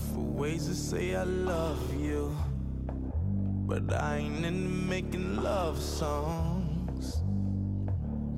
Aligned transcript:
for 0.00 0.20
ways 0.20 0.66
to 0.66 0.74
say 0.74 1.14
I 1.14 1.24
love 1.24 1.94
you, 1.94 2.34
but 3.66 3.92
I 3.92 4.18
ain't 4.18 4.44
into 4.44 4.68
making 4.68 5.42
love 5.42 5.80
songs. 5.80 7.22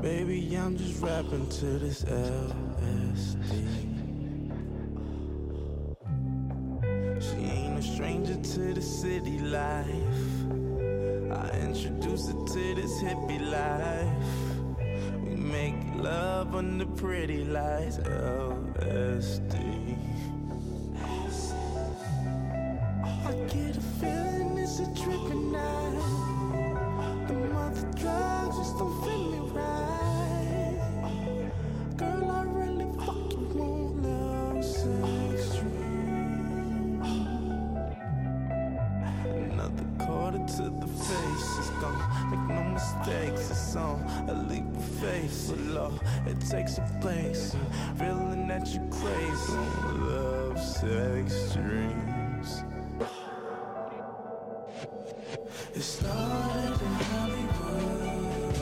Baby, 0.01 0.57
I'm 0.57 0.77
just 0.77 1.01
rapping 1.01 1.49
to 1.49 1.67
this 1.79 2.03
LSD. 2.03 3.49
She 7.21 7.37
ain't 7.37 7.79
a 7.79 7.83
stranger 7.83 8.35
to 8.35 8.75
the 8.75 8.83
city 8.83 9.39
life. 9.39 9.87
I 11.31 11.51
introduce 11.61 12.27
her 12.27 12.35
to 12.35 12.75
this 12.75 13.01
hippie 13.01 13.41
life. 13.51 14.29
We 15.25 15.37
make 15.37 15.77
love 15.95 16.55
under 16.57 16.87
pretty 16.87 17.45
lights, 17.45 17.99
LSD. 17.99 19.62
A 44.63 44.69
leap 44.69 44.77
of 44.77 44.85
faith. 44.85 45.33
So 45.33 45.55
it 46.27 46.41
takes 46.41 46.79
a 46.79 46.99
place. 47.01 47.57
Feeling 47.99 48.49
that 48.49 48.69
you 48.69 48.81
crave 48.91 49.49
love, 50.09 50.59
sex, 50.61 51.53
dreams. 51.55 52.65
It 55.75 55.83
started 55.83 56.83
in 56.83 56.93
Hollywood, 57.11 58.55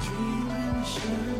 dreaming 0.00 0.80
of 0.80 1.37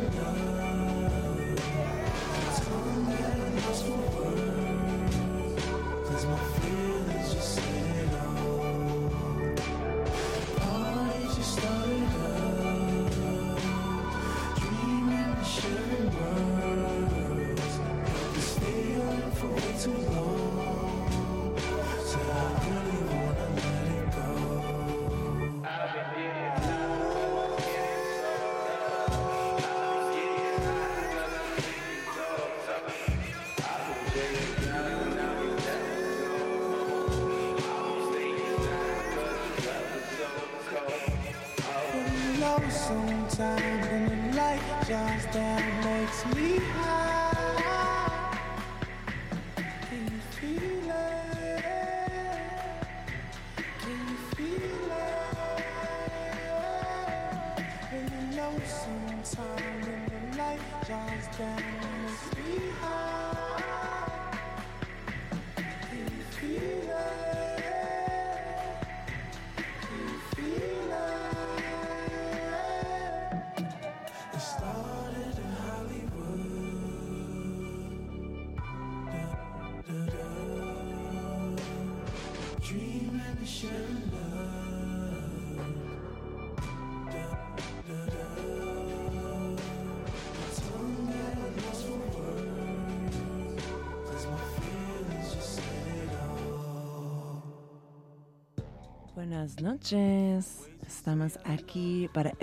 Buenas 99.29 99.61
noches. 99.61 100.71
Estamos 100.87 101.37
aquí 101.43 102.09
para 102.15 102.33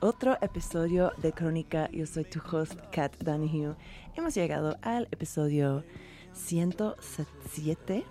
otro 0.00 0.36
episodio 0.40 1.12
de 1.18 1.32
Crónica. 1.32 1.88
Yo 1.92 2.04
soy 2.04 2.24
tu 2.24 2.40
host, 2.40 2.74
Kat 2.90 3.16
Donahue. 3.18 3.76
Hemos 4.16 4.34
llegado 4.34 4.76
al 4.82 5.06
episodio 5.12 5.84
107. 6.32 8.04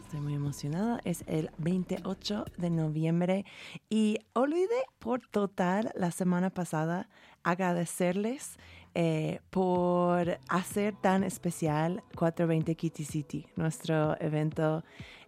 Estoy 0.00 0.20
muy 0.20 0.32
emocionada. 0.32 1.02
Es 1.04 1.24
el 1.26 1.50
28 1.58 2.46
de 2.56 2.70
noviembre 2.70 3.44
y 3.90 4.16
olvidé 4.32 4.84
por 4.98 5.20
total 5.20 5.92
la 5.94 6.10
semana 6.10 6.48
pasada 6.48 7.10
agradecerles 7.42 8.56
eh, 8.94 9.40
por 9.50 10.38
hacer 10.48 10.94
tan 11.02 11.22
especial 11.22 12.02
420 12.16 12.74
Kitty 12.76 13.04
City, 13.04 13.46
nuestro 13.56 14.18
evento 14.20 14.82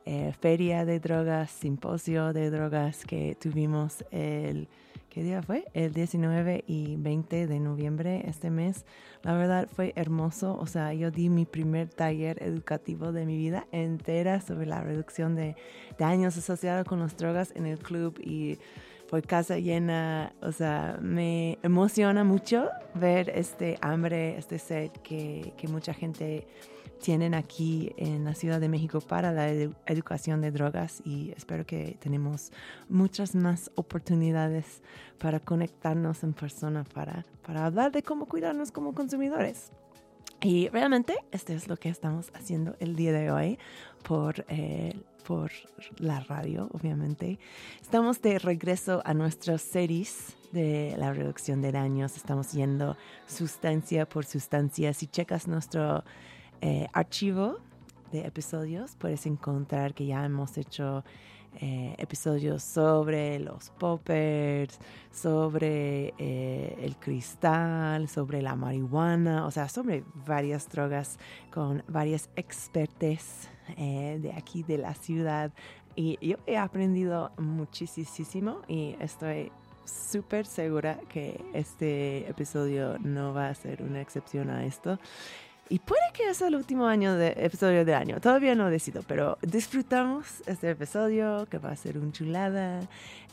eh, 0.06 0.33
feria 0.41 0.84
de 0.84 1.00
drogas, 1.00 1.50
simposio 1.50 2.33
de 2.33 2.51
drogas 2.51 3.04
que 3.04 3.36
tuvimos 3.41 4.04
el, 4.10 4.69
¿qué 5.10 5.22
día 5.22 5.42
fue? 5.42 5.66
El 5.75 5.92
19 5.92 6.65
y 6.66 6.97
20 6.97 7.47
de 7.47 7.60
noviembre 7.60 8.22
este 8.27 8.51
mes. 8.51 8.84
La 9.22 9.34
verdad 9.34 9.69
fue 9.71 9.92
hermoso, 9.97 10.57
o 10.59 10.66
sea, 10.66 10.95
yo 10.95 11.10
di 11.10 11.28
mi 11.28 11.45
primer 11.45 11.89
taller 11.89 12.42
educativo 12.42 13.13
de 13.13 13.27
mi 13.27 13.36
vida 13.36 13.66
entera 13.72 14.41
sobre 14.41 14.66
la 14.66 14.80
reducción 14.80 15.36
de 15.36 15.57
daños 15.98 16.36
asociados 16.36 16.86
con 16.86 17.01
las 17.01 17.16
drogas 17.16 17.53
en 17.54 17.66
el 17.66 17.78
club 17.78 18.19
y 18.19 18.59
fue 19.10 19.22
casa 19.22 19.59
llena, 19.59 20.33
o 20.41 20.53
sea, 20.53 20.97
me 21.03 21.59
emociona 21.65 22.22
mucho 22.22 22.69
ver 22.95 23.28
este 23.34 23.77
hambre, 23.80 24.39
este 24.39 24.60
sed 24.60 24.92
que, 25.03 25.53
que 25.57 25.66
mucha 25.66 25.92
gente 25.92 26.47
tienen 27.01 27.35
aquí 27.35 27.93
en 27.97 28.25
la 28.25 28.35
Ciudad 28.35 28.61
de 28.61 28.69
México 28.69 29.01
para 29.01 29.33
la 29.33 29.51
edu- 29.51 29.75
educación 29.87 30.41
de 30.41 30.51
drogas 30.51 31.03
y 31.05 31.33
espero 31.37 31.65
que 31.67 31.97
tenemos 32.01 32.53
muchas 32.89 33.35
más 33.35 33.71
oportunidades 33.75 34.83
para 35.19 35.41
conectarnos 35.41 36.23
en 36.23 36.33
persona, 36.33 36.85
para, 36.85 37.25
para 37.45 37.67
hablar 37.67 37.91
de 37.93 38.03
cómo 38.03 38.27
cuidarnos 38.27 38.71
como 38.71 38.95
consumidores. 38.95 39.73
Y 40.43 40.69
realmente 40.69 41.19
esto 41.33 41.53
es 41.53 41.69
lo 41.69 41.77
que 41.77 41.91
estamos 41.91 42.31
haciendo 42.35 42.75
el 42.81 42.97
día 42.97 43.13
de 43.13 43.31
hoy 43.31 43.59
por, 44.03 44.47
eh, 44.49 44.99
por 45.27 45.51
la 45.99 46.21
radio, 46.21 46.69
obviamente. 46.73 47.39
Estamos 47.83 48.23
de 48.23 48.39
regreso 48.39 49.03
a 49.05 49.13
nuestras 49.13 49.61
series 49.61 50.35
de 50.53 50.95
la 50.97 51.13
reducción 51.13 51.61
de 51.61 51.73
daños. 51.73 52.17
Estamos 52.17 52.53
yendo 52.53 52.97
sustancia 53.27 54.09
por 54.09 54.25
sustancia. 54.25 54.95
Si 54.95 55.07
checas 55.09 55.47
nuestro 55.47 56.05
eh, 56.60 56.86
archivo 56.92 57.59
de 58.12 58.27
episodios, 58.27 58.97
puedes 58.97 59.27
encontrar 59.27 59.95
que 59.95 60.07
ya 60.07 60.24
hemos 60.24 60.59
hecho 60.59 61.04
eh, 61.57 61.97
episodios 61.98 62.62
sobre 62.62 63.41
los 63.41 63.71
poppers, 63.71 64.78
sobre 65.10 66.15
eh, 66.16 66.77
el 66.80 66.97
cristal, 66.97 68.09
sobre 68.09 68.41
la 68.41 68.54
marihuana, 68.54 69.45
o 69.47 69.51
sea, 69.51 69.68
sobre 69.68 70.04
varias 70.27 70.68
drogas 70.68 71.18
con 71.53 71.83
varias 71.89 72.30
expertes 72.36 73.48
eh, 73.77 74.21
de 74.22 74.33
aquí 74.33 74.63
de 74.63 74.78
la 74.78 74.95
ciudad. 74.95 75.53
Y 75.97 76.24
yo 76.24 76.36
he 76.47 76.56
aprendido 76.56 77.33
muchísimo 77.36 78.63
y 78.68 78.95
estoy 79.01 79.51
súper 79.84 80.47
segura 80.47 81.01
que 81.09 81.45
este 81.53 82.30
episodio 82.30 82.97
no 83.01 83.34
va 83.34 83.48
a 83.48 83.54
ser 83.54 83.83
una 83.83 84.01
excepción 84.01 84.51
a 84.51 84.65
esto. 84.65 85.01
Y 85.71 85.78
puede 85.78 86.03
que 86.13 86.28
es 86.28 86.43
el 86.43 86.57
último 86.57 86.87
año 86.87 87.15
de 87.15 87.28
episodio 87.37 87.84
del 87.84 87.95
año. 87.95 88.21
Todavía 88.21 88.57
no 88.57 88.69
decido, 88.69 89.03
pero 89.07 89.39
disfrutamos 89.41 90.43
este 90.47 90.71
episodio 90.71 91.47
que 91.49 91.59
va 91.59 91.71
a 91.71 91.77
ser 91.77 91.97
un 91.97 92.11
chulada 92.11 92.81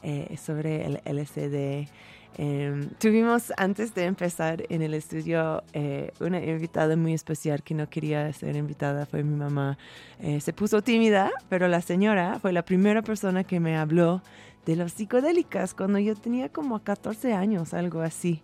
eh, 0.03 0.37
sobre 0.37 0.85
el 0.85 1.01
LCD. 1.03 1.89
Em, 2.37 2.89
tuvimos 2.99 3.51
antes 3.57 3.95
de 3.95 4.03
empezar 4.03 4.63
en 4.69 4.83
el 4.83 4.93
estudio 4.93 5.63
eh, 5.73 6.11
una 6.19 6.39
invitada 6.39 6.95
muy 6.95 7.13
especial 7.13 7.63
que 7.63 7.73
no 7.73 7.89
quería 7.89 8.31
ser 8.33 8.55
invitada, 8.55 9.07
fue 9.07 9.23
mi 9.23 9.35
mamá. 9.35 9.79
Eh, 10.19 10.39
se 10.39 10.53
puso 10.53 10.83
tímida, 10.83 11.31
pero 11.49 11.67
la 11.67 11.81
señora 11.81 12.37
fue 12.39 12.53
la 12.53 12.63
primera 12.63 13.01
persona 13.01 13.43
que 13.43 13.59
me 13.59 13.75
habló 13.75 14.21
de 14.67 14.75
los 14.75 14.91
psicodélicas 14.91 15.73
cuando 15.73 15.97
yo 15.97 16.15
tenía 16.15 16.49
como 16.49 16.83
14 16.83 17.33
años, 17.33 17.73
algo 17.73 18.01
así. 18.01 18.43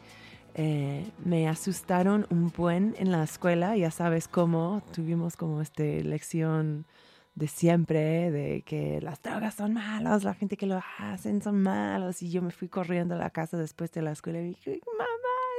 Eh, 0.56 1.12
me 1.26 1.48
asustaron 1.48 2.28
un 2.30 2.52
buen 2.52 2.96
en 3.00 3.12
la 3.12 3.24
escuela, 3.24 3.76
ya 3.76 3.90
sabes 3.90 4.28
cómo, 4.28 4.84
tuvimos 4.94 5.36
como 5.36 5.62
esta 5.62 5.84
lección 5.84 6.86
de 7.34 7.48
siempre, 7.48 8.30
de 8.30 8.62
que 8.62 9.02
las 9.02 9.22
drogas 9.24 9.56
son 9.56 9.74
malas, 9.74 10.24
la 10.24 10.36
gente 10.36 10.56
que 10.56 10.68
lo 10.68 10.80
hacen 11.00 11.42
son 11.42 11.62
malos, 11.64 12.22
y 12.22 12.30
yo 12.30 12.44
me 12.44 12.52
fui 12.52 12.68
corriendo 12.68 13.16
a 13.16 13.18
la 13.18 13.32
casa 13.32 13.58
después 13.58 13.92
de 13.92 14.04
la 14.04 14.12
escuela 14.12 14.42
y 14.42 14.50
dije, 14.50 14.80
mamá, 14.86 15.08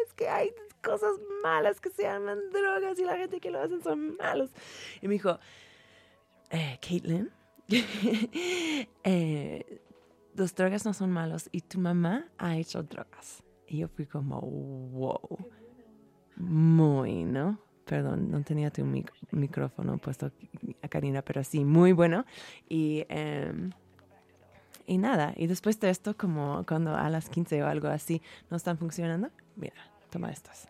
es 0.06 0.12
que 0.12 0.28
hay 0.28 0.52
cosas 0.82 1.16
malas 1.42 1.80
que 1.80 1.90
se 1.90 2.02
llaman 2.02 2.38
drogas 2.52 2.98
y 2.98 3.04
la 3.04 3.16
gente 3.16 3.40
que 3.40 3.50
lo 3.50 3.60
hacen 3.60 3.82
son 3.82 4.16
malos. 4.16 4.50
Y 5.02 5.08
me 5.08 5.14
dijo, 5.14 5.40
eh, 6.50 6.78
Caitlin, 6.80 7.32
eh, 9.04 9.80
drogas 10.34 10.84
no 10.84 10.92
son 10.92 11.10
malos 11.10 11.48
y 11.50 11.62
tu 11.62 11.80
mamá 11.80 12.28
ha 12.38 12.56
hecho 12.56 12.82
drogas. 12.82 13.43
Y 13.66 13.78
yo 13.78 13.88
fui 13.88 14.06
como, 14.06 14.40
wow, 14.40 15.38
muy, 16.36 17.24
¿no? 17.24 17.58
Perdón, 17.84 18.30
no 18.30 18.42
tenía 18.42 18.70
tu 18.70 18.84
micrófono 19.32 19.98
puesto 19.98 20.30
a 20.82 20.88
Karina, 20.88 21.22
pero 21.22 21.44
sí, 21.44 21.64
muy 21.64 21.92
bueno. 21.92 22.24
Y, 22.68 23.04
em, 23.08 23.70
y 24.86 24.98
nada, 24.98 25.34
y 25.36 25.46
después 25.46 25.78
de 25.80 25.90
esto, 25.90 26.16
como 26.16 26.64
cuando 26.66 26.96
a 26.96 27.08
las 27.10 27.28
15 27.28 27.62
o 27.62 27.66
algo 27.66 27.88
así 27.88 28.22
no 28.50 28.56
están 28.56 28.78
funcionando, 28.78 29.30
mira, 29.56 29.74
toma 30.10 30.30
estos. 30.30 30.68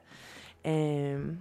Em, 0.65 1.41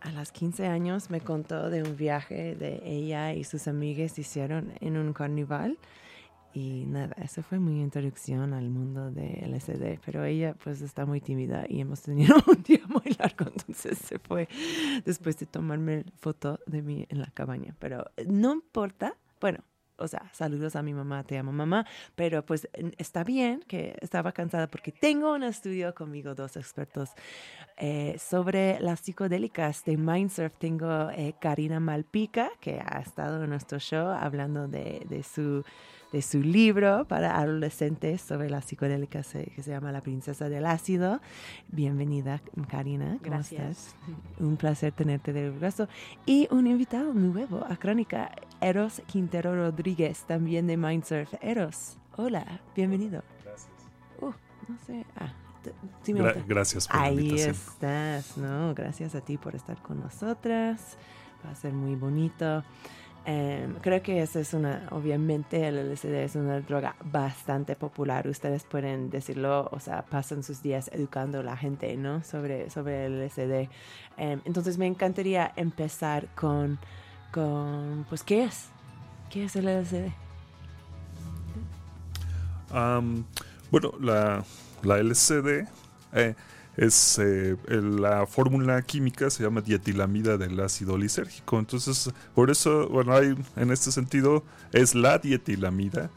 a 0.00 0.10
las 0.12 0.32
15 0.32 0.66
años 0.66 1.10
me 1.10 1.20
contó 1.20 1.70
de 1.70 1.82
un 1.82 1.96
viaje 1.96 2.54
de 2.54 2.80
ella 2.84 3.32
y 3.32 3.44
sus 3.44 3.68
amigas 3.68 4.18
hicieron 4.18 4.72
en 4.80 4.96
un 4.96 5.12
carnaval 5.12 5.78
y 6.56 6.86
nada, 6.86 7.14
eso 7.22 7.42
fue 7.42 7.58
mi 7.58 7.82
introducción 7.82 8.54
al 8.54 8.70
mundo 8.70 9.10
de 9.10 9.46
LSD, 9.46 10.00
pero 10.02 10.24
ella 10.24 10.54
pues 10.64 10.80
está 10.80 11.04
muy 11.04 11.20
tímida 11.20 11.66
y 11.68 11.82
hemos 11.82 12.00
tenido 12.00 12.34
un 12.46 12.62
día 12.62 12.80
muy 12.88 13.14
largo, 13.18 13.44
entonces 13.44 13.98
se 13.98 14.18
fue 14.18 14.48
después 15.04 15.38
de 15.38 15.44
tomarme 15.44 16.06
foto 16.16 16.58
de 16.66 16.80
mí 16.80 17.04
en 17.10 17.20
la 17.20 17.26
cabaña, 17.26 17.76
pero 17.78 18.06
no 18.26 18.54
importa, 18.54 19.18
bueno, 19.38 19.58
o 19.98 20.08
sea, 20.08 20.30
saludos 20.32 20.76
a 20.76 20.82
mi 20.82 20.94
mamá, 20.94 21.24
te 21.24 21.38
amo 21.38 21.52
mamá, 21.52 21.86
pero 22.14 22.44
pues 22.44 22.68
está 22.98 23.24
bien 23.24 23.62
que 23.66 23.96
estaba 24.00 24.32
cansada 24.32 24.66
porque 24.68 24.92
tengo 24.92 25.32
un 25.32 25.42
estudio 25.42 25.94
conmigo, 25.94 26.34
dos 26.34 26.56
expertos, 26.56 27.10
eh, 27.78 28.16
sobre 28.18 28.80
las 28.80 29.00
psicodélicas 29.00 29.84
de 29.84 29.96
Mindsurf. 29.96 30.54
Tengo 30.58 31.10
eh, 31.10 31.34
Karina 31.40 31.80
Malpica, 31.80 32.50
que 32.60 32.80
ha 32.84 33.00
estado 33.00 33.44
en 33.44 33.50
nuestro 33.50 33.78
show 33.78 34.08
hablando 34.08 34.68
de, 34.68 35.04
de 35.08 35.22
su 35.22 35.64
de 36.12 36.22
su 36.22 36.40
libro 36.40 37.04
para 37.06 37.36
adolescentes 37.38 38.22
sobre 38.22 38.48
las 38.48 38.64
psicodélicas 38.64 39.34
eh, 39.34 39.52
que 39.54 39.62
se 39.62 39.70
llama 39.70 39.92
La 39.92 40.00
princesa 40.00 40.48
del 40.48 40.66
ácido. 40.66 41.20
Bienvenida, 41.68 42.40
Karina. 42.68 43.18
Gracias. 43.22 43.96
Un 44.38 44.56
placer 44.56 44.92
tenerte 44.92 45.32
de 45.32 45.50
regreso. 45.50 45.88
Y 46.24 46.48
un 46.50 46.66
invitado 46.66 47.12
nuevo 47.12 47.64
a 47.68 47.76
Crónica, 47.76 48.30
Eros 48.66 49.00
Quintero 49.06 49.54
Rodríguez, 49.54 50.24
también 50.24 50.66
de 50.66 50.76
Mindsurf. 50.76 51.32
Eros, 51.40 51.98
hola, 52.16 52.60
bienvenido. 52.74 53.22
Gracias. 53.44 53.70
Uh, 54.20 54.32
no 54.66 54.78
sé. 54.84 55.06
Ah, 55.14 55.32
gracias 56.48 56.88
por 56.88 57.00
Ahí 57.00 57.30
la 57.30 57.50
estás, 57.52 58.36
¿no? 58.36 58.74
Gracias 58.74 59.14
a 59.14 59.20
ti 59.20 59.36
por 59.38 59.54
estar 59.54 59.80
con 59.82 60.00
nosotras. 60.00 60.98
Va 61.46 61.52
a 61.52 61.54
ser 61.54 61.74
muy 61.74 61.94
bonito. 61.94 62.64
Em, 63.24 63.72
creo 63.74 64.02
que 64.02 64.20
eso 64.20 64.40
es 64.40 64.52
una, 64.52 64.88
obviamente 64.90 65.68
el 65.68 65.92
LSD 65.92 66.24
es 66.24 66.34
una 66.34 66.60
droga 66.60 66.96
bastante 67.04 67.76
popular. 67.76 68.26
Ustedes 68.26 68.64
pueden 68.64 69.10
decirlo, 69.10 69.68
o 69.70 69.78
sea, 69.78 70.04
pasan 70.06 70.42
sus 70.42 70.60
días 70.60 70.90
educando 70.92 71.38
a 71.38 71.44
la 71.44 71.56
gente, 71.56 71.96
¿no? 71.96 72.24
Sobre, 72.24 72.68
sobre 72.70 73.06
el 73.06 73.26
LSD. 73.26 73.70
Em, 74.16 74.40
entonces 74.44 74.76
me 74.76 74.88
encantaría 74.88 75.52
empezar 75.54 76.26
con, 76.34 76.80
pues, 78.08 78.22
¿qué 78.22 78.44
es? 78.44 78.66
¿Qué 79.30 79.44
es 79.44 79.56
el 79.56 79.66
LSD? 79.66 80.10
bueno, 83.70 83.92
la, 84.00 84.44
la 84.82 85.02
LSD 85.02 85.66
eh, 86.12 86.34
es 86.76 87.18
eh, 87.18 87.56
la 87.68 88.26
fórmula 88.26 88.82
química 88.82 89.30
se 89.30 89.42
llama 89.42 89.60
dietilamida 89.62 90.36
del 90.36 90.60
ácido 90.60 90.98
lisérgico. 90.98 91.58
Entonces, 91.58 92.12
por 92.34 92.50
eso, 92.50 92.88
bueno, 92.88 93.14
hay 93.14 93.34
en 93.56 93.70
este 93.70 93.92
sentido 93.92 94.44
es 94.72 94.94
la 94.94 95.18
dietilamida. 95.18 96.10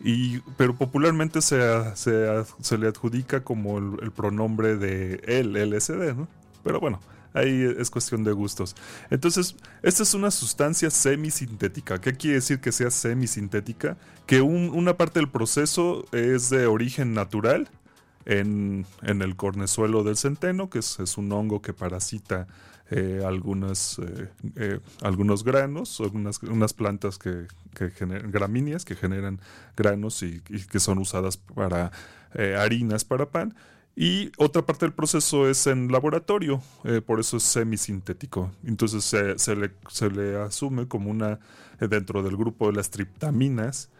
Y, 0.00 0.40
pero 0.56 0.74
popularmente 0.74 1.40
se, 1.40 1.58
se, 1.94 2.78
le 2.78 2.88
adjudica 2.88 3.42
como 3.42 3.78
el, 3.78 4.12
pronombre 4.12 4.76
de 4.76 5.20
el 5.26 5.54
LSD, 5.54 6.14
¿no? 6.14 6.28
Pero 6.62 6.78
bueno, 6.78 7.00
ahí 7.34 7.74
es 7.78 7.90
cuestión 7.90 8.24
de 8.24 8.32
gustos. 8.32 8.74
Entonces, 9.10 9.56
esta 9.82 10.02
es 10.04 10.14
una 10.14 10.30
sustancia 10.30 10.88
semisintética. 10.88 12.00
¿Qué 12.00 12.14
quiere 12.14 12.36
decir 12.36 12.60
que 12.60 12.72
sea 12.72 12.90
semisintética? 12.90 13.98
Que 14.26 14.40
una 14.40 14.96
parte 14.96 15.18
del 15.18 15.28
proceso 15.28 16.06
es 16.12 16.48
de 16.48 16.66
origen 16.66 17.12
natural 17.12 17.68
en, 18.24 18.86
el 19.02 19.36
cornezuelo 19.36 20.02
del 20.04 20.16
centeno, 20.16 20.70
que 20.70 20.78
es, 20.78 21.18
un 21.18 21.30
hongo 21.32 21.60
que 21.60 21.74
parasita 21.74 22.46
eh, 22.90 23.22
algunas, 23.26 23.98
eh, 23.98 24.28
eh, 24.56 24.80
algunos 25.02 25.44
granos, 25.44 26.00
unas, 26.00 26.42
unas 26.42 26.72
plantas 26.72 27.18
que, 27.18 27.46
generan 27.96 28.30
gramíneas 28.30 28.84
que 28.84 28.94
generan 28.94 29.40
granos 29.76 30.22
y, 30.22 30.40
que 30.40 30.78
son 30.78 30.98
usadas 30.98 31.36
para 31.36 31.90
harinas 32.58 33.04
para 33.04 33.26
pan. 33.26 33.54
Y 33.96 34.32
otra 34.38 34.62
parte 34.62 34.86
del 34.86 34.92
proceso 34.92 35.48
es 35.48 35.68
en 35.68 35.92
laboratorio, 35.92 36.60
por 37.06 37.20
eso 37.20 37.36
es 37.36 37.44
semisintético. 37.44 38.50
Entonces 38.64 39.04
se, 39.04 40.10
le, 40.10 40.36
asume 40.42 40.88
como 40.88 41.10
una, 41.10 41.38
dentro 41.78 42.22
del 42.24 42.36
grupo 42.36 42.66
de 42.66 42.72
las 42.72 42.90
triptaminas, 42.90 43.90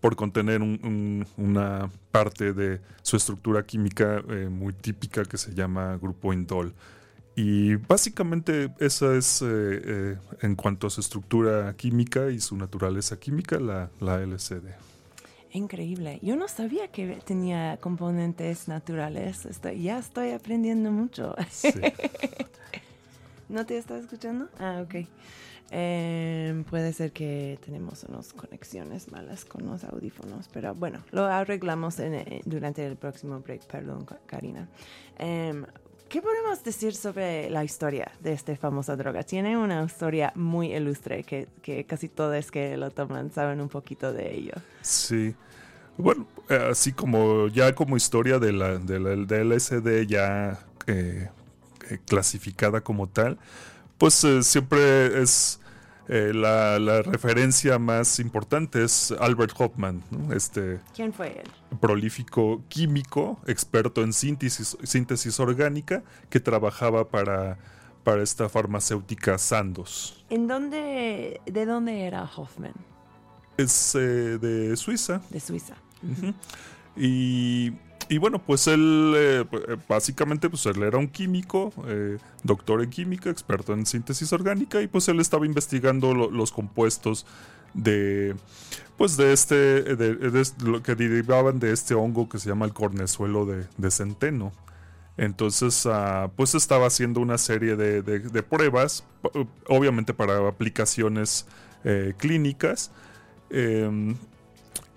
por 0.00 0.14
contener 0.16 0.62
una 1.36 1.90
parte 2.10 2.52
de 2.52 2.80
su 3.02 3.16
estructura 3.16 3.64
química 3.64 4.22
eh, 4.28 4.48
muy 4.50 4.72
típica 4.72 5.24
que 5.24 5.36
se 5.36 5.54
llama 5.54 5.96
grupo 5.96 6.32
indol. 6.32 6.72
Y 7.34 7.76
básicamente 7.76 8.72
esa 8.78 9.14
es, 9.14 9.42
eh, 9.42 9.46
eh, 9.48 10.16
en 10.40 10.54
cuanto 10.54 10.86
a 10.86 10.90
su 10.90 11.00
estructura 11.00 11.74
química 11.76 12.30
y 12.30 12.40
su 12.40 12.56
naturaleza 12.56 13.18
química, 13.18 13.60
la, 13.60 13.90
la 14.00 14.22
LCD. 14.22 14.64
Increíble. 15.56 16.18
Yo 16.20 16.36
no 16.36 16.48
sabía 16.48 16.88
que 16.88 17.16
tenía 17.24 17.78
componentes 17.78 18.68
naturales. 18.68 19.48
ya 19.80 19.98
estoy 19.98 20.32
aprendiendo 20.32 20.90
mucho. 20.90 21.34
¿No 23.48 23.64
te 23.64 23.78
estás 23.78 24.02
escuchando? 24.02 24.50
Ah, 24.58 24.82
ok. 24.84 25.06
Em, 25.70 26.62
puede 26.64 26.92
ser 26.92 27.10
que 27.12 27.58
tenemos 27.64 28.04
unas 28.04 28.34
conexiones 28.34 29.10
malas 29.10 29.46
con 29.46 29.64
los 29.64 29.82
audífonos, 29.82 30.46
pero 30.52 30.74
bueno, 30.74 31.02
lo 31.10 31.24
arreglamos 31.24 31.98
en, 32.00 32.42
durante 32.44 32.86
el 32.86 32.96
próximo 32.96 33.40
break. 33.40 33.64
Perdón, 33.66 34.06
Karina. 34.26 34.68
Em, 35.18 35.64
¿Qué 36.08 36.22
podemos 36.22 36.62
decir 36.62 36.94
sobre 36.94 37.50
la 37.50 37.64
historia 37.64 38.12
de 38.20 38.32
esta 38.32 38.56
famosa 38.56 38.94
droga? 38.96 39.24
Tiene 39.24 39.58
una 39.58 39.82
historia 39.82 40.32
muy 40.36 40.72
ilustre 40.72 41.24
que, 41.24 41.48
que 41.62 41.84
casi 41.84 42.08
todos 42.08 42.50
que 42.50 42.76
lo 42.76 42.90
toman 42.90 43.32
saben 43.32 43.60
un 43.60 43.68
poquito 43.68 44.12
de 44.12 44.34
ello. 44.34 44.52
Sí. 44.82 45.34
Bueno, 45.98 46.26
así 46.70 46.92
como 46.92 47.48
ya 47.48 47.74
como 47.74 47.96
historia 47.96 48.38
de 48.38 48.52
la, 48.52 48.78
de 48.78 49.00
la 49.00 49.10
del 49.10 49.48
LSD 49.48 50.06
ya 50.06 50.60
eh, 50.86 51.28
eh, 51.90 51.98
clasificada 52.06 52.80
como 52.80 53.08
tal, 53.08 53.38
pues 53.98 54.22
eh, 54.24 54.42
siempre 54.42 55.22
es 55.22 55.60
eh, 56.08 56.32
la, 56.34 57.02
referencia 57.02 57.78
más 57.78 58.18
importante 58.20 58.84
es 58.84 59.12
Albert 59.18 59.52
Hoffman, 59.58 60.02
este 60.32 60.80
¿Quién 60.94 61.12
fue 61.12 61.40
él? 61.40 61.78
Prolífico 61.80 62.62
químico, 62.68 63.38
experto 63.46 64.02
en 64.02 64.12
síntesis, 64.12 64.76
síntesis 64.82 65.40
orgánica, 65.40 66.02
que 66.30 66.40
trabajaba 66.40 67.08
para, 67.08 67.58
para 68.04 68.22
esta 68.22 68.48
farmacéutica 68.48 69.38
Sandoz. 69.38 70.24
¿En 70.30 70.46
dónde, 70.46 71.40
de 71.44 71.66
dónde 71.66 72.02
era 72.06 72.24
Hoffman? 72.24 72.74
Es 73.56 73.92
de 73.94 74.76
Suiza. 74.76 75.22
De 75.30 75.40
Suiza. 75.40 75.74
Y 76.96 77.72
y 78.08 78.18
bueno, 78.18 78.38
pues 78.38 78.66
él 78.68 79.14
eh, 79.16 79.44
eh, 79.50 79.76
básicamente 79.88 80.48
pues 80.48 80.66
él 80.66 80.82
era 80.82 80.98
un 80.98 81.08
químico, 81.08 81.72
eh, 81.86 82.18
doctor 82.42 82.82
en 82.82 82.90
química, 82.90 83.30
experto 83.30 83.72
en 83.72 83.86
síntesis 83.86 84.32
orgánica 84.32 84.80
y 84.80 84.86
pues 84.86 85.08
él 85.08 85.20
estaba 85.20 85.46
investigando 85.46 86.14
los 86.14 86.52
compuestos 86.52 87.26
de 87.74 88.34
pues 88.96 89.16
de 89.16 89.32
este 89.32 89.56
de, 89.96 90.44
lo 90.64 90.82
que 90.82 90.94
derivaban 90.94 91.58
de 91.58 91.72
este 91.72 91.94
hongo 91.94 92.28
que 92.28 92.38
se 92.38 92.48
llama 92.48 92.64
el 92.64 92.72
cornezuelo 92.72 93.44
de, 93.44 93.90
centeno. 93.90 94.52
Entonces, 95.18 95.86
ah, 95.86 96.30
pues 96.36 96.54
estaba 96.54 96.86
haciendo 96.86 97.20
una 97.20 97.38
serie 97.38 97.74
de, 97.74 98.42
pruebas, 98.42 99.04
obviamente 99.66 100.14
para 100.14 100.46
aplicaciones 100.46 101.46
clínicas. 102.18 102.90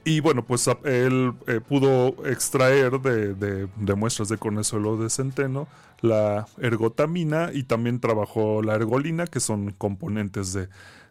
Y 0.09 0.21
bueno, 0.21 0.43
pues 0.43 0.67
él 0.85 1.33
eh, 1.45 1.61
pudo 1.61 2.25
extraer 2.25 2.99
de, 2.99 3.95
muestras 3.95 4.27
de 4.27 4.39
cornezuelo 4.39 4.97
de 4.97 5.07
centeno 5.07 5.67
la 6.01 6.47
ergotamina 6.57 7.51
y 7.53 7.61
también 7.61 7.99
trabajó 7.99 8.63
la 8.63 8.73
ergolina, 8.73 9.27
que 9.27 9.39
son 9.39 9.71
componentes 9.77 10.57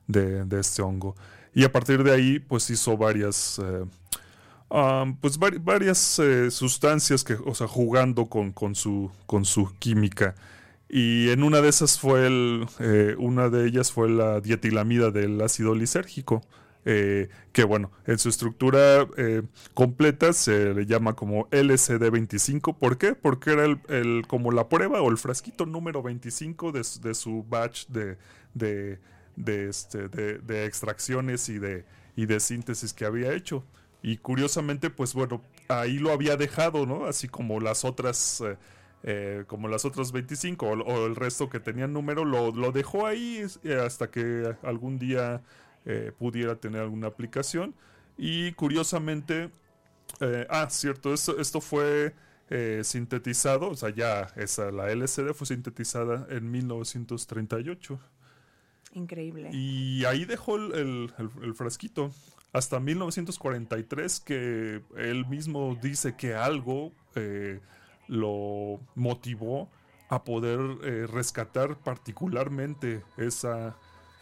de, 0.09 0.59
este 0.59 0.83
hongo. 0.83 1.14
Y 1.55 1.62
a 1.62 1.71
partir 1.71 2.02
de 2.02 2.12
ahí, 2.12 2.40
pues 2.40 2.71
hizo 2.71 2.97
varias, 2.97 3.61
eh, 3.62 5.14
pues 5.21 5.38
varias 5.38 6.19
eh, 6.19 6.50
sustancias 6.50 7.23
que, 7.23 7.35
o 7.35 7.55
sea, 7.55 7.69
jugando 7.69 8.26
con, 8.26 8.50
con, 8.50 8.75
su, 8.75 9.12
con 9.26 9.45
su 9.45 9.73
química. 9.78 10.35
Y 10.88 11.28
en 11.28 11.45
una 11.45 11.61
de 11.61 11.69
esas 11.69 12.00
fue 12.00 12.26
el, 12.26 12.67
una 13.17 13.49
de 13.49 13.64
ellas 13.69 13.93
fue 13.93 14.11
la 14.11 14.40
dietilamida 14.40 15.12
del 15.12 15.40
ácido 15.40 15.76
lisérgico 15.76 16.43
eh, 16.90 17.28
que 17.52 17.64
bueno, 17.64 17.92
en 18.07 18.18
su 18.18 18.30
estructura 18.30 19.07
eh, 19.18 19.42
completa 19.75 20.33
se 20.33 20.73
le 20.73 20.87
llama 20.87 21.12
como 21.12 21.47
LCD25. 21.50 22.78
¿Por 22.78 22.97
qué? 22.97 23.14
Porque 23.14 23.50
era 23.52 23.66
el, 23.66 24.26
como 24.26 24.52
la 24.52 24.71
prueba 24.71 25.02
o 25.02 25.11
el 25.11 25.18
frasquito 25.18 25.66
número 25.66 26.02
25 26.02 26.73
de, 26.73 26.85
su 27.12 27.45
batch 27.47 27.88
de, 27.88 28.16
de, 28.54 29.00
de, 29.37 29.68
este, 29.68 30.09
de, 30.09 30.64
extracciones 30.64 31.50
y 31.50 31.59
de, 31.59 31.85
y 32.16 32.25
de 32.25 32.40
síntesis 32.40 32.95
que 32.95 33.04
había 33.04 33.35
hecho. 33.35 33.64
Y 34.02 34.16
curiosamente, 34.16 34.88
pues 34.88 35.12
bueno, 35.12 35.42
ahí 35.68 35.99
lo 35.99 36.11
había 36.11 36.38
dejado, 36.38 36.87
¿no? 36.87 37.04
Así 37.04 37.28
como 37.28 37.61
las 37.61 37.85
otras... 37.85 38.42
Eh, 39.04 39.45
como 39.47 39.68
las 39.68 39.85
otras 39.85 40.11
25 40.11 40.66
o, 40.66 41.07
el 41.07 41.14
resto 41.14 41.49
que 41.49 41.61
tenían 41.61 41.92
número, 41.92 42.25
lo, 42.25 42.50
lo 42.50 42.73
dejó 42.73 43.07
ahí 43.07 43.45
hasta 43.80 44.11
que 44.11 44.57
algún 44.64 44.99
día 44.99 45.40
eh, 45.90 46.12
pudiera 46.18 46.54
tener 46.54 46.83
alguna 46.83 47.07
aplicación. 47.07 47.75
Y 48.18 48.52
curiosamente, 48.52 49.49
eh, 50.21 50.47
ah, 50.50 50.68
cierto, 50.68 51.14
esto, 51.14 51.40
esto 51.40 51.62
fue 51.62 52.14
eh, 52.50 52.83
sintetizado, 52.85 53.71
o 53.71 53.75
sea, 53.75 53.88
ya 53.88 54.30
esa, 54.37 54.71
la 54.71 54.90
LCD 54.90 55.33
fue 55.33 55.47
sintetizada 55.47 56.26
en 56.28 56.50
1938. 56.50 57.99
Increíble. 58.92 59.49
Y 59.50 60.04
ahí 60.04 60.26
dejó 60.26 60.57
el, 60.57 61.11
el, 61.42 61.54
frasquito. 61.54 62.11
Hasta 62.52 62.80
1943 62.80 64.21
que 64.21 64.83
él 64.95 65.26
mismo 65.26 65.75
dice 65.80 66.16
que 66.16 66.35
algo 66.35 66.92
lo 68.09 68.78
motivó 68.95 69.71
a 70.11 70.23
poder 70.23 70.61
rescatar 71.11 71.78
particularmente 71.78 73.02
esa, 73.16 73.76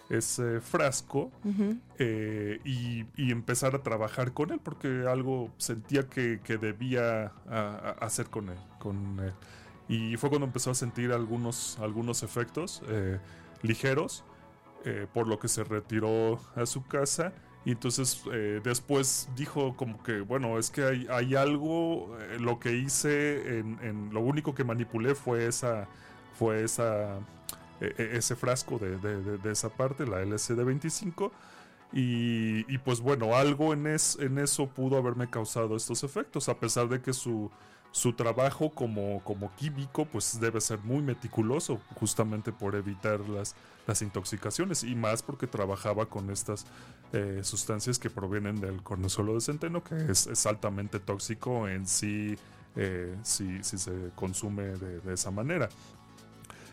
ese 0.09 0.61
frasco 0.61 1.33
eh, 1.99 2.61
y, 2.65 3.05
empezar 3.31 3.75
a 3.75 3.83
trabajar 3.83 4.33
con 4.33 4.53
él 4.53 4.61
porque 4.63 5.05
algo 5.09 5.51
sentía 5.59 6.09
que, 6.09 6.39
debía 6.61 7.33
hacer 8.01 8.27
con 8.27 8.49
él, 8.49 8.59
con 8.79 9.21
Y 9.89 10.17
fue 10.17 10.31
cuando 10.31 10.47
empezó 10.47 10.71
a 10.71 10.75
sentir 10.75 11.13
algunos, 11.13 11.79
algunos 11.81 12.23
efectos 12.23 12.83
eh, 12.89 13.19
ligeros, 13.63 14.25
eh, 14.85 15.07
por 15.13 15.27
lo 15.27 15.39
que 15.39 15.49
se 15.49 15.65
retiró 15.65 16.41
a 16.55 16.67
su 16.67 16.85
casa. 16.85 17.33
Y 17.65 17.73
entonces 17.73 18.23
después 18.63 19.29
dijo 19.35 19.77
como 19.77 20.01
que, 20.05 20.21
bueno, 20.21 20.57
es 20.57 20.71
que 20.71 20.85
hay, 20.85 21.09
hay 21.11 21.35
algo, 21.35 22.17
lo 22.39 22.61
que 22.61 22.77
hice, 22.77 23.59
en, 23.59 24.11
lo 24.13 24.21
único 24.21 24.55
que 24.55 24.63
manipulé 24.63 25.17
fue 25.17 25.49
esa, 25.49 25.89
fue 26.39 26.63
esa 26.63 27.19
e, 27.81 27.95
e, 27.97 28.17
ese 28.17 28.37
frasco 28.37 28.79
de, 28.79 29.51
esa 29.51 29.69
parte, 29.69 30.07
la 30.07 30.23
LCD25. 30.23 31.31
Y, 31.93 32.73
y 32.73 32.79
pues 32.79 33.01
bueno, 33.01 33.37
algo 33.37 33.73
en, 33.73 33.87
en 33.87 34.39
eso 34.39 34.67
pudo 34.69 34.99
haberme 34.99 35.31
causado 35.31 35.77
estos 35.77 36.03
efectos, 36.03 36.49
a 36.49 36.59
pesar 36.59 36.89
de 36.89 37.01
que 37.01 37.13
su, 37.13 37.51
su 37.97 38.13
trabajo 38.13 38.69
como, 38.69 39.25
como 39.25 39.51
químico 39.57 40.05
pues 40.05 40.39
debe 40.39 40.61
ser 40.61 40.81
muy 40.81 41.01
meticuloso, 41.01 41.81
justamente 41.95 42.53
por 42.53 42.75
evitar 42.75 43.21
las, 43.21 43.55
las 43.87 44.03
intoxicaciones 44.03 44.85
y 44.85 44.95
más 44.95 45.23
porque 45.23 45.47
trabajaba 45.47 46.05
con 46.05 46.29
estas 46.29 46.67
eh, 47.15 47.41
sustancias 47.43 47.99
que 47.99 48.11
provienen 48.11 48.61
del 48.61 48.83
cornezuelo 48.83 49.33
de 49.33 49.41
centeno, 49.41 49.83
que 49.83 49.95
es, 50.11 50.45
altamente 50.45 51.01
tóxico 51.01 51.69
en 51.69 51.87
sí 51.87 52.37
eh, 52.75 53.17
si, 53.23 53.65
si, 53.65 53.79
se 53.79 54.11
consume 54.15 54.65
de, 54.65 55.15
esa 55.15 55.31
manera 55.31 55.71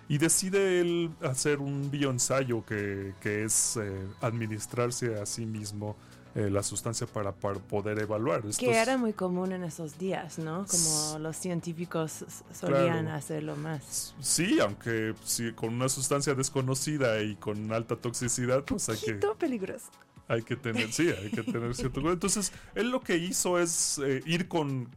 y 0.08 0.18
decide 0.18 0.82
él 0.82 1.12
hacer 1.22 1.60
un 1.60 1.90
bioensayo 1.90 2.66
que, 2.66 3.14
que 3.22 3.44
es 3.44 3.78
eh, 3.78 4.08
administrarse 4.22 5.20
a 5.20 5.26
sí 5.26 5.46
mismo 5.46 5.96
eh, 6.36 6.50
la 6.50 6.64
sustancia 6.64 7.06
para, 7.06 7.32
para 7.32 7.60
poder 7.60 8.00
evaluar. 8.00 8.42
que 8.58 8.72
era 8.72 8.98
muy 8.98 9.14
común 9.14 9.52
en 9.52 9.64
esos 9.64 10.00
días, 10.00 10.40
¿no? 10.40 10.66
Como 10.66 11.20
los 11.20 11.38
científicos 11.38 12.26
solían 12.52 13.08
hacerlo 13.08 13.56
más. 13.56 14.16
Sí, 14.20 14.60
aunque 14.60 15.14
sí, 15.24 15.52
con 15.54 15.76
una 15.76 15.90
sustancia 15.90 16.34
desconocida 16.34 17.22
y 17.22 17.36
con 17.36 17.72
alta 17.72 17.96
toxicidad, 17.98 18.64
pues 18.64 18.90
hay 18.90 18.98
que... 18.98 19.14
peligroso. 19.38 19.92
Hay 20.28 20.42
que 20.42 20.56
tener, 20.56 20.92
sí, 20.92 21.08
hay 21.10 21.30
que 21.30 21.44
tener 21.44 21.76
cierto 21.76 22.02
cuidado. 22.02 22.14
Entonces, 22.14 22.52
él 22.74 22.90
lo 22.90 23.02
que 23.02 23.16
hizo 23.16 23.60
es 23.60 24.02
eh, 24.04 24.24
ir 24.26 24.48
con, 24.48 24.90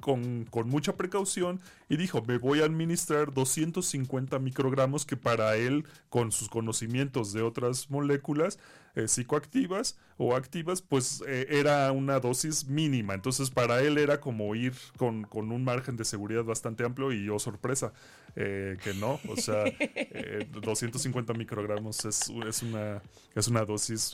con, 0.00 0.44
con, 0.44 0.68
mucha 0.68 0.94
precaución 0.94 1.58
y 1.92 1.98
dijo, 1.98 2.22
me 2.22 2.38
voy 2.38 2.62
a 2.62 2.64
administrar 2.64 3.34
250 3.34 4.38
microgramos 4.38 5.04
que 5.04 5.18
para 5.18 5.56
él, 5.56 5.84
con 6.08 6.32
sus 6.32 6.48
conocimientos 6.48 7.34
de 7.34 7.42
otras 7.42 7.90
moléculas, 7.90 8.58
eh, 8.94 9.08
psicoactivas 9.08 9.98
o 10.18 10.36
activas, 10.36 10.82
pues 10.82 11.22
eh, 11.26 11.46
era 11.50 11.90
una 11.92 12.18
dosis 12.18 12.66
mínima. 12.66 13.12
Entonces 13.12 13.50
para 13.50 13.80
él 13.82 13.98
era 13.98 14.20
como 14.20 14.54
ir 14.54 14.74
con, 14.96 15.26
un 15.32 15.64
margen 15.64 15.96
de 15.96 16.04
seguridad 16.04 16.44
bastante 16.44 16.84
amplio 16.84 17.12
y 17.12 17.24
yo 17.24 17.36
oh, 17.36 17.38
sorpresa, 17.38 17.92
eh, 18.36 18.76
que 18.82 18.94
no. 18.94 19.18
O 19.28 19.36
sea, 19.36 19.64
250 20.52 21.32
microgramos 21.34 22.04
es, 22.06 22.30
es, 22.46 22.62
una, 22.62 23.02
es 23.34 23.48
una 23.48 23.64
dosis 23.64 24.12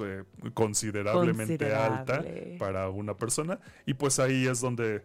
considerablemente 0.55 1.73
alta 1.75 2.25
para 2.59 2.89
una 2.89 3.15
persona. 3.15 3.61
Y 3.85 3.95
pues 3.95 4.19
ahí 4.21 4.47
es 4.47 4.61
donde 4.61 5.05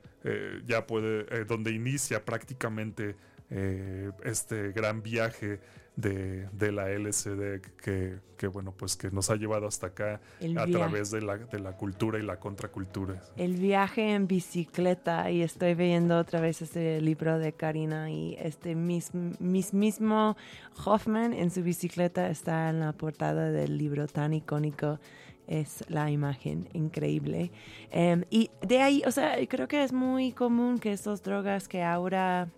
ya 0.66 0.86
puede, 0.86 1.46
donde 1.46 1.72
inicia 1.72 2.24
prácticamente 2.24 2.63
este 4.24 4.72
gran 4.72 5.04
viaje 5.04 5.60
de, 5.96 6.72
la 6.72 6.90
LCD 6.90 7.62
que, 7.78 8.48
bueno, 8.48 8.74
pues 8.76 8.96
que 8.96 9.12
nos 9.12 9.30
ha 9.30 9.36
llevado 9.36 9.68
hasta 9.68 9.88
acá 9.88 10.20
a 10.58 10.66
través 10.68 11.12
de 11.12 11.22
la, 11.22 11.38
de 11.38 11.60
la 11.60 11.74
cultura 11.74 12.20
y 12.20 12.24
la 12.24 12.40
contracultura. 12.40 13.22
El 13.38 13.56
viaje 13.56 14.14
en 14.14 14.28
bicicleta 14.28 15.30
y 15.32 15.42
estoy 15.42 15.76
viendo 15.76 16.18
otra 16.18 16.42
vez 16.42 16.62
este 16.62 17.00
libro 17.00 17.38
de 17.40 17.54
Karina 17.54 18.10
y 18.12 18.36
este 18.40 18.76
mismo 18.76 20.36
Hoffman 20.84 21.34
en 21.34 21.52
su 21.52 21.64
bicicleta 21.64 22.30
está 22.30 22.70
en 22.70 22.80
la 22.80 22.94
portada 22.94 23.52
del 23.52 23.78
libro 23.78 24.08
tan 24.08 24.34
icónico 24.34 25.00
es 25.48 25.84
la 25.90 26.10
imagen 26.12 26.68
increíble. 26.74 27.52
Em, 27.92 28.24
y 28.30 28.50
de 28.62 28.82
ahí, 28.82 29.04
o 29.06 29.12
sea, 29.12 29.36
creo 29.48 29.68
que 29.68 29.84
es 29.84 29.94
muy 29.94 30.32
común 30.32 30.80
que 30.80 30.92
estas 30.92 31.24
drogas 31.24 31.68
que 31.68 31.84
ahora 31.84 32.50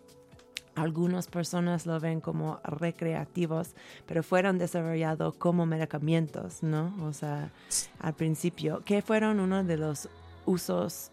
algunas 0.75 1.27
personas 1.27 1.85
lo 1.85 1.99
ven 1.99 2.19
como 2.19 2.59
recreativos, 2.63 3.75
pero 4.05 4.23
fueron 4.23 4.57
desarrollados 4.57 5.35
como 5.35 5.65
medicamentos, 5.65 6.61
¿no? 6.63 6.93
O 7.01 7.13
sea, 7.13 7.51
al 7.99 8.13
principio, 8.13 8.83
que 8.83 9.01
fueron 9.01 9.39
uno 9.39 9.63
de 9.63 9.77
los 9.77 10.09
usos 10.45 11.11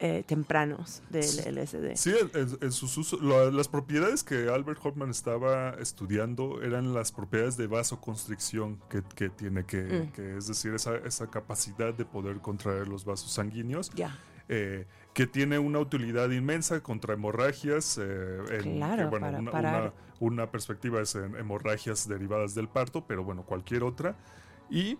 eh, 0.00 0.22
tempranos 0.26 1.02
del 1.10 1.24
LSD. 1.24 1.96
Sí, 1.96 2.14
en, 2.34 2.72
sus 2.72 2.96
usos, 2.96 3.20
las 3.20 3.66
propiedades 3.66 4.22
que 4.22 4.48
Albert 4.48 4.78
Hoffman 4.84 5.10
estaba 5.10 5.70
estudiando 5.80 6.62
eran 6.62 6.94
las 6.94 7.10
propiedades 7.10 7.56
de 7.56 7.66
vasoconstricción 7.66 8.80
que, 8.88 9.02
que 9.16 9.28
tiene, 9.28 9.64
que, 9.64 9.82
mm. 9.82 10.12
que, 10.12 10.36
es 10.36 10.46
decir, 10.46 10.72
esa, 10.74 10.96
esa 10.98 11.28
capacidad 11.28 11.92
de 11.92 12.04
poder 12.04 12.38
contraer 12.38 12.86
los 12.86 13.04
vasos 13.04 13.32
sanguíneos. 13.32 13.90
Ya. 13.90 14.16
Eh, 14.48 14.86
que 15.12 15.26
tiene 15.26 15.58
una 15.58 15.80
utilidad 15.80 16.30
inmensa 16.30 16.80
contra 16.80 17.14
hemorragias. 17.14 17.98
Eh, 18.00 18.60
claro, 18.62 19.10
una, 19.10 19.92
una, 20.20 20.50
perspectiva 20.50 21.00
es 21.00 21.16
en 21.16 21.34
hemorragias 21.34 22.08
derivadas 22.08 22.54
del 22.54 22.68
parto, 22.68 23.04
pero 23.04 23.24
bueno, 23.24 23.42
cualquier 23.42 23.82
otra. 23.82 24.14
Y 24.70 24.96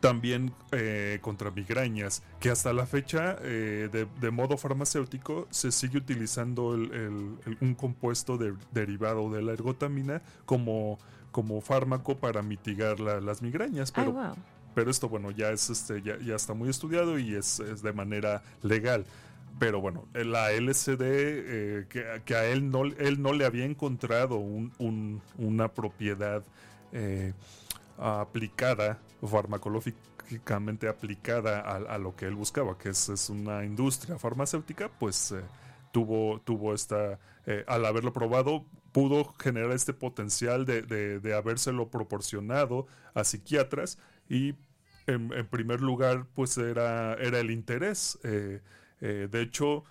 también 0.00 0.52
eh, 0.72 1.18
contra 1.20 1.50
migrañas, 1.50 2.22
que 2.40 2.50
hasta 2.50 2.72
la 2.72 2.86
fecha 2.86 3.36
eh, 3.42 3.88
de, 3.90 4.06
de, 4.20 4.30
modo 4.30 4.56
farmacéutico 4.56 5.46
se 5.50 5.72
sigue 5.72 5.98
utilizando 5.98 6.74
el, 6.74 6.92
el, 6.92 7.36
el, 7.46 7.58
un 7.60 7.74
compuesto 7.74 8.38
de, 8.38 8.54
derivado 8.72 9.30
de 9.30 9.42
la 9.42 9.52
ergotamina 9.52 10.22
como, 10.44 10.98
como 11.30 11.60
fármaco 11.60 12.16
para 12.16 12.42
mitigar 12.42 13.00
la, 13.00 13.20
las 13.20 13.42
migrañas. 13.42 13.90
Pero, 13.90 14.12
wow. 14.12 14.34
pero 14.74 14.90
esto, 14.90 15.08
bueno, 15.08 15.30
ya, 15.30 15.50
es, 15.50 15.68
este, 15.70 16.00
ya, 16.02 16.18
ya 16.18 16.36
está 16.36 16.54
muy 16.54 16.68
estudiado 16.68 17.18
y 17.18 17.34
es, 17.34 17.60
es 17.60 17.82
de 17.82 17.92
manera 17.92 18.42
legal. 18.62 19.04
Pero 19.58 19.80
bueno, 19.80 20.04
la 20.14 20.52
LCD, 20.52 21.00
eh, 21.00 21.86
que, 21.88 22.22
que, 22.24 22.34
a 22.36 22.44
él 22.46 22.70
no, 22.70 22.84
él 22.84 23.20
no 23.20 23.32
le 23.32 23.44
había 23.44 23.64
encontrado 23.64 24.36
un, 24.36 24.70
un, 24.78 25.20
una 25.36 25.66
propiedad 25.66 26.44
eh, 26.92 27.32
aplicada, 27.98 28.98
farmacológicamente 29.26 30.88
aplicada 30.88 31.60
a, 31.60 31.76
a, 31.76 31.98
lo 31.98 32.14
que 32.14 32.26
él 32.26 32.34
buscaba, 32.34 32.78
que 32.78 32.90
es, 32.90 33.08
es 33.08 33.30
una 33.30 33.64
industria 33.64 34.18
farmacéutica, 34.18 34.88
pues 34.88 35.32
eh, 35.32 35.42
tuvo, 35.92 36.40
tuvo 36.40 36.74
esta, 36.74 37.18
eh, 37.46 37.64
al 37.66 37.84
haberlo 37.84 38.12
probado, 38.12 38.64
pudo 38.92 39.34
generar 39.38 39.72
este 39.72 39.92
potencial 39.92 40.64
de, 40.64 40.82
de, 40.82 41.20
de 41.20 41.34
habérselo 41.34 41.88
proporcionado 41.88 42.86
a 43.14 43.24
psiquiatras 43.24 43.98
y 44.28 44.54
en, 45.06 45.46
primer 45.48 45.80
lugar, 45.80 46.26
pues 46.34 46.58
era, 46.58 47.14
era 47.14 47.40
el 47.40 47.50
interés. 47.50 48.18
Eh, 48.24 48.60
de 49.00 49.40
hecho, 49.40 49.84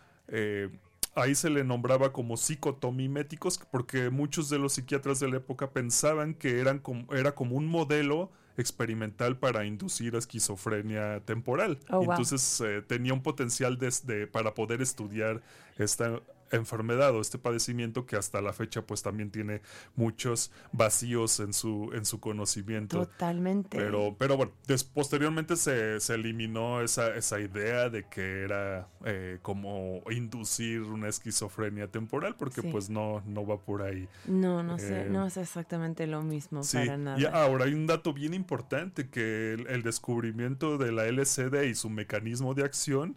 ahí 1.17 1.36
se 1.36 1.50
le 1.50 1.63
nombraba 1.63 2.13
como 2.13 2.38
psicotomiméticos 2.38 3.59
porque 3.71 4.09
muchos 4.09 4.50
de 4.50 4.59
los 4.59 4.74
psiquiatras 4.74 5.19
de 5.19 5.29
la 5.29 5.38
época 5.38 5.71
pensaban 5.71 6.33
que 6.33 6.59
eran 6.59 6.79
como, 6.79 7.13
era 7.13 7.33
como 7.33 7.55
un 7.55 7.67
modelo 7.67 8.31
experimental 8.57 9.38
para 9.38 9.65
inducir 9.65 10.15
esquizofrenia 10.15 11.21
temporal. 11.25 11.79
Oh, 11.89 11.97
wow. 11.97 12.12
Entonces 12.12 12.62
eh, 12.62 12.81
tenía 12.81 13.13
un 13.13 13.21
potencial 13.21 13.77
de, 13.77 13.93
de, 14.03 14.27
para 14.27 14.53
poder 14.53 14.81
estudiar 14.81 15.41
esta 15.77 16.21
enfermedad 16.51 17.16
o 17.16 17.22
este 17.22 17.38
padecimiento 17.38 18.06
que 18.06 18.16
hasta 18.16 18.42
la 18.42 18.54
fecha 18.54 18.82
pues 18.82 19.01
también 19.01 19.32
tiene 19.32 19.62
muchos 19.96 20.51
vacíos 20.72 21.39
en 21.39 21.54
su 21.54 21.92
en 21.94 22.06
su 22.06 22.20
conocimiento. 22.20 23.06
Totalmente. 23.06 23.77
Pero 23.77 24.16
pero 24.18 24.38
bueno 24.38 24.51
des, 24.68 24.84
posteriormente 24.84 25.56
se, 25.56 26.00
se, 26.00 26.16
eliminó 26.16 26.82
esa, 26.82 27.16
esa 27.16 27.39
idea 27.39 27.89
de 27.89 28.08
que 28.08 28.44
era 28.44 28.88
eh, 29.06 29.39
como 29.42 30.01
inducir 30.10 30.82
una 30.82 31.10
esquizofrenia 31.10 31.88
temporal 31.88 32.36
porque 32.36 32.62
sí. 32.62 32.70
pues 32.72 32.89
no 32.89 33.22
no 33.25 33.46
va 33.46 33.60
por 33.60 33.82
ahí. 33.82 34.08
No 34.25 34.63
no 34.63 34.77
sé 34.77 35.04
eh, 35.04 35.10
no 35.10 35.25
es 35.25 35.38
exactamente 35.38 36.08
lo 36.08 36.22
mismo 36.22 36.63
sí, 36.63 36.77
para 36.77 36.98
nada. 36.98 37.20
y 37.20 37.25
ahora 37.25 37.66
hay 37.66 37.74
un 37.74 37.88
dato 37.88 38.13
bien 38.13 38.34
importante 38.34 39.10
que 39.10 39.54
el, 39.54 39.68
el 39.68 39.84
descubrimiento 39.84 40.77
de 40.77 40.92
la 40.92 41.06
LCD 41.06 41.63
y 41.63 41.75
su 41.75 41.89
mecanismo 41.89 42.54
de 42.54 42.63
acción 42.63 43.16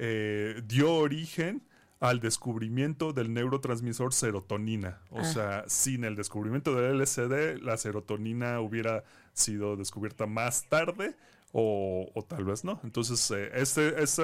eh, 0.00 0.62
dio 0.66 0.94
origen 0.94 1.60
al 2.00 2.20
descubrimiento 2.20 3.12
del 3.12 3.32
neurotransmisor 3.32 4.12
serotonina. 4.14 5.00
O 5.10 5.20
ah. 5.20 5.24
sea, 5.24 5.64
sin 5.66 6.04
el 6.04 6.14
descubrimiento 6.14 6.74
del 6.74 6.98
LSD, 6.98 7.60
la 7.62 7.76
serotonina 7.76 8.60
hubiera 8.60 9.04
sido 9.32 9.76
descubierta 9.76 10.26
más 10.26 10.68
tarde 10.68 11.16
o, 11.52 12.10
o 12.14 12.22
tal 12.22 12.44
vez 12.44 12.64
no. 12.64 12.80
Entonces, 12.84 13.30
eh, 13.30 13.50
este, 13.54 14.02
este, 14.02 14.22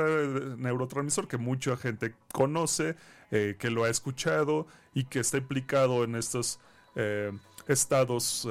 neurotransmisor 0.57 1.27
que 1.27 1.37
mucha 1.37 1.77
gente 1.77 2.15
conoce, 2.33 2.97
eh, 3.31 3.57
que 3.59 3.71
lo 3.71 3.85
ha 3.85 3.91
escuchado 3.91 4.67
y 4.93 5.05
que 5.05 5.21
está 5.21 5.39
implicado 5.39 6.05
en 6.05 6.15
estos 6.15 6.61
eh, 6.95 7.33
estados 7.67 8.47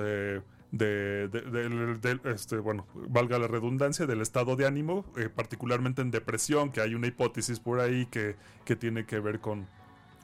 de, 0.73 1.27
de, 1.27 1.41
de, 1.41 1.69
de, 1.99 2.31
este, 2.31 2.57
bueno, 2.57 2.88
valga 2.95 3.38
la 3.38 3.47
redundancia, 3.47 4.07
del 4.07 4.21
estado 4.21 4.55
de 4.55 4.65
ánimo, 4.65 5.05
eh, 5.15 5.29
particularmente 5.29 6.01
en 6.01 6.09
depresión, 6.09 6.71
que 6.71 6.81
hay 6.81 6.95
una 6.95 7.05
hipótesis 7.05 7.59
por 7.59 7.79
ahí 7.79 8.07
que, 8.07 8.36
que 8.65 8.75
tiene 8.75 9.05
que 9.05 9.19
ver 9.19 9.39
con, 9.39 9.67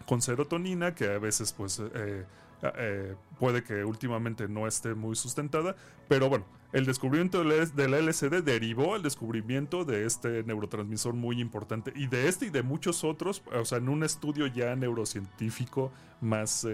con 0.07 0.23
serotonina, 0.23 0.95
que 0.95 1.05
a 1.05 1.19
veces 1.19 1.53
pues 1.53 1.79
eh, 1.79 2.25
eh, 2.63 3.15
puede 3.37 3.63
que 3.63 3.85
últimamente 3.85 4.47
no 4.47 4.65
esté 4.65 4.95
muy 4.95 5.15
sustentada, 5.15 5.75
pero 6.07 6.29
bueno, 6.29 6.45
el 6.73 6.87
descubrimiento 6.87 7.43
del 7.43 8.07
LSD 8.07 8.41
derivó 8.41 8.95
al 8.95 9.03
descubrimiento 9.03 9.85
de 9.85 10.07
este 10.07 10.43
neurotransmisor 10.43 11.13
muy 11.13 11.39
importante 11.39 11.93
y 11.95 12.07
de 12.07 12.27
este 12.27 12.47
y 12.47 12.49
de 12.49 12.63
muchos 12.63 13.03
otros, 13.03 13.43
o 13.53 13.65
sea, 13.65 13.77
en 13.77 13.87
un 13.87 14.03
estudio 14.03 14.47
ya 14.47 14.75
neurocientífico 14.75 15.91
más 16.21 16.67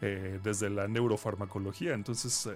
desde 0.00 0.70
la 0.70 0.86
neurofarmacología, 0.86 1.92
entonces 1.92 2.48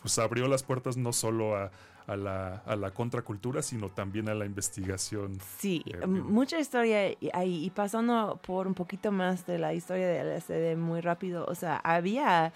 pues 0.00 0.18
abrió 0.18 0.48
las 0.48 0.62
puertas 0.62 0.96
no 0.96 1.12
solo 1.12 1.56
a, 1.56 1.70
a, 2.08 2.16
la, 2.16 2.62
a 2.66 2.74
la, 2.74 2.90
contracultura, 2.90 3.62
sino 3.62 3.90
también 3.90 4.28
a 4.28 4.34
la 4.34 4.46
investigación. 4.46 5.38
Sí, 5.58 5.84
eh, 5.86 6.06
mucha 6.06 6.58
historia 6.58 7.14
ahí. 7.34 7.64
Y 7.64 7.70
pasando 7.70 8.40
por 8.44 8.66
un 8.66 8.74
poquito 8.74 9.12
más 9.12 9.46
de 9.46 9.58
la 9.58 9.74
historia 9.74 10.08
del 10.08 10.38
LSD 10.38 10.76
muy 10.76 11.02
rápido, 11.02 11.44
o 11.46 11.54
sea, 11.54 11.76
había, 11.76 12.52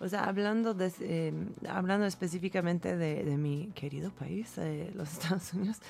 o 0.00 0.08
sea, 0.08 0.24
hablando, 0.24 0.74
de, 0.74 0.92
eh, 1.00 1.32
hablando 1.68 2.04
específicamente 2.04 2.96
de, 2.96 3.22
de, 3.22 3.36
mi 3.36 3.70
querido 3.76 4.10
país, 4.10 4.58
eh, 4.58 4.90
los 4.94 5.12
Estados 5.12 5.54
Unidos, 5.54 5.80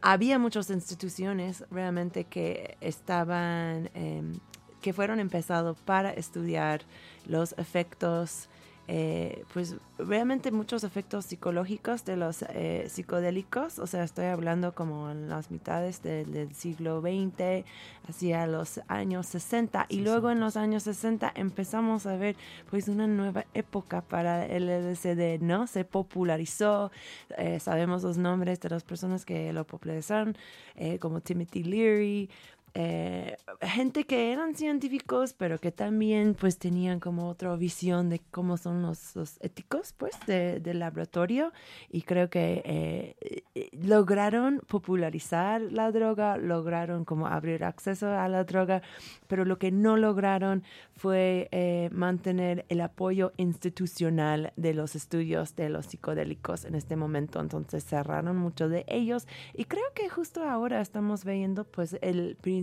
había 0.00 0.38
muchas 0.38 0.70
instituciones 0.70 1.64
realmente 1.70 2.24
que 2.24 2.78
estaban, 2.80 3.90
em, 3.92 4.38
que 4.80 4.92
fueron 4.92 5.20
empezados 5.20 5.76
para 5.80 6.10
estudiar 6.10 6.82
los 7.26 7.52
efectos 7.58 8.48
eh, 8.88 9.44
pues 9.54 9.76
realmente 9.96 10.50
muchos 10.50 10.82
efectos 10.84 11.26
psicológicos 11.26 12.04
de 12.04 12.16
los 12.16 12.42
eh, 12.42 12.86
psicodélicos, 12.88 13.78
o 13.78 13.86
sea, 13.86 14.02
estoy 14.02 14.26
hablando 14.26 14.74
como 14.74 15.10
en 15.10 15.28
las 15.28 15.50
mitades 15.50 16.02
de, 16.02 16.24
del 16.24 16.54
siglo 16.54 17.00
XX, 17.00 17.64
hacia 18.08 18.46
los 18.46 18.80
años 18.88 19.26
60, 19.26 19.86
y 19.88 19.96
sí, 19.96 20.00
luego 20.02 20.28
sí. 20.28 20.32
en 20.32 20.40
los 20.40 20.56
años 20.56 20.82
60 20.82 21.32
empezamos 21.36 22.06
a 22.06 22.16
ver 22.16 22.36
pues 22.70 22.88
una 22.88 23.06
nueva 23.06 23.46
época 23.54 24.00
para 24.00 24.46
el 24.46 24.66
LSD, 24.66 25.40
¿no? 25.40 25.66
Se 25.66 25.84
popularizó, 25.84 26.90
eh, 27.38 27.60
sabemos 27.60 28.02
los 28.02 28.18
nombres 28.18 28.60
de 28.60 28.70
las 28.70 28.82
personas 28.82 29.24
que 29.24 29.52
lo 29.52 29.64
popularizaron, 29.64 30.36
eh, 30.74 30.98
como 30.98 31.20
Timothy 31.20 31.62
Leary, 31.62 32.30
eh, 32.74 33.36
gente 33.60 34.04
que 34.04 34.32
eran 34.32 34.54
científicos, 34.54 35.34
pero 35.34 35.58
que 35.58 35.72
también 35.72 36.34
pues 36.34 36.58
tenían 36.58 37.00
como 37.00 37.28
otra 37.28 37.54
visión 37.56 38.08
de 38.08 38.20
cómo 38.30 38.56
son 38.56 38.80
los, 38.80 39.14
los 39.14 39.36
éticos 39.40 39.92
pues 39.92 40.14
de, 40.26 40.60
del 40.60 40.78
laboratorio. 40.78 41.52
Y 41.90 42.02
creo 42.02 42.30
que 42.30 42.62
eh, 42.64 43.42
lograron 43.72 44.62
popularizar 44.66 45.60
la 45.60 45.92
droga, 45.92 46.38
lograron 46.38 47.04
como 47.04 47.26
abrir 47.26 47.64
acceso 47.64 48.08
a 48.08 48.28
la 48.28 48.44
droga, 48.44 48.82
pero 49.26 49.44
lo 49.44 49.58
que 49.58 49.70
no 49.70 49.98
lograron 49.98 50.62
fue 50.96 51.48
eh, 51.52 51.90
mantener 51.92 52.64
el 52.68 52.80
apoyo 52.80 53.32
institucional 53.36 54.52
de 54.56 54.72
los 54.72 54.94
estudios 54.94 55.56
de 55.56 55.68
los 55.68 55.86
psicodélicos 55.86 56.64
en 56.64 56.74
este 56.74 56.96
momento, 56.96 57.40
entonces 57.40 57.84
cerraron 57.84 58.36
muchos 58.36 58.70
de 58.70 58.84
ellos. 58.88 59.26
Y 59.52 59.64
creo 59.66 59.84
que 59.94 60.08
justo 60.08 60.42
ahora 60.42 60.80
estamos 60.80 61.24
viendo 61.24 61.64
pues 61.64 61.98
el 62.00 62.36
principio 62.40 62.61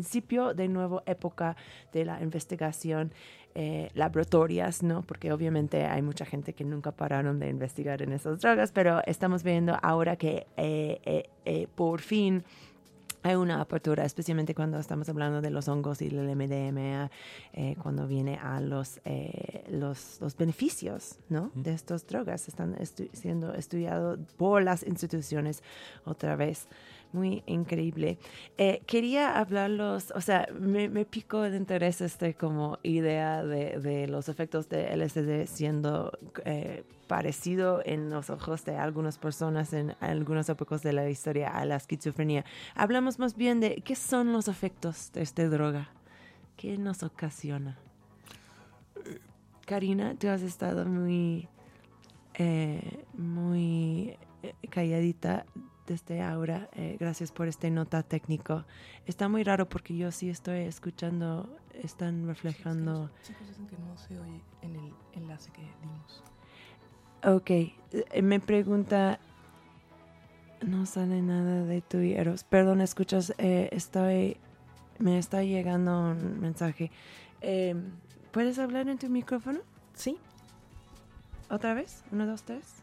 de 0.54 0.68
nueva 0.68 1.04
época 1.06 1.56
de 1.92 2.06
la 2.06 2.22
investigación 2.22 3.14
eh, 3.56 3.90
laboratorias, 3.94 4.84
¿no? 4.84 5.02
Porque 5.02 5.32
obviamente 5.32 5.86
hay 5.86 6.02
mucha 6.02 6.26
gente 6.26 6.54
que 6.54 6.64
nunca 6.64 6.92
pararon 6.92 7.40
de 7.40 7.50
investigar 7.50 8.02
en 8.02 8.14
esas 8.14 8.40
drogas, 8.40 8.72
pero 8.72 9.02
estamos 9.06 9.44
viendo 9.44 9.78
ahora 9.82 10.16
que 10.16 10.48
eh, 10.58 11.26
eh, 11.46 11.68
por 11.76 12.02
fin 12.02 12.44
hay 13.22 13.36
una 13.36 13.60
apertura, 13.60 14.06
especialmente 14.06 14.56
cuando 14.56 14.80
estamos 14.80 15.10
hablando 15.10 15.42
de 15.42 15.50
los 15.50 15.68
hongos 15.68 16.02
y 16.02 16.08
el 16.08 16.36
MDMA, 16.36 17.12
eh, 17.54 17.76
cuando 17.82 18.08
viene 18.08 18.38
a 18.42 18.62
los, 18.62 19.02
eh, 19.04 19.66
los, 19.70 20.20
los, 20.22 20.38
beneficios 20.38 21.20
¿no? 21.28 21.52
de 21.54 21.74
estas 21.74 22.08
drogas. 22.08 22.48
Están 22.48 22.76
estu 22.80 23.10
siendo 23.14 23.54
estudiados 23.54 24.20
por 24.38 24.64
las 24.64 24.84
instituciones 24.84 25.64
otra 26.06 26.36
vez. 26.36 26.68
Muy 27.12 27.42
increíble. 27.48 28.20
Eh, 28.58 28.82
quería 28.86 29.40
hablarlos, 29.40 30.14
o 30.16 30.22
sea, 30.22 30.48
me, 30.60 30.90
me 30.90 31.06
picó 31.06 31.42
de 31.42 31.58
interés 31.58 32.02
este 32.02 32.36
como 32.36 32.78
idea 32.84 33.44
de, 33.44 33.80
de 33.80 34.08
los 34.08 34.30
efectos 34.30 34.70
de 34.70 34.96
LSD 34.96 35.48
siendo 35.48 36.12
eh, 36.46 36.84
parecido 37.08 37.82
en 37.84 38.12
los 38.12 38.30
ojos 38.30 38.64
de 38.64 38.78
algunas 38.78 39.18
personas 39.18 39.74
en 39.74 39.96
algunas 40.00 40.48
épocas 40.50 40.84
de 40.84 40.94
la 40.94 41.10
historia 41.10 41.50
a 41.50 41.66
la 41.66 41.78
esquizofrenia. 41.78 42.46
Hablamos 42.76 43.18
más 43.18 43.36
bien 43.36 43.60
de 43.60 43.82
qué 43.84 43.96
son 43.96 44.32
los 44.32 44.48
efectos 44.48 45.12
de 45.12 45.24
esta 45.24 45.48
droga, 45.50 45.90
qué 46.58 46.78
nos 46.78 47.02
ocasiona. 47.02 47.80
Karina, 49.66 50.14
tú 50.14 50.28
has 50.28 50.44
estado 50.44 50.86
muy, 50.86 51.48
eh, 52.36 53.04
muy 53.14 54.16
calladita 54.70 55.46
desde 55.90 56.22
ahora. 56.22 56.70
Eh, 56.74 56.96
gracias 57.00 57.32
por 57.32 57.48
este 57.48 57.70
nota 57.70 58.04
técnico. 58.04 58.64
Está 59.06 59.28
muy 59.28 59.44
raro 59.44 59.68
porque 59.68 59.98
yo 59.98 60.12
sí 60.12 60.30
estoy 60.30 60.60
escuchando, 60.60 61.50
están 61.74 62.26
reflejando. 62.28 63.10
Sí, 63.22 63.34
chicos 63.34 63.48
dicen 63.48 63.68
que 63.68 63.78
no 63.78 63.98
se 63.98 64.18
oye 64.20 64.42
en 64.62 64.76
el 64.76 64.94
enlace 65.14 65.52
que 65.52 65.62
dimos. 65.82 66.24
Ok, 67.26 68.22
me 68.24 68.40
pregunta, 68.40 69.20
No 70.62 70.86
sale 70.86 71.22
nada 71.22 71.66
de 71.66 71.82
tu 71.82 71.98
Eros. 71.98 72.44
Perdón, 72.44 72.82
escuchas, 72.82 73.34
eh, 73.38 73.70
estoy, 73.72 74.38
me 75.00 75.18
está 75.18 75.44
llegando 75.44 76.12
un 76.12 76.40
mensaje. 76.40 76.92
Eh, 77.42 77.76
¿Puedes 78.32 78.60
hablar 78.60 78.88
en 78.88 78.98
tu 78.98 79.10
micrófono? 79.10 79.60
Sí, 79.96 80.18
¿Otra 81.50 81.74
vez? 81.74 82.04
Uno, 82.12 82.28
dos, 82.28 82.44
tres. 82.44 82.76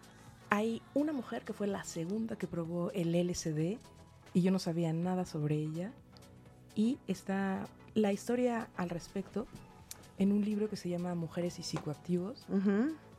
Hay 0.51 0.83
una 0.95 1.13
mujer 1.13 1.45
que 1.45 1.53
fue 1.53 1.67
la 1.67 1.85
segunda 1.85 2.37
que 2.37 2.47
probó 2.47 2.91
el 2.93 3.13
LSD 3.13 3.79
y 4.35 4.43
yo 4.43 4.51
no 4.51 4.59
sabía 4.59 4.93
nada 4.93 5.25
sobre 5.25 5.57
ella. 5.57 5.93
Y 6.75 6.99
está 7.07 7.67
la 7.95 8.13
historia 8.13 8.69
al 8.77 8.91
respecto 8.91 9.47
en 10.19 10.33
un 10.33 10.45
libro 10.45 10.69
que 10.69 10.77
se 10.77 10.89
llama 10.89 11.15
Mujeres 11.15 11.59
y 11.59 11.63
Psicoactivos, 11.63 12.47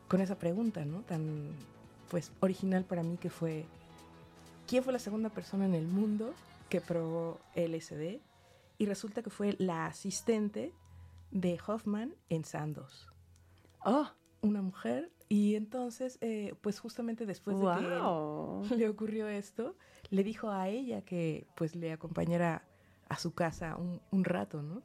con 0.08 0.22
esa 0.22 0.38
pregunta, 0.38 0.86
¿no? 0.86 1.02
Tan, 1.02 1.50
pues, 2.10 2.32
original 2.40 2.84
para 2.86 3.04
mí 3.04 3.18
que 3.18 3.30
fue, 3.30 3.66
¿quién 4.68 4.84
fue 4.84 4.94
la 4.94 5.00
segunda 5.00 5.30
persona 5.30 5.66
en 5.66 5.74
el 5.74 5.88
mundo 5.88 6.34
que 6.70 6.82
probó 6.82 7.40
LSD? 7.56 8.20
Y 8.78 8.86
resulta 8.86 9.24
que 9.24 9.30
fue 9.30 9.56
la 9.58 9.88
asistente 9.88 10.72
de 11.32 11.60
Hoffman 11.66 12.14
en 12.30 12.46
Sandoz. 12.46 13.08
Oh, 13.84 14.08
Una 14.42 14.62
mujer. 14.62 15.12
Y 15.30 15.56
entonces, 15.56 16.18
eh, 16.22 16.56
pues 16.62 16.80
justamente 16.80 17.26
después 17.26 17.60
de 17.60 17.66
que 17.66 18.76
le 18.78 18.90
ocurrió 18.90 19.28
esto, 19.28 19.76
le 20.10 20.24
dijo 20.24 20.50
a 20.50 20.70
ella 20.70 21.02
que 21.02 21.48
pues 21.56 21.76
le 21.76 21.92
acompañara 21.92 22.64
a 23.10 23.18
su 23.18 23.34
casa 23.34 23.76
un, 23.76 24.02
un 24.12 24.24
rato, 24.24 24.62
¿no? 24.64 24.82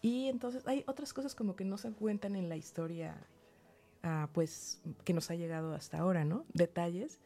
Y 0.00 0.28
entonces 0.28 0.66
hay 0.66 0.84
otras 0.86 1.12
cosas 1.12 1.34
como 1.34 1.56
que 1.56 1.64
no 1.64 1.78
se 1.78 1.90
cuentan 1.92 2.36
en 2.36 2.48
la 2.48 2.56
historia, 2.56 3.26
ah, 4.02 4.28
pues 4.32 4.80
que 5.04 5.12
nos 5.12 5.30
ha 5.30 5.34
llegado 5.34 5.74
hasta 5.74 5.98
ahora, 5.98 6.24
¿no? 6.24 6.44
Detalles 6.54 7.20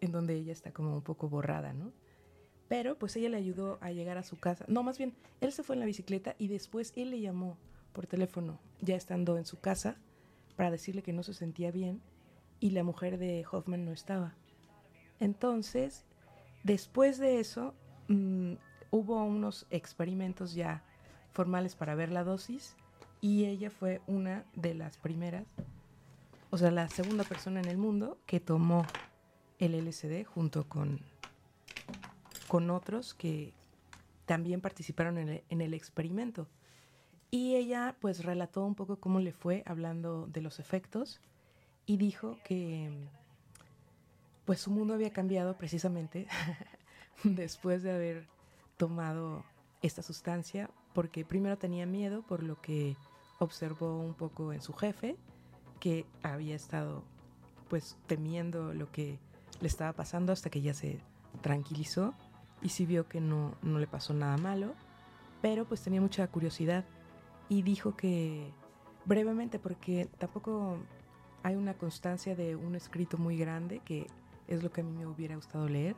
en 0.00 0.12
donde 0.12 0.34
ella 0.34 0.52
está 0.52 0.72
como 0.72 0.94
un 0.94 1.02
poco 1.02 1.28
borrada, 1.28 1.72
¿no? 1.72 1.92
Pero 2.68 2.98
pues 2.98 3.14
ella 3.16 3.28
le 3.28 3.36
ayudó 3.36 3.78
a 3.80 3.92
llegar 3.92 4.18
a 4.18 4.22
su 4.22 4.36
casa. 4.36 4.64
No, 4.68 4.82
más 4.82 4.98
bien, 4.98 5.14
él 5.40 5.52
se 5.52 5.62
fue 5.62 5.76
en 5.76 5.80
la 5.80 5.86
bicicleta 5.86 6.34
y 6.38 6.48
después 6.48 6.92
él 6.96 7.10
le 7.10 7.20
llamó 7.20 7.56
por 7.92 8.06
teléfono, 8.06 8.58
ya 8.80 8.96
estando 8.96 9.38
en 9.38 9.44
su 9.44 9.60
casa, 9.60 9.96
para 10.56 10.70
decirle 10.70 11.02
que 11.02 11.12
no 11.12 11.22
se 11.22 11.34
sentía 11.34 11.70
bien 11.70 12.00
y 12.60 12.70
la 12.70 12.84
mujer 12.84 13.18
de 13.18 13.44
Hoffman 13.50 13.84
no 13.84 13.92
estaba. 13.92 14.34
Entonces, 15.20 16.04
después 16.62 17.18
de 17.18 17.40
eso, 17.40 17.74
mm, 18.08 18.54
hubo 18.90 19.22
unos 19.24 19.66
experimentos 19.70 20.54
ya 20.54 20.82
formales 21.32 21.74
para 21.74 21.94
ver 21.94 22.10
la 22.10 22.24
dosis 22.24 22.76
y 23.20 23.46
ella 23.46 23.70
fue 23.70 24.00
una 24.06 24.44
de 24.54 24.74
las 24.74 24.98
primeras, 24.98 25.44
o 26.50 26.58
sea, 26.58 26.70
la 26.70 26.88
segunda 26.88 27.24
persona 27.24 27.60
en 27.60 27.68
el 27.68 27.76
mundo 27.78 28.18
que 28.26 28.38
tomó 28.38 28.86
el 29.58 29.74
LSD 29.74 30.24
junto 30.24 30.68
con, 30.68 31.00
con 32.48 32.70
otros 32.70 33.14
que 33.14 33.52
también 34.26 34.60
participaron 34.60 35.18
en 35.18 35.28
el, 35.28 35.44
en 35.48 35.60
el 35.60 35.74
experimento. 35.74 36.48
Y 37.34 37.56
ella 37.56 37.96
pues 38.00 38.24
relató 38.24 38.64
un 38.64 38.76
poco 38.76 39.00
cómo 39.00 39.18
le 39.18 39.32
fue 39.32 39.64
hablando 39.66 40.28
de 40.28 40.40
los 40.40 40.60
efectos 40.60 41.20
y 41.84 41.96
dijo 41.96 42.38
que 42.44 43.08
pues 44.44 44.60
su 44.60 44.70
mundo 44.70 44.94
había 44.94 45.12
cambiado 45.12 45.58
precisamente 45.58 46.28
después 47.24 47.82
de 47.82 47.90
haber 47.90 48.28
tomado 48.76 49.42
esta 49.82 50.00
sustancia 50.00 50.70
porque 50.92 51.24
primero 51.24 51.58
tenía 51.58 51.86
miedo 51.86 52.22
por 52.22 52.44
lo 52.44 52.60
que 52.60 52.96
observó 53.40 53.98
un 53.98 54.14
poco 54.14 54.52
en 54.52 54.62
su 54.62 54.72
jefe 54.72 55.16
que 55.80 56.06
había 56.22 56.54
estado 56.54 57.02
pues 57.68 57.96
temiendo 58.06 58.72
lo 58.74 58.92
que 58.92 59.18
le 59.60 59.66
estaba 59.66 59.92
pasando 59.92 60.32
hasta 60.32 60.50
que 60.50 60.60
ya 60.60 60.72
se 60.72 61.00
tranquilizó 61.42 62.14
y 62.62 62.68
sí 62.68 62.86
vio 62.86 63.08
que 63.08 63.20
no, 63.20 63.56
no 63.60 63.80
le 63.80 63.88
pasó 63.88 64.14
nada 64.14 64.36
malo 64.36 64.72
pero 65.42 65.64
pues 65.64 65.82
tenía 65.82 66.00
mucha 66.00 66.28
curiosidad 66.28 66.84
y 67.54 67.62
dijo 67.62 67.94
que 67.96 68.50
brevemente 69.04 69.60
porque 69.60 70.08
tampoco 70.18 70.76
hay 71.44 71.54
una 71.54 71.74
constancia 71.74 72.34
de 72.34 72.56
un 72.56 72.74
escrito 72.74 73.16
muy 73.16 73.36
grande 73.36 73.80
que 73.84 74.08
es 74.48 74.64
lo 74.64 74.72
que 74.72 74.80
a 74.80 74.84
mí 74.84 74.90
me 74.90 75.06
hubiera 75.06 75.36
gustado 75.36 75.68
leer, 75.68 75.94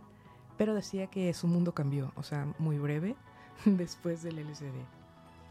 pero 0.58 0.74
decía 0.74 1.06
que 1.06 1.32
su 1.32 1.46
mundo 1.46 1.72
cambió, 1.72 2.12
o 2.14 2.22
sea, 2.22 2.46
muy 2.58 2.78
breve 2.78 3.16
después 3.64 4.22
del 4.22 4.36
LSD. 4.36 4.66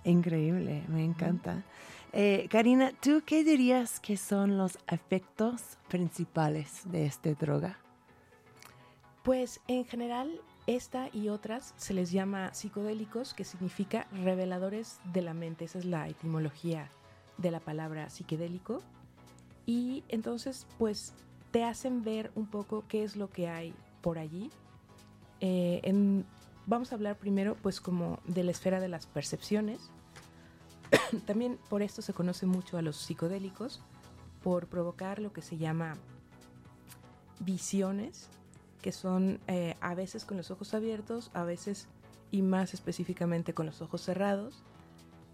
Increíble, 0.04 0.84
me 0.88 1.04
encanta. 1.04 1.64
Eh, 2.14 2.48
Karina, 2.52 2.92
¿tú 3.02 3.24
qué 3.26 3.44
dirías 3.44 4.00
que 4.00 4.16
son 4.16 4.58
los 4.58 4.78
efectos 4.88 5.80
principales 5.88 6.82
de 6.86 7.08
esta 7.08 7.34
droga? 7.34 7.80
Pues 9.24 9.60
en 9.68 9.86
general 9.86 10.40
esta 10.68 11.10
y 11.14 11.30
otras 11.30 11.74
se 11.78 11.94
les 11.94 12.12
llama 12.12 12.54
psicodélicos, 12.54 13.34
que 13.34 13.44
significa 13.44 14.08
reveladores 14.12 15.00
de 15.14 15.22
la 15.22 15.34
mente. 15.34 15.66
Esa 15.66 15.80
es 15.80 15.86
la 15.86 16.08
etimología 16.08 16.90
de 17.38 17.52
la 17.52 17.60
palabra 17.60 18.10
psiquedélico. 18.10 18.82
Y 19.66 20.04
entonces, 20.10 20.66
pues, 20.78 21.14
te 21.52 21.64
hacen 21.64 22.04
ver 22.04 22.32
un 22.36 22.48
poco 22.48 22.84
qué 22.88 23.04
es 23.04 23.16
lo 23.16 23.30
que 23.30 23.48
hay 23.48 23.74
por 24.02 24.18
allí. 24.18 24.50
Eh, 25.40 26.24
vamos 26.66 26.92
a 26.92 26.96
hablar 26.96 27.18
primero, 27.18 27.56
pues, 27.62 27.80
como 27.80 28.20
de 28.26 28.44
la 28.44 28.52
esfera 28.52 28.80
de 28.80 28.88
las 28.88 29.06
percepciones. 29.06 29.92
También 31.26 31.60
por 31.70 31.82
esto 31.82 32.02
se 32.02 32.14
conoce 32.14 32.46
mucho 32.46 32.78
a 32.78 32.82
los 32.82 32.98
psicodélicos, 32.98 33.82
por 34.44 34.68
provocar 34.68 35.20
lo 35.20 35.34
que 35.34 35.42
se 35.42 35.58
llama 35.58 35.96
visiones, 37.40 38.30
que 38.86 38.92
son 38.92 39.40
eh, 39.48 39.74
a 39.82 39.96
veces 39.96 40.26
con 40.26 40.38
los 40.38 40.52
ojos 40.52 40.76
abiertos, 40.76 41.32
a 41.34 41.44
veces 41.44 41.88
y 42.30 42.44
más 42.44 42.76
específicamente 42.76 43.56
con 43.56 43.66
los 43.66 43.82
ojos 43.82 44.02
cerrados, 44.02 44.62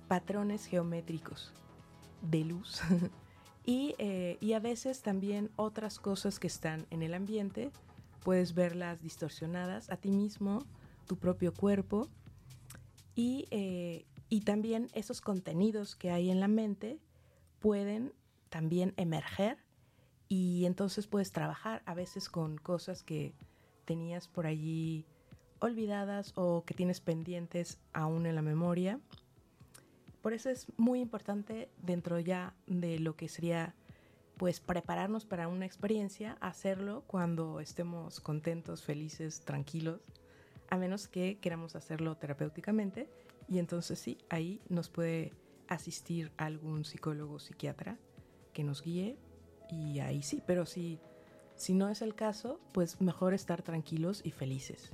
patrones 0.08 0.66
geométricos 0.68 1.52
de 2.22 2.46
luz. 2.46 2.80
Y, 3.64 3.94
eh, 4.00 4.38
y 4.40 4.54
a 4.54 4.60
veces 4.60 5.04
también 5.04 5.52
otras 5.56 6.00
cosas 6.00 6.40
que 6.40 6.48
están 6.48 6.88
en 6.90 7.04
el 7.04 7.14
ambiente, 7.14 7.72
puedes 8.24 8.56
verlas 8.56 9.00
distorsionadas 9.02 9.92
a 9.92 9.98
ti 9.98 10.10
mismo, 10.10 10.66
tu 11.06 11.18
propio 11.18 11.54
cuerpo. 11.54 12.08
Y, 13.14 13.48
eh, 13.52 14.08
y 14.30 14.42
también 14.42 14.88
esos 14.94 15.22
contenidos 15.22 15.96
que 15.96 16.10
hay 16.10 16.32
en 16.32 16.40
la 16.40 16.48
mente 16.48 16.98
pueden 17.60 18.14
también 18.50 18.96
emerger 18.98 19.60
y 20.32 20.66
entonces 20.66 21.08
puedes 21.08 21.34
trabajar 21.34 21.84
a 21.86 21.94
veces 21.94 22.30
con 22.30 22.58
cosas 22.58 23.04
que 23.04 23.34
tenías 23.84 24.30
por 24.30 24.46
allí 24.46 25.06
olvidadas 25.60 26.32
o 26.36 26.64
que 26.64 26.74
tienes 26.74 27.02
pendientes 27.02 27.82
aún 27.92 28.26
en 28.26 28.36
la 28.36 28.42
memoria. 28.42 29.02
Por 30.22 30.32
eso 30.32 30.50
es 30.50 30.68
muy 30.78 31.02
importante 31.02 31.70
dentro 31.82 32.18
ya 32.18 32.56
de 32.66 32.98
lo 33.00 33.18
que 33.18 33.28
sería 33.28 33.76
pues 34.38 34.62
prepararnos 34.62 35.26
para 35.26 35.50
una 35.50 35.66
experiencia, 35.66 36.38
hacerlo 36.40 37.04
cuando 37.08 37.60
estemos 37.60 38.22
contentos, 38.22 38.84
felices, 38.84 39.42
tranquilos, 39.42 40.00
a 40.70 40.78
menos 40.78 41.10
que 41.10 41.40
queramos 41.40 41.76
hacerlo 41.76 42.16
terapéuticamente 42.16 43.10
y 43.50 43.60
entonces 43.60 44.00
sí, 44.00 44.18
ahí 44.30 44.62
nos 44.70 44.90
puede 44.90 45.34
asistir 45.68 46.32
algún 46.38 46.86
psicólogo 46.86 47.34
o 47.34 47.40
psiquiatra 47.40 47.98
que 48.54 48.64
nos 48.64 48.82
guíe 48.82 49.18
y 49.72 50.00
ahí 50.00 50.22
sí, 50.22 50.42
pero 50.46 50.66
si, 50.66 51.00
si 51.56 51.74
no 51.74 51.90
es 51.90 52.02
el 52.02 52.14
caso, 52.14 52.60
pues 52.74 53.02
mejor 53.02 53.34
estar 53.34 53.62
tranquilos 53.62 54.22
y 54.24 54.32
felices. 54.32 54.92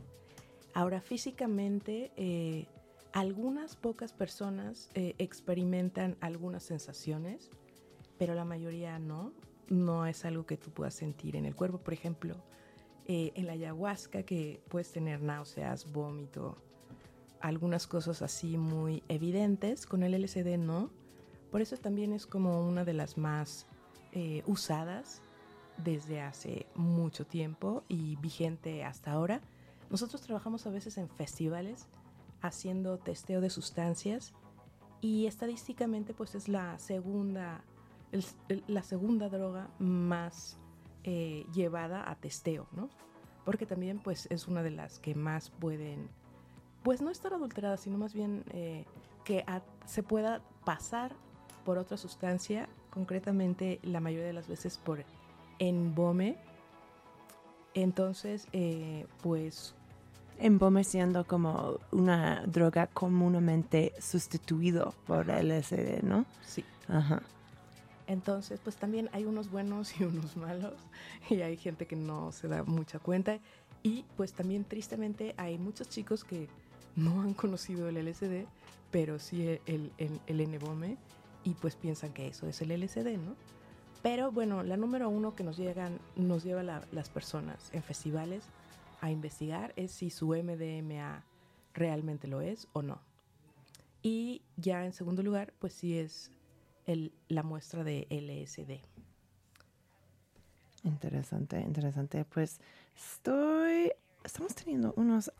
Ahora, 0.73 1.01
físicamente, 1.01 2.11
eh, 2.17 2.67
algunas 3.11 3.75
pocas 3.75 4.13
personas 4.13 4.91
eh, 4.93 5.15
experimentan 5.17 6.17
algunas 6.21 6.61
sensaciones, 6.63 7.49
pero 8.19 8.35
la 8.35 8.45
mayoría 8.45 8.99
no. 8.99 9.33
No 9.69 10.05
es 10.05 10.23
algo 10.23 10.45
que 10.45 10.55
tú 10.55 10.71
puedas 10.71 10.93
sentir 10.93 11.35
en 11.35 11.45
el 11.45 11.55
cuerpo. 11.55 11.79
Por 11.79 11.93
ejemplo, 11.93 12.35
eh, 13.05 13.31
en 13.35 13.47
la 13.47 13.53
ayahuasca 13.53 14.23
que 14.23 14.61
puedes 14.69 14.91
tener 14.91 15.21
náuseas, 15.21 15.91
vómito, 15.91 16.55
algunas 17.41 17.87
cosas 17.87 18.21
así 18.21 18.55
muy 18.57 19.03
evidentes. 19.09 19.85
Con 19.85 20.03
el 20.03 20.13
LSD 20.13 20.57
no. 20.57 20.91
Por 21.51 21.61
eso 21.61 21.75
también 21.77 22.13
es 22.13 22.27
como 22.27 22.65
una 22.67 22.85
de 22.85 22.93
las 22.93 23.17
más 23.17 23.65
eh, 24.19 24.41
usadas 24.47 25.21
desde 25.77 26.21
hace 26.21 26.65
mucho 26.73 27.23
tiempo 27.27 27.83
y 27.87 28.15
vigente 28.15 28.83
hasta 28.83 29.11
ahora. 29.11 29.41
Nosotros 29.91 30.21
trabajamos 30.21 30.65
a 30.65 30.71
veces 30.71 30.97
en 30.97 31.07
festivales 31.07 31.87
haciendo 32.41 32.97
testeo 32.97 33.41
de 33.41 33.51
sustancias 33.51 34.33
y 35.01 35.27
estadísticamente 35.27 36.15
pues 36.15 36.33
es 36.33 36.47
la 36.47 36.79
segunda, 36.79 37.63
el- 38.11 38.25
el- 38.49 38.63
la 38.67 38.81
segunda 38.81 39.29
droga 39.29 39.69
más 39.77 40.57
eh, 41.03 41.45
llevada 41.53 42.09
a 42.09 42.15
testeo, 42.15 42.67
¿no? 42.71 42.89
Porque 43.45 43.67
también 43.67 43.99
pues 43.99 44.27
es 44.31 44.47
una 44.47 44.63
de 44.63 44.71
las 44.71 44.97
que 44.97 45.13
más 45.13 45.51
pueden, 45.51 46.09
pues 46.81 47.01
no 47.03 47.11
estar 47.11 47.33
adulteradas, 47.35 47.81
sino 47.81 47.99
más 47.99 48.13
bien 48.15 48.43
eh, 48.49 48.83
que 49.23 49.43
a- 49.45 49.61
se 49.85 50.01
pueda 50.01 50.41
pasar 50.65 51.15
por 51.63 51.77
otra 51.77 51.97
sustancia, 51.97 52.67
concretamente 52.97 53.79
la 53.83 53.99
mayoría 53.99 54.25
de 54.25 54.33
las 54.33 54.47
veces 54.47 54.79
por 54.79 55.05
embome, 55.59 56.35
Entonces, 57.75 58.47
eh, 58.53 59.05
pues 59.21 59.75
Embome 60.39 60.83
siendo 60.83 61.25
como 61.25 61.79
una 61.91 62.43
droga 62.47 62.87
comúnmente 62.87 63.93
sustituido 63.99 64.95
por 65.05 65.29
LSD, 65.29 66.01
¿no? 66.03 66.25
sí. 66.41 66.63
Ajá. 66.87 67.21
Entonces, 68.07 68.59
pues 68.63 68.77
también 68.77 69.09
hay 69.13 69.25
unos 69.25 69.51
buenos 69.51 69.99
y 69.99 70.03
unos 70.05 70.35
malos, 70.37 70.73
y 71.29 71.41
hay 71.41 71.55
gente 71.57 71.85
que 71.85 71.95
no 71.95 72.31
se 72.31 72.47
da 72.47 72.63
mucha 72.63 72.97
cuenta. 72.99 73.39
Y 73.83 74.05
pues 74.15 74.33
también 74.33 74.63
tristemente 74.63 75.35
hay 75.37 75.57
muchos 75.59 75.89
chicos 75.89 76.23
que 76.23 76.47
no 76.95 77.21
han 77.21 77.33
conocido 77.35 77.89
el 77.89 77.97
LSD, 77.97 78.45
pero 78.91 79.19
sí 79.19 79.59
el, 79.67 79.91
el, 79.97 80.19
el 80.25 80.41
N-Bome, 80.41 80.97
y 81.47 81.53
pues 81.53 81.77
piensan 81.77 82.11
que 82.11 82.27
eso 82.27 82.45
es 82.47 82.61
el 82.61 82.71
LSD, 82.71 83.17
¿no? 83.17 83.33
Pero 84.03 84.33
bueno, 84.33 84.63
la 84.63 84.75
número 84.75 85.07
uno 85.07 85.33
que 85.33 85.45
nos, 85.45 85.55
llegan, 85.55 85.97
nos 86.17 86.43
lleva 86.43 86.61
la- 86.61 86.85
las 86.91 87.09
personas 87.09 87.69
en 87.71 87.81
festivales 87.83 88.43
a 88.99 89.11
investigar 89.11 89.71
es 89.77 89.91
si 89.93 90.09
su 90.09 90.35
MDMA 90.35 91.23
realmente 91.73 92.27
lo 92.27 92.41
es 92.41 92.67
o 92.73 92.81
no. 92.81 92.99
Y 94.01 94.41
ya 94.57 94.85
en 94.85 94.91
segundo 94.91 95.23
lugar, 95.23 95.53
pues 95.59 95.71
sí 95.71 95.97
es 95.97 96.31
el- 96.85 97.13
la 97.29 97.43
muestra 97.43 97.85
de 97.85 98.07
LSD. 98.09 98.81
Interesante, 100.83 101.61
interesante. 101.61 102.25
Pues 102.25 102.59
estoy, 102.93 103.93
estamos 104.25 104.53
teniendo 104.53 104.93
unas 104.97 105.31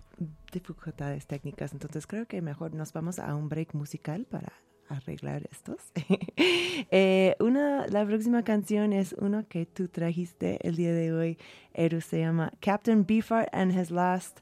dificultades 0.54 1.28
técnicas, 1.28 1.74
entonces 1.74 2.08
creo 2.08 2.26
que 2.28 2.42
mejor 2.42 2.74
nos 2.74 2.94
vamos 2.94 3.20
a 3.20 3.36
un 3.36 3.50
break 3.50 3.74
musical 3.74 4.26
para 4.26 4.54
arreglar 4.90 5.48
estos. 5.52 5.78
Eh, 6.92 7.36
una, 7.40 7.88
la 7.88 8.06
próxima 8.06 8.44
canción 8.44 8.94
es 8.94 9.14
uno 9.18 9.46
que 9.50 9.66
tú 9.66 9.88
trajiste 9.88 10.60
el 10.68 10.76
día 10.76 10.94
de 10.94 11.12
hoy, 11.12 11.38
Eru, 11.74 12.02
se 12.02 12.20
llama 12.20 12.52
Captain 12.62 13.04
Beefheart 13.06 13.50
and 13.52 13.72
his 13.78 13.90
last 13.90 14.40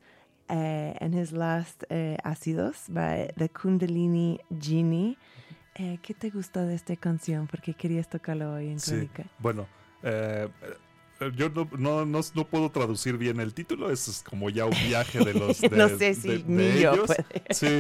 eh, 0.50 0.96
and 1.00 1.16
his 1.16 1.32
last 1.32 1.84
ácidos 2.24 2.88
by 2.90 3.30
the 3.38 3.48
Kundalini 3.50 4.40
Genie. 4.60 5.18
¿Qué 5.74 6.14
te 6.14 6.30
gustó 6.30 6.66
de 6.66 6.76
esta 6.76 6.96
canción? 6.98 7.48
Porque 7.48 7.74
querías 7.74 8.10
tocarlo 8.10 8.54
hoy 8.54 8.70
en 8.70 8.80
Sí, 8.80 8.92
Crónica. 8.92 9.26
bueno, 9.40 9.68
yo 11.36 11.50
no, 11.50 11.70
no, 11.78 12.06
no, 12.06 12.20
no 12.34 12.48
puedo 12.48 12.70
traducir 12.72 13.18
bien 13.18 13.40
el 13.40 13.54
título, 13.54 13.90
es 13.92 14.24
como 14.30 14.50
ya 14.50 14.66
un 14.66 14.72
viaje 14.88 15.20
de 15.24 15.34
los 15.34 15.62
de, 15.62 15.70
no 15.70 15.90
sé 15.90 16.14
si 16.14 16.28
de- 16.28 16.38
de 16.40 16.44
ni 16.74 16.80
yo 16.82 16.94
ellos. 16.94 17.08
puede. 17.08 17.26
Sí, 17.52 17.80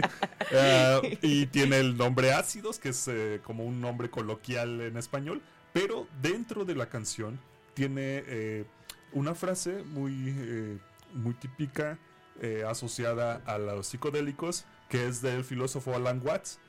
eh, 0.51 1.17
y 1.21 1.45
tiene 1.47 1.79
el 1.79 1.97
nombre 1.97 2.33
Ácidos, 2.33 2.79
que 2.79 2.89
es 2.89 3.07
eh, 3.07 3.41
como 3.43 3.65
un 3.65 3.81
nombre 3.81 4.09
coloquial 4.09 4.81
en 4.81 4.97
español, 4.97 5.41
pero 5.73 6.07
dentro 6.21 6.63
de 6.65 6.75
la 6.75 6.87
canción 6.87 7.39
tiene 7.73 8.23
eh, 8.27 8.65
una 9.11 9.35
frase 9.35 9.83
muy, 9.83 10.13
eh, 10.37 10.77
muy 11.13 11.33
típica 11.33 11.97
eh, 12.41 12.63
asociada 12.67 13.41
a 13.45 13.57
los 13.57 13.87
psicodélicos, 13.87 14.65
que 14.89 15.07
es 15.07 15.21
del 15.21 15.43
filósofo 15.43 15.93
Alan 15.95 16.21
Watts. 16.23 16.59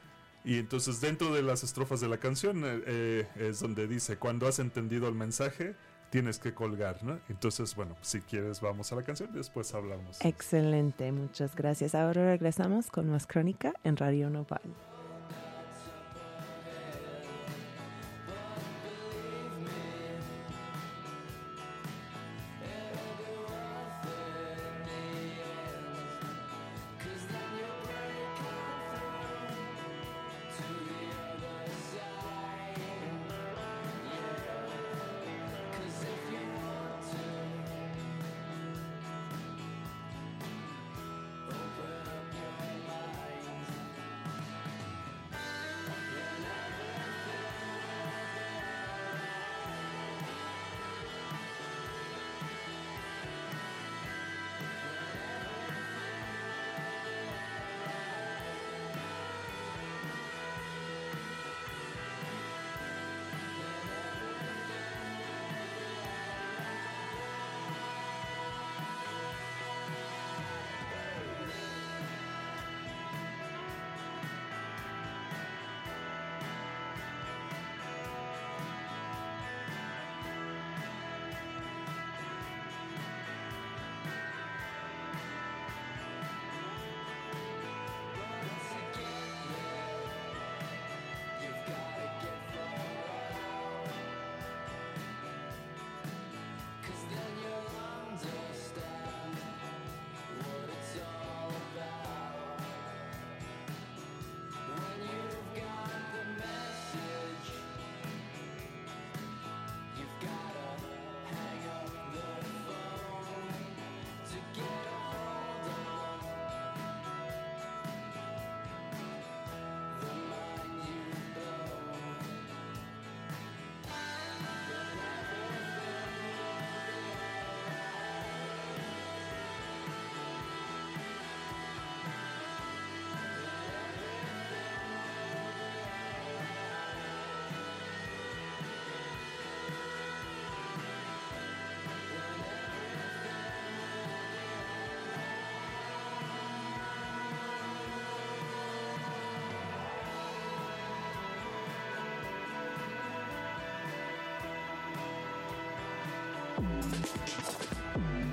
Y 0.44 0.59
entonces 0.59 1.00
dentro 1.00 1.35
de 1.35 1.42
las 1.42 1.64
estrofas 1.64 2.00
de 2.00 2.09
la 2.09 2.18
canción 2.18 2.62
eh, 2.64 2.81
eh, 2.87 3.26
es 3.37 3.59
donde 3.61 3.88
dice, 3.88 4.16
cuando 4.16 4.46
has 4.46 4.61
entendido 4.61 5.09
el 5.09 5.14
mensaje, 5.14 5.74
tienes 6.11 6.38
que 6.38 6.55
colgar, 6.55 7.03
¿no? 7.03 7.19
Entonces, 7.29 7.75
bueno, 7.75 7.97
si 8.01 8.21
quieres 8.21 8.61
vamos 8.61 8.92
a 8.92 8.97
la 8.97 9.03
canción 9.03 9.31
y 9.33 9.37
después 9.37 9.75
hablamos. 9.75 10.25
Excelente, 10.25 11.11
muchas 11.12 11.55
gracias. 11.55 11.95
Ahora 11.95 12.25
regresamos 12.25 12.90
con 12.90 13.09
más 13.09 13.27
crónica 13.27 13.75
en 13.85 13.97
Radio 13.97 14.31
Nopal. 14.31 14.62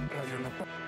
Radio 0.09 0.39
La 0.43 0.82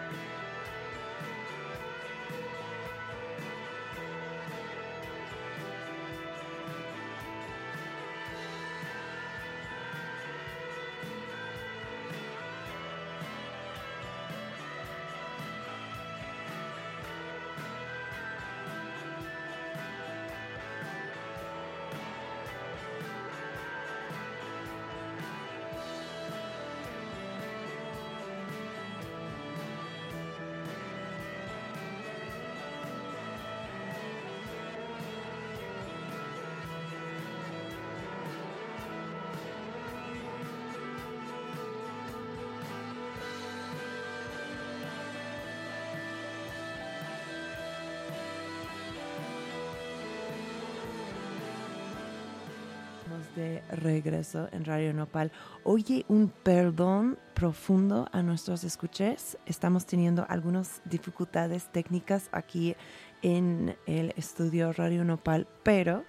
estamos 53.15 53.35
de 53.35 53.63
regreso 53.69 54.49
en 54.51 54.65
Radio 54.65 54.93
Nopal. 54.93 55.31
Oye, 55.63 56.05
un 56.09 56.27
perdón 56.29 57.17
profundo 57.33 58.09
a 58.11 58.21
nuestros 58.21 58.65
escuches. 58.65 59.37
Estamos 59.45 59.85
teniendo 59.85 60.25
algunas 60.27 60.81
dificultades 60.83 61.71
técnicas 61.71 62.27
aquí 62.33 62.75
en 63.21 63.77
el 63.85 64.13
estudio 64.17 64.73
Radio 64.73 65.05
Nopal, 65.05 65.47
pero 65.63 66.03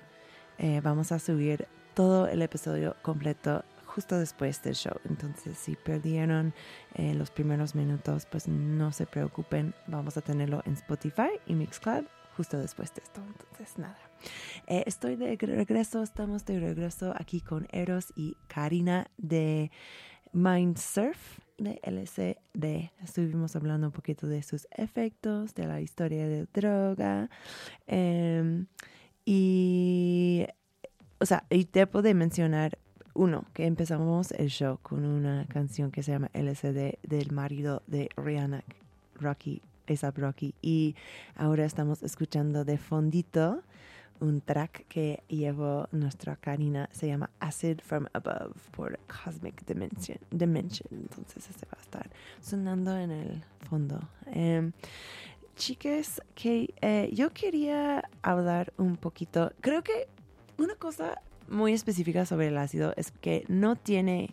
eh, 0.59 0.81
vamos 0.83 1.13
a 1.13 1.21
subir 1.21 1.69
todo 1.95 2.27
el 2.27 2.43
episodio 2.43 2.97
completo 3.03 3.65
justo 3.85 4.19
después 4.19 4.61
del 4.63 4.75
show. 4.75 4.99
Entonces, 5.09 5.57
si 5.59 5.77
perdieron 5.77 6.55
eh, 6.95 7.15
los 7.15 7.31
primeros 7.31 7.77
minutos, 7.77 8.27
pues 8.27 8.49
no 8.49 8.91
se 8.91 9.07
preocupen. 9.07 9.75
Vamos 9.87 10.17
a 10.17 10.23
tenerlo 10.23 10.61
en 10.67 10.73
Spotify 10.73 11.31
y 11.47 11.55
Mixcloud 11.55 12.05
justo 12.37 12.59
después 12.59 12.93
de 12.95 13.03
esto. 13.03 13.23
Entonces, 13.25 13.79
nada. 13.79 13.99
Eh, 14.69 14.83
estoy 14.87 15.15
de 15.15 15.37
regreso, 15.37 16.03
estamos 16.03 16.45
de 16.45 16.59
regreso 16.59 17.15
aquí 17.17 17.41
con 17.41 17.69
Eros 17.71 18.13
y 18.17 18.37
Karina 18.49 19.07
de 19.17 19.71
Mindsurf 20.33 21.39
de 21.57 21.79
LCD. 21.85 22.91
Estuvimos 23.01 23.55
hablando 23.55 23.87
un 23.87 23.93
poquito 23.93 24.27
de 24.27 24.43
sus 24.43 24.67
efectos, 24.73 25.55
de 25.55 25.69
la 25.69 25.81
historia 25.81 26.27
de 26.27 26.47
droga. 26.53 27.31
Em, 27.87 28.67
y, 29.25 30.47
o 31.21 31.27
sea, 31.27 31.45
y 31.49 31.65
de 31.65 32.15
mencionar 32.15 32.77
uno, 33.15 33.45
que 33.55 33.67
empezamos 33.67 34.33
el 34.33 34.49
show 34.49 34.79
con 34.83 35.05
una 35.05 35.47
canción 35.47 35.93
que 35.93 36.03
se 36.03 36.11
llama 36.11 36.29
LCD 36.33 36.99
del 37.05 37.31
marido 37.31 37.85
de 37.87 38.09
Rihanna, 38.17 38.65
Rocky, 39.15 39.63
A$AP 39.87 40.19
Rocky. 40.19 40.55
Y 40.61 40.97
ahora 41.37 41.65
estamos 41.65 42.03
escuchando 42.03 42.65
de 42.65 42.79
fondito 42.79 43.63
un 44.21 44.41
track 44.41 44.87
que 44.89 45.23
llevó 45.29 45.89
nuestra 45.93 46.37
Karina, 46.37 46.89
se 46.93 47.07
llama 47.07 47.31
Acid 47.41 47.81
from 47.81 48.07
Above 48.13 48.55
por 48.71 48.99
Cosmic 49.07 49.65
Dimension. 49.67 50.19
Dimension. 50.31 50.89
Entonces 50.91 51.49
este 51.51 51.67
va 51.67 51.79
a 51.79 51.83
estar 51.83 52.11
sonando 52.41 52.97
en 52.97 53.11
el 53.11 53.45
fondo. 53.69 54.01
Eh, 54.27 54.71
chicas, 55.57 56.21
que 56.35 56.75
yo 57.13 57.33
quería 57.33 58.09
hablar 58.23 58.73
un 58.77 58.97
poquito, 58.97 59.53
creo 59.61 59.83
que 59.83 60.09
una 60.59 60.75
cosa 60.75 61.21
muy 61.49 61.73
específica 61.73 62.27
sobre 62.27 62.49
el 62.49 62.59
ácido 62.59 62.93
es 62.97 63.11
que 63.11 63.45
no 63.49 63.77
tiene 63.77 64.31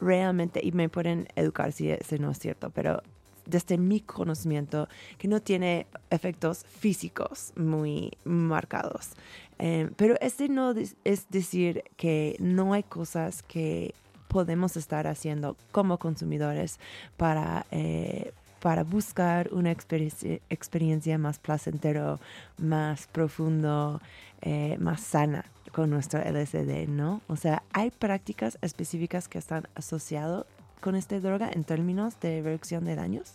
realmente, 0.00 0.60
y 0.62 0.72
me 0.72 0.88
pueden 0.88 1.28
educar 1.36 1.72
si 1.72 1.90
ese 1.90 2.18
no 2.18 2.30
es 2.30 2.38
cierto, 2.38 2.70
pero 2.70 3.02
desde 3.46 3.78
mi 3.78 4.00
conocimiento, 4.00 4.88
que 5.18 5.28
no 5.28 5.40
tiene 5.40 5.86
efectos 6.10 6.64
físicos 6.64 7.52
muy 7.56 8.12
marcados. 8.24 9.10
Eh, 9.58 9.90
pero 9.96 10.16
este 10.20 10.48
no 10.48 10.74
es 11.04 11.30
decir 11.30 11.84
que 11.96 12.36
no 12.40 12.72
hay 12.72 12.82
cosas 12.82 13.42
que 13.42 13.94
podemos 14.28 14.76
estar 14.76 15.06
haciendo 15.06 15.56
como 15.70 15.98
consumidores 15.98 16.80
para, 17.16 17.66
eh, 17.70 18.32
para 18.60 18.82
buscar 18.82 19.52
una 19.52 19.70
experiencia, 19.70 21.18
más 21.18 21.38
placentero, 21.38 22.18
más 22.58 23.06
profundo, 23.08 24.00
eh, 24.40 24.76
más 24.80 25.02
sana 25.02 25.44
con 25.72 25.90
nuestro 25.90 26.20
LSD, 26.20 26.86
¿no? 26.88 27.20
O 27.28 27.36
sea, 27.36 27.62
hay 27.72 27.90
prácticas 27.90 28.58
específicas 28.62 29.28
que 29.28 29.38
están 29.38 29.68
asociadas 29.74 30.44
con 30.82 30.96
esta 30.96 31.18
droga 31.20 31.48
en 31.50 31.64
términos 31.64 32.20
de 32.20 32.42
reducción 32.42 32.84
de 32.84 32.96
daños? 32.96 33.32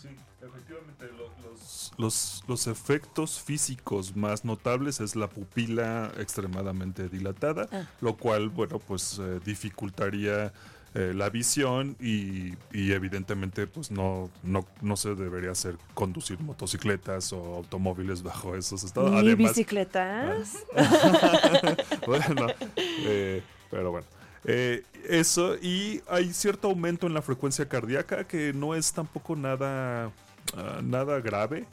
Sí, 0.00 0.08
efectivamente, 0.40 1.06
los, 1.18 1.92
los, 1.98 2.44
los, 2.46 2.66
efectos 2.68 3.40
físicos 3.40 4.16
más 4.16 4.44
notables 4.44 5.00
es 5.00 5.16
la 5.16 5.28
pupila 5.28 6.12
extremadamente 6.18 7.08
dilatada, 7.08 7.68
ah. 7.72 7.84
lo 8.00 8.16
cual, 8.16 8.48
bueno, 8.48 8.78
pues 8.78 9.18
eh, 9.18 9.40
dificultaría 9.44 10.52
eh, 10.94 11.12
la 11.14 11.28
visión 11.28 11.94
y, 12.00 12.54
y, 12.72 12.92
evidentemente 12.92 13.66
pues 13.66 13.90
no, 13.90 14.30
no, 14.42 14.64
no 14.80 14.96
se 14.96 15.14
debería 15.14 15.50
hacer 15.50 15.76
conducir 15.92 16.40
motocicletas 16.40 17.34
o 17.34 17.56
automóviles 17.56 18.22
bajo 18.22 18.56
esos 18.56 18.82
estados. 18.82 19.22
Ni 19.22 19.34
bicicletas. 19.34 20.64
bueno, 22.06 22.46
eh, 22.76 23.42
pero 23.70 23.90
bueno. 23.90 24.15
Eh, 24.48 24.84
eso, 25.08 25.56
y 25.56 26.00
hay 26.08 26.32
cierto 26.32 26.68
aumento 26.68 27.06
en 27.06 27.14
la 27.14 27.20
frecuencia 27.20 27.68
cardíaca 27.68 28.24
que 28.24 28.52
no 28.52 28.74
es 28.74 28.92
tampoco 28.92 29.34
nada, 29.34 30.12
ah, 30.56 30.80
nada 30.82 31.20
grave. 31.20 31.66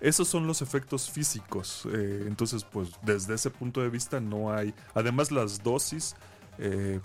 Esos 0.00 0.28
son 0.28 0.46
los 0.46 0.62
efectos 0.62 1.10
físicos. 1.10 1.88
Eh, 1.92 2.24
entonces, 2.26 2.64
pues 2.64 2.90
desde 3.02 3.34
ese 3.34 3.50
punto 3.50 3.80
de 3.82 3.88
vista 3.88 4.20
no 4.20 4.52
hay... 4.52 4.74
Además, 4.94 5.32
las 5.32 5.62
dosis... 5.62 6.14
Eh, 6.58 7.00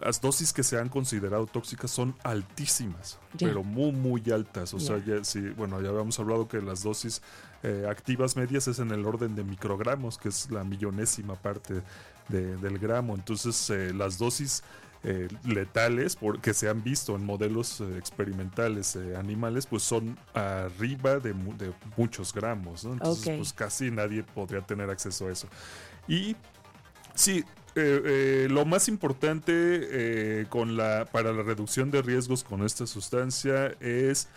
las 0.00 0.20
dosis 0.20 0.52
que 0.52 0.62
se 0.62 0.78
han 0.78 0.88
considerado 0.88 1.46
tóxicas 1.46 1.90
son 1.90 2.14
altísimas, 2.22 3.18
pero 3.38 3.62
muy, 3.62 3.92
muy 3.92 4.22
altas. 4.32 4.74
O 4.74 4.80
sea, 4.80 5.02
ya, 5.04 5.22
sí, 5.24 5.40
bueno, 5.56 5.80
ya 5.80 5.90
habíamos 5.90 6.18
hablado 6.18 6.48
que 6.48 6.60
las 6.60 6.82
dosis 6.82 7.22
activas 7.88 8.36
medias 8.36 8.68
es 8.68 8.78
en 8.78 8.92
el 8.92 9.04
orden 9.04 9.34
de 9.34 9.42
microgramos, 9.42 10.18
que 10.18 10.28
es 10.28 10.50
la 10.50 10.62
millonésima 10.62 11.34
parte 11.34 11.82
del 12.28 12.78
gramo. 12.78 13.14
Entonces 13.14 13.70
eh, 13.70 13.92
las 13.94 14.18
dosis 14.18 14.62
eh, 15.04 15.28
letales 15.44 16.18
que 16.42 16.54
se 16.54 16.68
han 16.68 16.82
visto 16.82 17.14
en 17.14 17.24
modelos 17.24 17.80
eh, 17.80 17.98
experimentales 17.98 18.96
animales 19.16 19.66
pues 19.66 19.82
son 19.82 20.18
arriba 20.34 21.18
de, 21.18 21.34
muchos 21.96 22.32
gramos. 22.32 22.84
Entonces 22.84 23.36
pues 23.36 23.52
casi 23.52 23.90
nadie 23.90 24.22
podría 24.22 24.62
tener 24.62 24.90
acceso 24.90 25.28
a 25.28 25.32
eso. 25.32 25.48
Y 26.08 26.36
sí, 27.14 27.44
lo 27.76 28.64
más 28.64 28.88
importante 28.88 30.46
la, 30.50 31.06
para 31.12 31.32
la 31.32 31.42
reducción 31.42 31.90
de 31.90 32.02
riesgos 32.02 32.42
con 32.42 32.64
esta 32.64 32.86
sustancia 32.86 33.74
es 33.80 34.28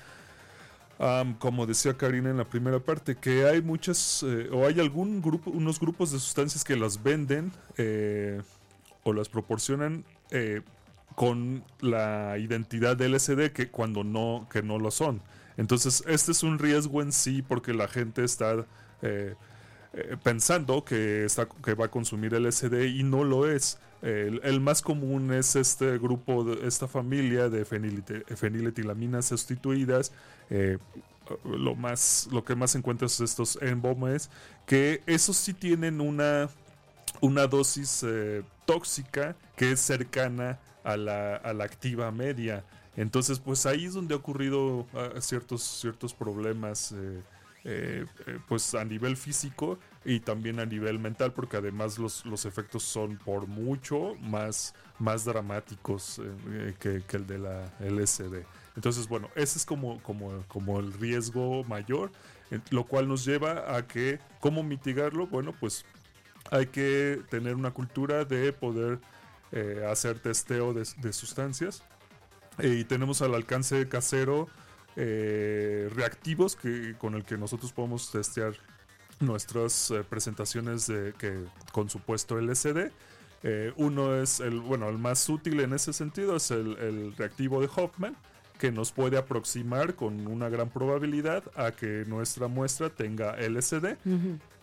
como 1.39 1.65
decía 1.65 1.95
Karina 1.95 2.29
en 2.29 2.37
la 2.37 2.43
primera 2.43 2.79
parte, 2.79 3.15
que 3.15 3.45
hay 3.45 3.61
muchas 3.61 4.23
eh, 4.23 4.49
o 4.51 4.67
hay 4.67 4.79
algún 4.81 5.21
grupo, 5.21 5.49
unos 5.49 5.79
grupos 5.79 6.11
de 6.11 6.19
sustancias 6.19 6.63
que 6.63 6.75
las 6.75 7.01
venden 7.01 7.53
eh, 7.77 8.41
o 9.03 9.13
las 9.13 9.29
proporcionan 9.29 10.03
eh, 10.31 10.61
con 11.15 11.63
la 11.79 12.37
identidad 12.37 12.97
de 12.97 13.07
LSD 13.07 13.51
que 13.53 13.69
cuando 13.69 14.03
no, 14.03 14.47
que 14.51 14.61
no 14.61 14.77
lo 14.77 14.91
son. 14.91 15.21
Entonces, 15.55 16.03
este 16.05 16.33
es 16.33 16.43
un 16.43 16.59
riesgo 16.59 17.01
en 17.01 17.13
sí 17.13 17.41
porque 17.41 17.73
la 17.73 17.87
gente 17.87 18.25
está 18.25 18.65
pensando 20.23 20.83
que, 20.83 21.25
está, 21.25 21.47
que 21.63 21.73
va 21.73 21.85
a 21.85 21.91
consumir 21.91 22.33
LSD 22.33 22.85
y 22.85 23.03
no 23.03 23.23
lo 23.23 23.49
es. 23.49 23.79
El, 24.01 24.61
más 24.61 24.81
común 24.81 25.33
es 25.33 25.55
este 25.55 25.97
grupo, 25.97 26.43
de, 26.43 26.67
esta 26.67 26.87
familia 26.87 27.49
de 27.49 27.65
feniletilaminas 27.65 29.25
sustituidas. 29.25 30.11
Eh, 30.49 30.77
lo, 31.43 31.75
más, 31.75 32.27
lo 32.31 32.43
que 32.43 32.55
más 32.55 32.75
encuentras 32.75 33.13
es 33.15 33.31
estos 33.31 33.59
embomes, 33.61 34.29
que 34.65 35.01
esos 35.05 35.37
sí 35.37 35.53
tienen 35.53 36.01
una, 36.01 36.49
una 37.21 37.47
dosis 37.47 38.03
eh, 38.07 38.43
tóxica 38.65 39.35
que 39.55 39.71
es 39.71 39.79
cercana 39.79 40.59
a 40.83 40.97
la, 40.97 41.35
a 41.35 41.53
la 41.53 41.65
activa 41.65 42.11
media. 42.11 42.63
Entonces, 42.95 43.39
pues 43.39 43.65
ahí 43.65 43.85
es 43.85 43.93
donde 43.93 44.13
ha 44.13 44.17
ocurrido 44.17 44.87
ah, 44.93 45.19
ciertos, 45.19 45.63
ciertos 45.63 46.13
problemas. 46.13 46.91
Eh, 46.91 47.21
eh, 47.65 48.05
eh, 48.25 48.39
pues 48.47 48.73
a 48.73 48.85
nivel 48.85 49.17
físico 49.17 49.77
y 50.05 50.21
también 50.21 50.61
a 50.61 50.65
nivel 50.65 50.97
mental 50.97 51.33
porque 51.33 51.57
además 51.57 51.99
los, 51.99 52.25
los 52.25 52.45
efectos 52.45 52.83
son 52.83 53.17
por 53.17 53.47
mucho 53.47 54.15
más, 54.21 54.73
más 54.97 55.25
dramáticos 55.25 56.21
eh, 56.49 56.73
que, 56.79 57.03
el 57.17 57.27
de 57.27 57.37
la 57.37 57.73
LSD. 57.81 58.45
Entonces 58.77 59.09
bueno, 59.09 59.29
ese 59.35 59.57
es 59.57 59.65
como, 59.65 60.01
como, 60.03 60.41
como 60.47 60.79
el 60.79 60.93
riesgo 60.93 61.65
mayor, 61.65 62.11
lo 62.69 62.85
cual 62.85 63.09
nos 63.09 63.25
lleva 63.25 63.75
a 63.75 63.85
que, 63.85 64.19
¿cómo 64.39 64.63
mitigarlo? 64.63 65.27
Bueno, 65.27 65.53
pues 65.59 65.83
hay 66.51 66.67
que 66.67 67.21
tener 67.29 67.55
una 67.55 67.71
cultura 67.71 68.23
de 68.23 68.53
poder 68.53 68.99
hacer 69.89 70.19
testeo 70.19 70.73
de, 70.73 70.87
de 70.97 71.11
sustancias 71.11 71.83
y 72.57 72.85
tenemos 72.85 73.21
al 73.21 73.35
alcance 73.35 73.89
casero 73.89 74.47
eh, 75.01 75.89
reactivos 75.95 76.57
que, 76.57 76.93
con 76.97 77.15
el 77.15 77.23
que 77.23 77.37
nosotros 77.37 77.71
podemos 77.71 78.11
testear 78.11 78.53
nuestras 79.21 79.91
eh, 79.91 80.03
presentaciones 80.03 80.87
de, 80.87 81.13
que, 81.17 81.45
con 81.71 81.89
supuesto 81.89 82.37
LCD. 82.37 82.91
Eh, 83.43 83.71
uno 83.77 84.21
es 84.21 84.41
el, 84.41 84.59
bueno, 84.59 84.89
el 84.89 84.97
más 84.97 85.29
útil 85.29 85.61
en 85.61 85.71
ese 85.71 85.93
sentido 85.93 86.35
es 86.35 86.51
el, 86.51 87.15
reactivo 87.15 87.61
de 87.61 87.69
Hoffman, 87.73 88.17
que 88.57 88.73
nos 88.73 88.91
puede 88.91 89.17
aproximar 89.17 89.95
con 89.95 90.27
una 90.27 90.49
gran 90.49 90.69
probabilidad 90.69 91.43
a 91.55 91.71
que 91.71 92.03
nuestra 92.05 92.49
muestra 92.49 92.89
tenga 92.89 93.35
LCD 93.37 93.95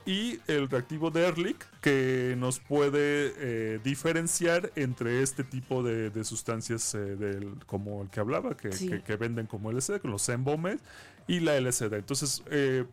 y 0.06 0.38
el 0.46 0.68
reactivo 0.70 1.10
de 1.10 1.26
Ehrlich 1.26 1.58
que 1.80 2.34
nos 2.38 2.60
puede 2.60 3.32
eh, 3.38 3.80
diferenciar 3.82 4.70
entre 4.76 5.22
este 5.22 5.42
tipo 5.44 5.82
de, 5.82 6.10
sustancias 6.24 6.94
eh, 6.94 6.98
del, 6.98 7.56
como 7.66 8.02
el 8.02 8.08
que 8.08 8.20
hablaba, 8.20 8.56
que, 8.56 8.70
venden 9.16 9.46
como 9.46 9.70
LSD, 9.72 10.00
con 10.00 10.12
los 10.12 10.28
embomes 10.28 10.80
y 11.26 11.40
la 11.40 11.60
LSD. 11.60 11.94
Entonces, 11.94 12.42
eh, 12.50 12.84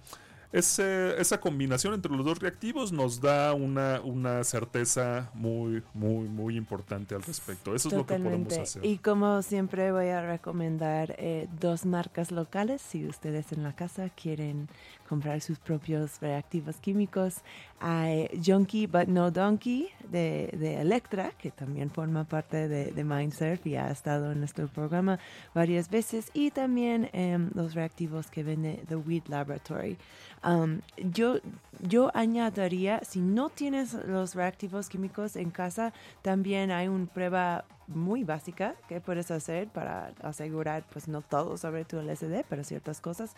ese- 0.51 1.19
esa 1.19 1.39
combinación 1.39 1.95
entre 1.95 2.11
los 2.11 2.23
dos 2.23 2.37
reactivos 2.39 2.91
nos 2.91 3.21
da 3.21 3.53
una, 3.53 3.99
una 4.01 4.43
certeza 4.43 5.31
muy, 5.33 5.81
muy, 5.95 6.27
muy 6.27 6.55
importante 6.57 7.15
al 7.15 7.23
respecto. 7.23 7.73
Eso 7.73 7.87
es 7.89 7.93
lo 7.95 8.05
que 8.05 8.13
podemos 8.15 8.47
Totalmente. 8.49 8.59
hacer. 8.61 8.85
Y 8.85 8.97
como 8.99 9.41
siempre 9.41 9.91
voy 9.91 10.09
a 10.09 10.21
recomendar 10.25 11.15
eh, 11.17 11.47
dos 11.59 11.85
marcas 11.87 12.31
locales 12.31 12.81
si 12.83 13.07
ustedes 13.07 13.51
en 13.51 13.63
la 13.63 13.75
casa 13.75 14.09
quieren 14.09 14.67
comprar 15.07 15.41
sus 15.41 15.59
propios 15.59 16.19
reactivos 16.19 16.77
químicos. 16.77 17.41
Hay 17.79 18.29
Junkie 18.43 18.87
But 18.87 19.07
No 19.07 19.31
Donkey 19.31 19.89
de, 20.09 20.49
Electra, 20.79 21.31
que 21.37 21.51
también 21.51 21.89
forma 21.89 22.23
parte 22.23 22.67
de, 22.67 22.91
de 22.91 23.03
Mindsurf 23.03 23.65
y 23.67 23.75
ha 23.75 23.91
estado 23.91 24.31
en 24.31 24.39
nuestro 24.39 24.67
programa 24.67 25.19
varias 25.53 25.89
veces. 25.89 26.29
Y 26.33 26.51
también 26.51 27.09
em, 27.13 27.49
los 27.53 27.73
reactivos 27.73 28.27
que 28.27 28.43
vende 28.43 28.83
The 28.87 28.95
Weed 28.95 29.23
Laboratory. 29.27 29.97
Um, 30.43 30.81
yo, 30.97 31.39
yo 31.81 32.11
añadiría, 32.13 33.01
si 33.03 33.21
no 33.21 33.49
tienes 33.49 33.93
los 33.93 34.35
reactivos 34.35 34.89
químicos 34.89 35.35
en 35.35 35.51
casa, 35.51 35.93
también 36.21 36.71
hay 36.71 36.87
una 36.87 37.05
prueba 37.05 37.65
muy 37.87 38.23
básica 38.23 38.75
que 38.87 39.01
puedes 39.01 39.31
hacer 39.31 39.67
para 39.67 40.13
asegurar, 40.21 40.83
pues 40.91 41.07
no 41.07 41.21
todo 41.21 41.57
sobre 41.57 41.85
tu 41.85 41.97
LSD, 41.97 42.45
pero 42.49 42.63
ciertas 42.63 43.01
cosas, 43.01 43.35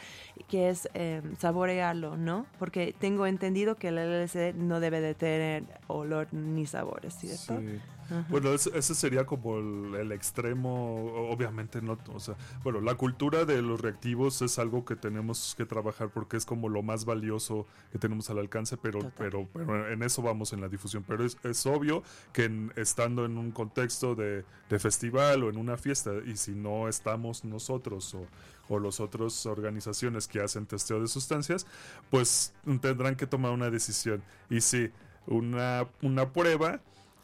que 0.47 0.69
es 0.69 0.89
eh, 0.93 1.21
saborearlo, 1.39 2.17
¿no? 2.17 2.45
Porque 2.59 2.95
tengo 2.97 3.25
entendido 3.27 3.75
que 3.75 3.89
el 3.89 3.97
LSD 3.97 4.53
no 4.55 4.79
debe 4.79 5.01
de 5.01 5.13
tener 5.15 5.63
olor 5.87 6.27
ni 6.33 6.65
sabores, 6.65 7.13
¿cierto? 7.15 7.59
Sí. 7.59 7.79
Ajá. 8.05 8.25
Bueno, 8.29 8.53
ese, 8.53 8.77
ese 8.77 8.95
sería 8.95 9.25
como 9.25 9.57
el, 9.57 9.95
el 9.95 10.11
extremo, 10.11 11.05
obviamente 11.29 11.81
no, 11.81 11.97
o 12.13 12.19
sea, 12.19 12.35
bueno, 12.63 12.81
la 12.81 12.95
cultura 12.95 13.45
de 13.45 13.61
los 13.61 13.81
reactivos 13.81 14.41
es 14.41 14.59
algo 14.59 14.85
que 14.85 14.95
tenemos 14.95 15.55
que 15.57 15.65
trabajar 15.65 16.09
porque 16.09 16.37
es 16.37 16.45
como 16.45 16.69
lo 16.69 16.83
más 16.83 17.05
valioso 17.05 17.65
que 17.91 17.97
tenemos 17.99 18.29
al 18.29 18.39
alcance, 18.39 18.77
pero, 18.77 18.99
Total. 18.99 19.13
pero, 19.17 19.47
pero 19.53 19.91
en 19.91 20.03
eso 20.03 20.21
vamos 20.21 20.53
en 20.53 20.61
la 20.61 20.69
difusión. 20.69 21.03
Pero 21.07 21.25
es, 21.25 21.37
es 21.43 21.65
obvio 21.65 22.03
que 22.33 22.45
en- 22.45 22.71
estando 22.75 23.25
en 23.25 23.37
un 23.37 23.51
contexto 23.51 24.15
de, 24.15 24.45
de 24.69 24.79
festival 24.79 25.43
o 25.43 25.49
en 25.49 25.57
una 25.57 25.77
fiesta, 25.77 26.11
y 26.25 26.37
si 26.37 26.51
no 26.55 26.87
estamos 26.87 27.43
nosotros 27.43 28.13
o, 28.15 28.25
o 28.69 28.79
las 28.79 28.99
otras 28.99 29.45
organizaciones 29.45 30.27
que 30.27 30.41
hacen 30.41 30.65
testeo 30.65 30.99
de 31.01 31.07
sustancias, 31.07 31.65
pues 32.09 32.53
tendrán 32.81 33.15
que 33.15 33.27
tomar 33.27 33.51
una 33.51 33.69
decisión. 33.69 34.23
Y 34.49 34.61
si 34.61 34.91
una, 35.27 35.87
una 36.01 36.31
prueba 36.31 36.81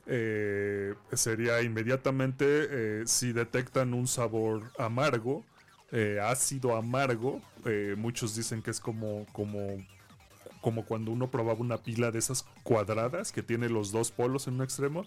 eh, 0.07 0.93
sería 1.13 1.61
inmediatamente 1.61 2.45
eh, 2.47 3.03
si 3.05 3.33
detectan 3.33 3.93
un 3.93 4.07
sabor 4.07 4.63
amargo, 4.77 5.43
eh, 5.91 6.19
ácido 6.23 6.75
amargo, 6.75 7.41
muchos 7.97 8.35
dicen 8.35 8.61
que 8.61 8.71
es 8.71 8.79
como, 8.79 9.25
como, 9.33 9.85
como 10.61 10.85
cuando 10.85 11.11
uno 11.11 11.29
probaba 11.29 11.59
una 11.59 11.77
pila 11.77 12.11
de 12.11 12.19
esas 12.19 12.43
cuadradas 12.63 13.31
que 13.31 13.43
tiene 13.43 13.69
los 13.69 13.91
dos 13.91 14.11
polos 14.11 14.47
en 14.47 14.55
un 14.55 14.63
extremo. 14.63 15.05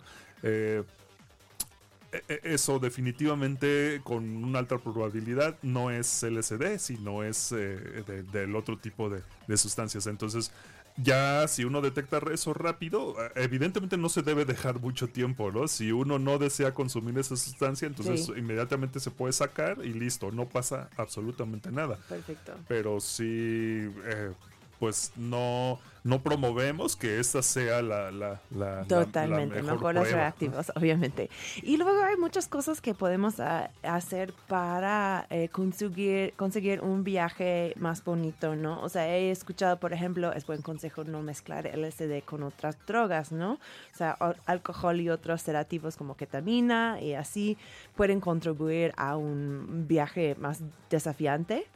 eso 2.44 2.78
definitivamente 2.78 4.00
con 4.04 4.44
una 4.44 4.60
alta 4.60 4.78
probabilidad 4.78 5.56
no 5.62 5.90
es 5.90 6.22
LSD, 6.22 6.78
sino 6.78 7.24
es 7.24 7.50
de- 7.50 8.22
del 8.30 8.54
otro 8.54 8.78
tipo 8.78 9.10
de 9.10 9.56
sustancias. 9.56 10.06
Entonces, 10.06 10.52
ya 10.96 11.46
si 11.48 11.64
uno 11.64 11.80
detecta 11.80 12.18
eso 12.32 12.54
rápido, 12.54 13.16
eh, 13.24 13.30
evidentemente 13.36 13.96
no 13.96 14.08
se 14.08 14.22
debe 14.22 14.44
dejar 14.44 14.80
mucho 14.80 15.08
tiempo, 15.08 15.50
¿no? 15.50 15.66
Si 15.66 15.90
uno 15.90 16.18
no 16.18 16.38
desea 16.38 16.72
consumir 16.72 17.18
esa 17.18 17.36
sustancia, 17.36 17.86
entonces 17.86 18.26
Sí. 18.26 18.32
inmediatamente 18.36 19.00
se 19.00 19.10
puede 19.10 19.32
sacar 19.32 19.78
y 19.84 19.92
listo, 19.92 20.30
no 20.30 20.48
pasa 20.48 20.88
absolutamente 20.96 21.72
nada. 21.72 21.98
Perfecto. 22.08 22.52
Pero 22.68 23.00
sí, 23.00 23.24
eh, 23.24 24.32
pues 24.78 25.12
no, 25.16 25.78
no 26.02 26.20
promovemos 26.22 26.96
que 26.96 27.18
esta 27.20 27.42
sea 27.42 27.80
la, 27.80 28.10
la, 28.10 28.40
la- 28.50 28.84
Totalmente, 28.84 29.56
la 29.56 29.62
mejor 29.62 29.76
mejor 29.76 29.94
los 29.94 30.02
prueba. 30.04 30.18
reactivos, 30.20 30.72
obviamente. 30.76 31.30
Y 31.62 31.76
luego 31.78 32.02
hay 32.02 32.16
muchas 32.16 32.46
cosas 32.48 32.80
que 32.80 32.92
podemos 32.94 33.36
hacer 33.82 34.34
para 34.48 35.26
eh, 35.30 35.48
conseguir, 35.48 36.34
conseguir 36.36 36.80
un 36.82 37.04
viaje 37.04 37.72
más 37.78 38.04
bonito, 38.04 38.54
¿no? 38.56 38.80
O 38.82 38.88
sea, 38.88 39.08
he 39.08 39.30
escuchado, 39.30 39.78
por 39.78 39.92
ejemplo, 39.92 40.32
es 40.32 40.44
buen 40.46 40.60
consejo 40.60 41.04
no 41.04 41.22
mezclar 41.22 41.66
LSD 41.66 42.22
con 42.24 42.42
otras 42.42 42.76
drogas, 42.86 43.32
¿no? 43.32 43.52
O 43.54 43.96
sea, 43.96 44.12
alcohol 44.46 45.00
y 45.00 45.08
otros 45.08 45.40
sedativos 45.42 45.96
como 45.96 46.16
ketamina 46.16 47.00
y 47.00 47.14
así 47.14 47.56
pueden 47.96 48.20
contribuir 48.20 48.92
a 48.96 49.16
un 49.16 49.86
viaje 49.88 50.34
más 50.38 50.60
desafiante 50.90 51.66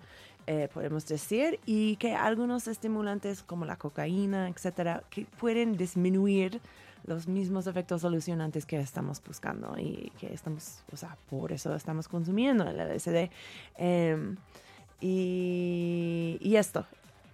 eh, 0.50 0.68
podemos 0.72 1.06
decir, 1.06 1.60
y 1.66 1.96
que 1.96 2.14
algunos 2.14 2.68
estimulantes 2.68 3.42
como 3.42 3.66
la 3.66 3.76
cocaína, 3.76 4.48
etcétera, 4.48 5.04
que 5.10 5.26
pueden 5.38 5.76
disminuir 5.76 6.62
los 7.04 7.28
mismos 7.28 7.66
efectos 7.66 8.00
solucionantes 8.00 8.64
que 8.64 8.78
estamos 8.80 9.22
buscando 9.22 9.76
y 9.78 10.10
que 10.18 10.32
estamos, 10.32 10.82
o 10.90 10.96
sea, 10.96 11.18
por 11.28 11.52
eso 11.52 11.74
estamos 11.74 12.08
consumiendo 12.08 12.66
el 12.66 12.78
LSD. 12.80 13.30
Em, 13.76 14.36
y, 15.02 16.38
y 16.40 16.56
esto, 16.56 16.86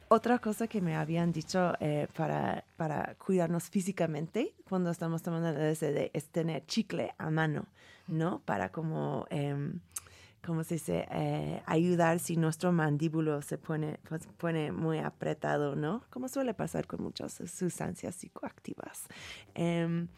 otra 0.09 0.39
cosa 0.41 0.67
que 0.67 0.81
me 0.81 0.97
habían 0.97 1.31
dicho 1.31 1.75
eh, 1.79 2.09
para, 2.17 2.65
para 2.77 3.15
cuidarnos 3.15 3.71
físicamente 3.71 4.55
cuando 4.69 4.91
estamos 4.91 5.23
tomando 5.23 5.51
el 5.51 5.71
LSD 5.71 6.11
es 6.13 6.27
tener 6.31 6.67
chicle 6.67 7.15
a 7.17 7.31
mano, 7.31 7.67
¿no? 8.09 8.41
Para 8.41 8.71
como, 8.71 9.27
em, 9.31 9.79
¿cómo 10.45 10.65
se 10.65 10.75
dice? 10.75 11.07
Eh, 11.11 11.63
ayudar 11.67 12.19
si 12.19 12.37
nuestro 12.37 12.73
mandíbulo 12.73 13.43
se 13.43 13.59
pone, 13.59 13.99
pues, 14.09 14.27
pone 14.39 14.73
muy 14.73 14.99
apretado, 14.99 15.75
¿no? 15.77 16.03
Como 16.11 16.29
suele 16.29 16.55
pasar 16.55 16.87
con 16.87 17.03
muchas 17.03 17.41
sustancias 17.47 18.15
psicoactivas. 18.15 19.07
Em, 19.55 20.09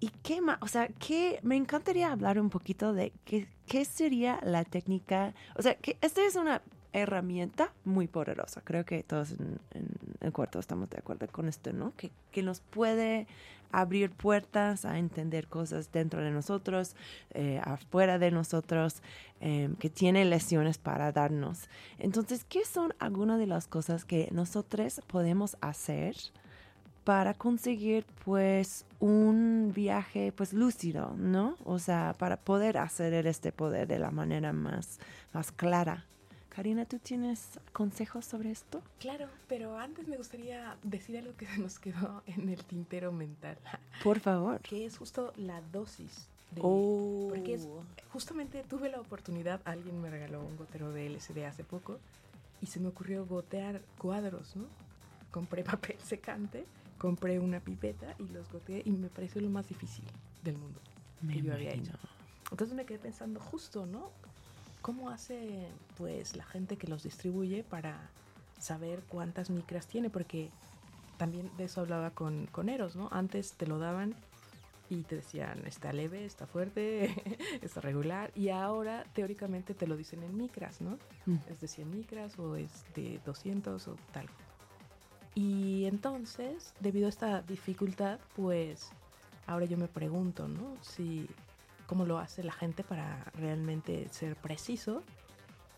¿Y 0.00 0.10
qué 0.22 0.40
más? 0.40 0.58
O 0.60 0.68
sea, 0.68 0.88
¿qué, 0.88 1.40
me 1.42 1.56
encantaría 1.56 2.12
hablar 2.12 2.38
un 2.38 2.50
poquito 2.50 2.92
de 2.92 3.12
qué, 3.24 3.48
qué 3.66 3.84
sería 3.84 4.38
la 4.44 4.64
técnica. 4.64 5.34
O 5.56 5.62
sea, 5.62 5.74
que 5.74 5.98
esta 6.00 6.24
es 6.24 6.36
una 6.36 6.62
herramienta 6.92 7.72
muy 7.84 8.06
poderosa. 8.06 8.60
Creo 8.62 8.84
que 8.84 9.02
todos 9.02 9.32
en, 9.32 9.58
en 9.72 9.88
el 10.20 10.32
cuarto 10.32 10.58
estamos 10.60 10.88
de 10.90 10.98
acuerdo 10.98 11.26
con 11.28 11.48
esto, 11.48 11.72
¿no? 11.72 11.94
Que, 11.96 12.12
que 12.30 12.42
nos 12.42 12.60
puede 12.60 13.26
abrir 13.70 14.10
puertas 14.10 14.84
a 14.84 14.98
entender 14.98 15.48
cosas 15.48 15.92
dentro 15.92 16.22
de 16.22 16.30
nosotros, 16.30 16.96
eh, 17.30 17.60
afuera 17.62 18.18
de 18.18 18.30
nosotros, 18.30 19.02
eh, 19.40 19.70
que 19.78 19.90
tiene 19.90 20.24
lesiones 20.24 20.78
para 20.78 21.12
darnos. 21.12 21.68
Entonces, 21.98 22.44
¿qué 22.44 22.64
son 22.64 22.94
algunas 22.98 23.38
de 23.38 23.46
las 23.46 23.66
cosas 23.66 24.04
que 24.04 24.28
nosotros 24.32 25.00
podemos 25.06 25.56
hacer? 25.60 26.16
para 27.08 27.32
conseguir 27.32 28.04
pues 28.22 28.84
un 29.00 29.72
viaje 29.74 30.30
pues 30.30 30.52
lúcido, 30.52 31.14
¿no? 31.16 31.56
O 31.64 31.78
sea, 31.78 32.14
para 32.18 32.36
poder 32.36 32.76
hacer 32.76 33.26
este 33.26 33.50
poder 33.50 33.88
de 33.88 33.98
la 33.98 34.10
manera 34.10 34.52
más, 34.52 35.00
más 35.32 35.50
clara. 35.50 36.04
Karina, 36.48 36.84
¿tú 36.86 36.98
tienes 36.98 37.60
consejos 37.72 38.24
sobre 38.24 38.50
esto? 38.50 38.82
Claro, 38.98 39.28
pero 39.48 39.78
antes 39.78 40.08
me 40.08 40.16
gustaría 40.16 40.76
decir 40.82 41.16
algo 41.18 41.36
que 41.36 41.46
se 41.46 41.58
nos 41.58 41.78
quedó 41.78 42.22
en 42.26 42.48
el 42.48 42.64
tintero 42.64 43.12
mental, 43.12 43.56
Por 44.02 44.18
favor. 44.20 44.60
que 44.60 44.84
es 44.86 44.96
justo 44.98 45.32
la 45.36 45.60
dosis. 45.60 46.28
De, 46.50 46.60
Oh. 46.64 47.26
Porque 47.28 47.54
es, 47.54 47.68
justamente 48.12 48.64
tuve 48.64 48.88
la 48.88 49.00
oportunidad, 49.00 49.60
alguien 49.66 50.00
me 50.00 50.10
regaló 50.10 50.40
un 50.40 50.56
gotero 50.56 50.90
de 50.92 51.08
LSD 51.10 51.44
hace 51.44 51.62
poco 51.62 51.98
y 52.62 52.66
se 52.66 52.80
me 52.80 52.88
ocurrió 52.88 53.26
gotear 53.26 53.82
cuadros, 53.98 54.56
¿no? 54.56 54.64
Compré 55.30 55.62
papel 55.64 55.96
secante, 56.02 56.64
compré 56.96 57.38
una 57.38 57.60
pipeta 57.60 58.14
y 58.18 58.28
los 58.28 58.50
goteé 58.50 58.82
y 58.84 58.90
me 58.90 59.08
pareció 59.08 59.40
lo 59.42 59.50
más 59.50 59.68
difícil 59.68 60.04
del 60.42 60.56
mundo 60.56 60.80
Me 61.20 61.34
que 61.34 61.42
yo 61.42 61.52
había 61.52 61.72
hecho. 61.72 61.92
Entonces 62.50 62.74
me 62.74 62.86
quedé 62.86 62.98
pensando 62.98 63.38
justo, 63.38 63.84
¿no? 63.84 64.10
¿Cómo 64.82 65.10
hace 65.10 65.68
pues 65.96 66.36
la 66.36 66.44
gente 66.44 66.76
que 66.76 66.86
los 66.86 67.02
distribuye 67.02 67.64
para 67.64 68.10
saber 68.58 69.02
cuántas 69.08 69.50
micras 69.50 69.86
tiene? 69.86 70.10
Porque 70.10 70.50
también 71.16 71.50
de 71.56 71.64
eso 71.64 71.80
hablaba 71.80 72.10
con, 72.10 72.46
con 72.46 72.68
Eros, 72.68 72.96
¿no? 72.96 73.08
Antes 73.12 73.52
te 73.52 73.66
lo 73.66 73.78
daban 73.78 74.14
y 74.90 75.02
te 75.02 75.16
decían, 75.16 75.66
está 75.66 75.92
leve, 75.92 76.24
está 76.24 76.46
fuerte, 76.46 77.14
está 77.62 77.80
regular. 77.80 78.30
Y 78.34 78.48
ahora 78.48 79.04
teóricamente 79.12 79.74
te 79.74 79.86
lo 79.86 79.96
dicen 79.96 80.22
en 80.22 80.36
micras, 80.36 80.80
¿no? 80.80 80.98
Mm. 81.26 81.36
Es 81.50 81.60
de 81.60 81.68
100 81.68 81.90
micras 81.90 82.38
o 82.38 82.56
es 82.56 82.84
de 82.94 83.20
200 83.24 83.88
o 83.88 83.96
tal. 84.12 84.26
Y 85.34 85.84
entonces, 85.84 86.74
debido 86.80 87.06
a 87.06 87.10
esta 87.10 87.42
dificultad, 87.42 88.18
pues 88.34 88.90
ahora 89.46 89.66
yo 89.66 89.76
me 89.76 89.88
pregunto, 89.88 90.48
¿no? 90.48 90.76
Si 90.82 91.28
cómo 91.88 92.04
lo 92.04 92.18
hace 92.18 92.44
la 92.44 92.52
gente 92.52 92.84
para 92.84 93.24
realmente 93.34 94.06
ser 94.10 94.36
preciso. 94.36 95.02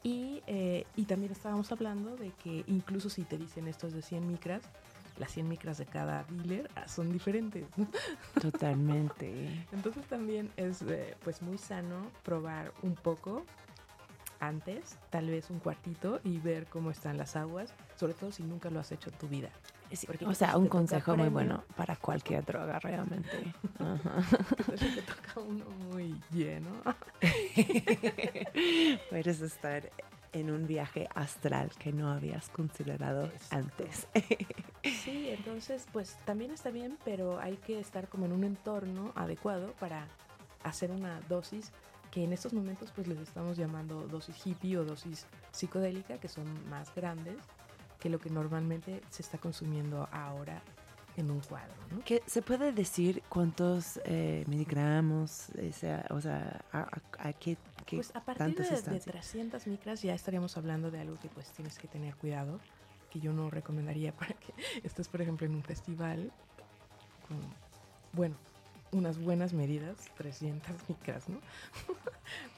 Y, 0.03 0.43
eh, 0.47 0.85
y 0.97 1.05
también 1.05 1.31
estábamos 1.31 1.71
hablando 1.73 2.17
de 2.17 2.33
que 2.33 2.65
incluso 2.67 3.09
si 3.09 3.23
te 3.23 3.39
dicen 3.39 3.69
esto 3.69 3.87
es 3.87 3.95
de 3.95 4.03
100 4.03 4.27
micras, 4.27 4.63
las 5.19 5.31
100 5.31 5.49
micras 5.49 5.79
de 5.79 5.87
cada 5.87 6.25
dealer 6.25 6.69
ah, 6.75 6.89
son 6.89 7.13
diferentes. 7.13 7.65
¿no? 7.77 7.87
Totalmente. 8.41 9.67
Entonces 9.73 10.05
también 10.07 10.51
es 10.57 10.83
eh, 10.83 11.17
pues 11.23 11.43
muy 11.43 11.59
sano 11.59 12.11
probar 12.25 12.73
un 12.83 12.95
poco 12.97 13.45
antes, 14.41 14.99
tal 15.11 15.29
vez 15.29 15.51
un 15.51 15.59
cuartito 15.59 16.21
y 16.25 16.39
ver 16.39 16.67
cómo 16.67 16.91
están 16.91 17.17
las 17.19 17.37
aguas, 17.37 17.73
sobre 17.97 18.15
todo 18.15 18.33
si 18.33 18.43
nunca 18.43 18.71
lo 18.71 18.81
has 18.81 18.91
hecho 18.93 19.11
en 19.11 19.17
tu 19.19 19.29
vida. 19.29 19.51
Sí, 19.93 20.07
Porque 20.07 20.25
o 20.25 20.29
¿qué 20.29 20.35
sea, 20.37 20.57
un 20.57 20.69
consejo 20.69 21.17
muy 21.17 21.29
bueno 21.29 21.65
para 21.77 21.97
cualquier 21.97 22.45
droga 22.45 22.79
realmente. 22.79 23.53
Ajá. 23.79 24.23
Te 24.79 25.03
toca 25.03 25.41
uno 25.41 25.65
muy 25.91 26.15
lleno. 26.31 26.71
Puedes 29.11 29.41
estar 29.41 29.91
en 30.33 30.51
un 30.51 30.67
viaje 30.67 31.09
astral 31.15 31.71
que 31.79 31.93
no 31.93 32.11
habías 32.11 32.49
considerado 32.51 33.25
Exacto. 33.27 33.57
antes. 33.85 34.09
Sí, 34.83 35.29
entonces 35.29 35.87
pues 35.93 36.19
también 36.25 36.53
está 36.53 36.71
bien, 36.71 36.97
pero 37.05 37.39
hay 37.39 37.59
que 37.59 37.79
estar 37.79 38.09
como 38.09 38.25
en 38.25 38.33
un 38.33 38.45
entorno 38.45 39.13
adecuado 39.15 39.75
para 39.79 40.07
hacer 40.65 40.91
una 40.91 41.21
dosis 41.29 41.71
que 42.11 42.25
en 42.25 42.33
estos 42.33 42.53
momentos 42.53 42.91
pues 42.95 43.07
les 43.07 43.19
estamos 43.19 43.57
llamando 43.57 44.07
dosis 44.09 44.45
hippie 44.47 44.77
o 44.79 44.85
dosis 44.85 45.27
psicodélica, 45.53 46.19
que 46.19 46.29
son 46.29 46.45
más 46.69 46.95
grandes 46.95 47.37
que 48.01 48.09
lo 48.09 48.19
que 48.19 48.31
normalmente 48.31 49.01
se 49.11 49.23
está 49.23 49.39
consumiendo 49.39 50.09
ahora 50.11 50.63
en 51.17 51.31
un 51.31 51.41
cuadro, 51.41 51.75
¿no? 51.91 52.01
¿Qué- 52.05 52.23
¿Se 52.27 52.41
puede 52.41 52.73
decir 52.73 53.23
cuántos 53.29 54.01
eh, 54.05 54.45
miligramos, 54.49 55.51
eh, 55.57 55.73
sea, 55.73 56.07
o 56.11 56.21
sea, 56.21 56.65
a, 56.73 56.81
a- 56.81 57.29
a 57.29 57.33
qué, 57.35 57.57
qué 57.85 57.97
Pues 57.97 58.15
a 58.17 58.21
partir 58.25 58.55
de, 58.55 58.63
de 58.63 58.77
sustancia? 58.77 59.13
300 59.13 59.67
micras 59.67 60.01
ya 60.03 60.15
estaríamos 60.15 60.57
hablando 60.57 60.91
de 60.91 61.01
algo 61.01 61.19
que 61.21 61.29
pues 61.29 61.51
tienes 61.53 61.79
que 61.79 61.89
tener 61.89 62.15
cuidado, 62.17 62.59
que 63.11 63.21
yo 63.21 63.33
no 63.33 63.51
recomendaría 63.51 64.13
para 64.17 64.35
que 64.35 64.55
estés, 64.83 65.09
por 65.09 65.21
ejemplo, 65.21 65.47
en 65.47 65.55
un 65.57 65.63
festival 65.63 66.33
con, 67.29 67.39
bueno, 68.13 68.37
unas 68.93 69.19
buenas 69.19 69.53
medidas, 69.53 69.97
300 70.17 70.71
micras, 70.89 71.29
¿no? 71.29 71.39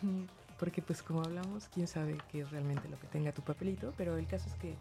Porque 0.58 0.80
pues 0.80 1.02
como 1.02 1.22
hablamos, 1.22 1.68
quién 1.72 1.86
sabe 1.86 2.18
qué 2.30 2.42
es 2.42 2.50
realmente 2.50 2.88
lo 2.88 2.98
que 2.98 3.06
tenga 3.08 3.32
tu 3.32 3.42
papelito, 3.42 3.92
pero 3.96 4.16
el 4.16 4.26
caso 4.26 4.48
es 4.48 4.54
que 4.54 4.76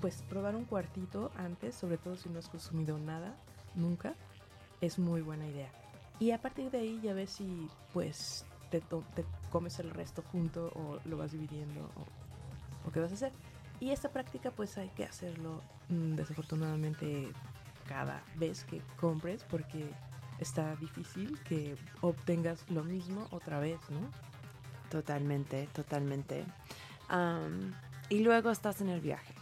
pues 0.00 0.22
probar 0.28 0.54
un 0.54 0.64
cuartito 0.64 1.32
antes, 1.36 1.74
sobre 1.74 1.98
todo 1.98 2.16
si 2.16 2.28
no 2.28 2.38
has 2.38 2.48
consumido 2.48 2.98
nada, 2.98 3.34
nunca, 3.74 4.14
es 4.80 4.98
muy 4.98 5.22
buena 5.22 5.46
idea. 5.46 5.68
Y 6.20 6.30
a 6.30 6.40
partir 6.40 6.70
de 6.70 6.78
ahí 6.78 7.00
ya 7.02 7.14
ves 7.14 7.30
si 7.30 7.68
pues 7.92 8.44
te, 8.70 8.80
te 8.80 9.24
comes 9.50 9.78
el 9.80 9.90
resto 9.90 10.22
junto 10.22 10.66
o 10.74 11.00
lo 11.04 11.16
vas 11.16 11.32
dividiendo 11.32 11.80
o, 11.96 12.88
o 12.88 12.92
qué 12.92 13.00
vas 13.00 13.10
a 13.10 13.14
hacer. 13.14 13.32
Y 13.80 13.90
esta 13.90 14.10
práctica 14.10 14.50
pues 14.50 14.76
hay 14.78 14.88
que 14.90 15.04
hacerlo 15.04 15.62
mm, 15.88 16.14
desafortunadamente 16.14 17.28
cada 17.86 18.22
vez 18.36 18.64
que 18.64 18.82
compres 19.00 19.44
porque 19.44 19.90
está 20.40 20.76
difícil 20.76 21.38
que 21.44 21.76
obtengas 22.00 22.64
lo 22.70 22.84
mismo 22.84 23.26
otra 23.30 23.58
vez, 23.58 23.78
¿no? 23.90 24.00
Totalmente, 24.90 25.68
totalmente. 25.72 26.44
Am, 27.08 27.74
y 28.08 28.20
luego 28.20 28.50
estás 28.50 28.80
en 28.80 28.88
el 28.88 29.00
viaje. 29.00 29.34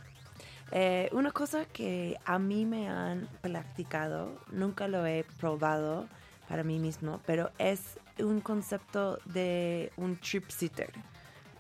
Eh, 0.73 1.09
una 1.13 1.31
cosa 1.31 1.65
que 1.65 2.19
a 2.25 2.39
mí 2.39 2.67
me 2.67 2.89
han 2.89 3.29
platicado, 3.41 4.41
nunca 4.51 4.89
lo 4.89 5.07
he 5.07 5.25
probado 5.39 6.09
para 6.49 6.65
mí 6.65 6.79
mismo, 6.79 7.21
pero 7.25 7.51
es 7.59 7.99
un 8.19 8.41
concepto 8.41 9.19
de 9.27 9.93
un 9.97 10.17
trip 10.17 10.49
sitter. 10.51 10.93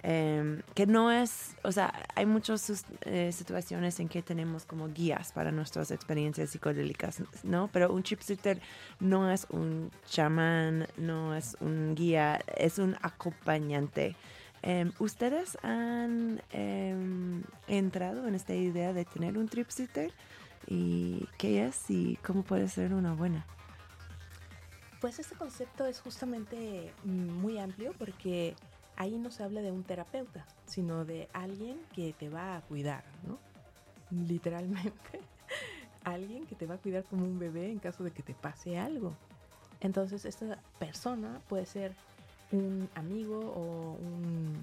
Em, 0.09 0.63
que 0.77 0.87
no 0.87 1.11
es, 1.11 1.57
o 1.65 1.73
sea, 1.73 1.93
hay 2.15 2.27
muchas 2.27 2.85
eh, 3.01 3.33
situaciones 3.33 3.99
en 3.99 4.09
que 4.09 4.23
tenemos 4.23 4.65
como 4.65 4.87
guías 4.87 5.33
para 5.33 5.51
nuestras 5.51 5.91
experiencias 5.91 6.51
psicodélicas, 6.51 7.25
¿no? 7.43 7.69
Pero 7.73 7.93
un 7.93 8.05
trip 8.05 8.21
sitter 8.21 8.61
no 9.01 9.29
es 9.29 9.49
un 9.51 9.91
chamán, 10.09 10.87
no 10.97 11.35
es 11.35 11.57
un 11.59 11.97
guía, 11.97 12.41
es 12.57 12.79
un 12.79 12.97
acompañante. 13.03 14.15
Em, 14.63 14.93
¿Ustedes 15.01 15.59
han 15.65 16.41
em, 16.53 17.43
entrado 17.67 18.29
en 18.29 18.37
esta 18.37 18.55
idea 18.55 18.93
de 18.93 19.05
tener 19.07 19.37
un 19.37 19.49
trip 19.49 19.71
sitter? 19.71 20.13
¿Y 20.69 21.27
qué 21.37 21.67
es 21.67 21.91
y 21.91 22.17
cómo 22.25 22.45
puede 22.45 22.69
ser 22.69 22.95
una 22.95 23.13
buena? 23.13 23.45
Pues 25.01 25.19
este 25.19 25.35
concepto 25.35 25.85
es 25.85 25.99
justamente 25.99 26.93
mm, 27.03 27.41
muy 27.41 27.59
amplio 27.59 27.93
porque 27.99 28.55
ahí 28.97 29.19
no 29.19 29.31
se 29.31 29.43
habla 29.43 29.63
de 29.63 29.71
un 29.71 29.85
terapeuta, 29.85 30.47
sino 30.67 31.05
de 31.05 31.29
alguien 31.33 31.79
que 31.95 32.13
te 32.13 32.29
va 32.29 32.57
a 32.57 32.61
cuidar, 32.63 33.05
¿no? 33.27 33.39
Literalmente, 34.11 35.21
alguien 36.05 36.47
que 36.47 36.55
te 36.55 36.67
va 36.67 36.77
a 36.77 36.79
cuidar 36.79 37.05
como 37.05 37.25
un 37.25 37.39
bebé 37.39 37.71
en 37.71 37.79
caso 37.79 38.05
de 38.05 38.11
que 38.11 38.23
te 38.23 38.35
pase 38.35 38.79
algo. 38.79 39.15
Entonces, 39.81 40.25
esta 40.25 40.59
persona 40.79 41.41
puede 41.49 41.67
ser 41.67 41.93
un 42.53 42.89
amigo 42.95 43.39
o 43.39 43.93
un 43.95 44.63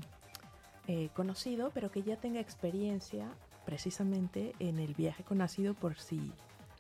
eh, 0.88 1.10
conocido, 1.14 1.72
pero 1.74 1.92
que 1.92 2.04
ya 2.04 2.18
tenga 2.18 2.40
experiencia 2.40 3.28
precisamente 3.66 4.54
en 4.60 4.80
el 4.80 4.94
viaje 4.94 5.24
con 5.24 5.42
ácido 5.42 5.74
por 5.74 5.98
si 6.00 6.32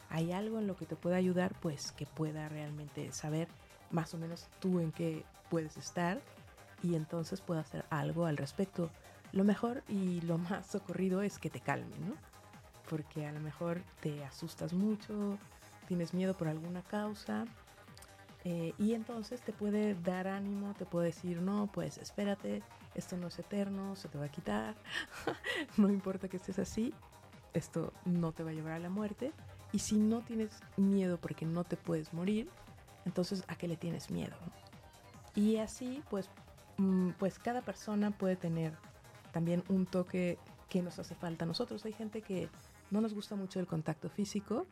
hay 0.10 0.32
algo 0.32 0.60
en 0.60 0.68
lo 0.68 0.76
que 0.76 0.86
te 0.86 0.95
pueda 0.95 1.16
ayudar, 1.16 1.54
pues 1.62 1.91
que 1.91 2.06
pueda 2.06 2.49
realmente 2.49 3.12
saber 3.12 3.47
más 3.91 4.14
o 4.14 4.18
menos 4.18 4.47
tú 4.60 4.80
en 4.80 4.91
qué 4.91 5.24
puedes 5.49 5.78
estar 5.78 6.22
y 6.84 6.96
entonces 6.96 7.42
pueda 7.42 7.62
hacer 7.62 7.86
algo 7.90 8.26
al 8.26 8.38
respecto. 8.38 8.92
Lo 9.32 9.44
mejor 9.44 9.84
y 9.88 10.22
lo 10.22 10.38
más 10.38 10.68
socorrido 10.68 11.22
es 11.24 11.40
que 11.40 11.50
te 11.50 11.60
calme, 11.60 11.98
¿no? 12.00 12.14
Porque 12.90 13.26
a 13.26 13.32
lo 13.32 13.40
mejor 13.40 13.82
te 14.02 14.24
asustas 14.24 14.74
mucho, 14.74 15.38
tienes 15.88 16.14
miedo 16.14 16.36
por 16.36 16.48
alguna 16.48 16.84
causa 16.84 17.46
eh, 18.44 18.74
y 18.78 18.94
entonces 18.94 19.42
te 19.42 19.54
puede 19.54 19.96
dar 19.96 20.28
ánimo, 20.28 20.74
te 20.78 20.86
puede 20.86 21.08
decir, 21.08 21.42
no, 21.42 21.70
pues 21.72 21.98
espérate, 21.98 22.62
esto 22.94 23.16
no 23.16 23.28
es 23.28 23.40
eterno, 23.40 23.96
se 23.96 24.10
te 24.10 24.18
va 24.18 24.26
a 24.26 24.32
quitar, 24.32 24.76
no 25.78 25.90
importa 25.90 26.28
que 26.28 26.38
estés 26.38 26.60
así, 26.60 26.94
esto 27.54 27.94
no 28.04 28.34
te 28.34 28.44
va 28.44 28.50
a 28.50 28.54
llevar 28.54 28.74
a 28.74 28.80
la 28.80 28.90
muerte. 28.90 29.32
Y 29.72 29.80
si 29.80 29.96
no 29.96 30.22
tienes 30.22 30.60
miedo 30.78 31.18
porque 31.18 31.46
no 31.46 31.64
te 31.64 31.78
puedes 31.78 32.14
morir, 32.14 32.50
entonces 33.06 33.44
¿a 33.48 33.56
qué 33.56 33.68
le 33.68 33.78
tienes 33.78 34.12
miedo? 34.12 34.36
Y 35.36 35.58
así, 35.58 36.04
pues, 36.10 36.30
pues 37.19 37.39
cada 37.39 37.61
persona 37.61 38.11
puede 38.11 38.36
tener 38.36 38.74
también 39.32 39.63
un 39.69 39.86
toque 39.86 40.38
que 40.69 40.82
nos 40.82 40.99
hace 40.99 41.15
falta 41.15 41.45
a 41.45 41.47
nosotros. 41.47 41.86
Hay 41.86 41.93
gente 41.93 42.21
que 42.21 42.49
no 42.91 43.01
nos 43.01 43.13
gusta 43.13 43.36
mucho 43.36 43.59
el 43.59 43.67
contacto 43.67 44.09
físico 44.09 44.67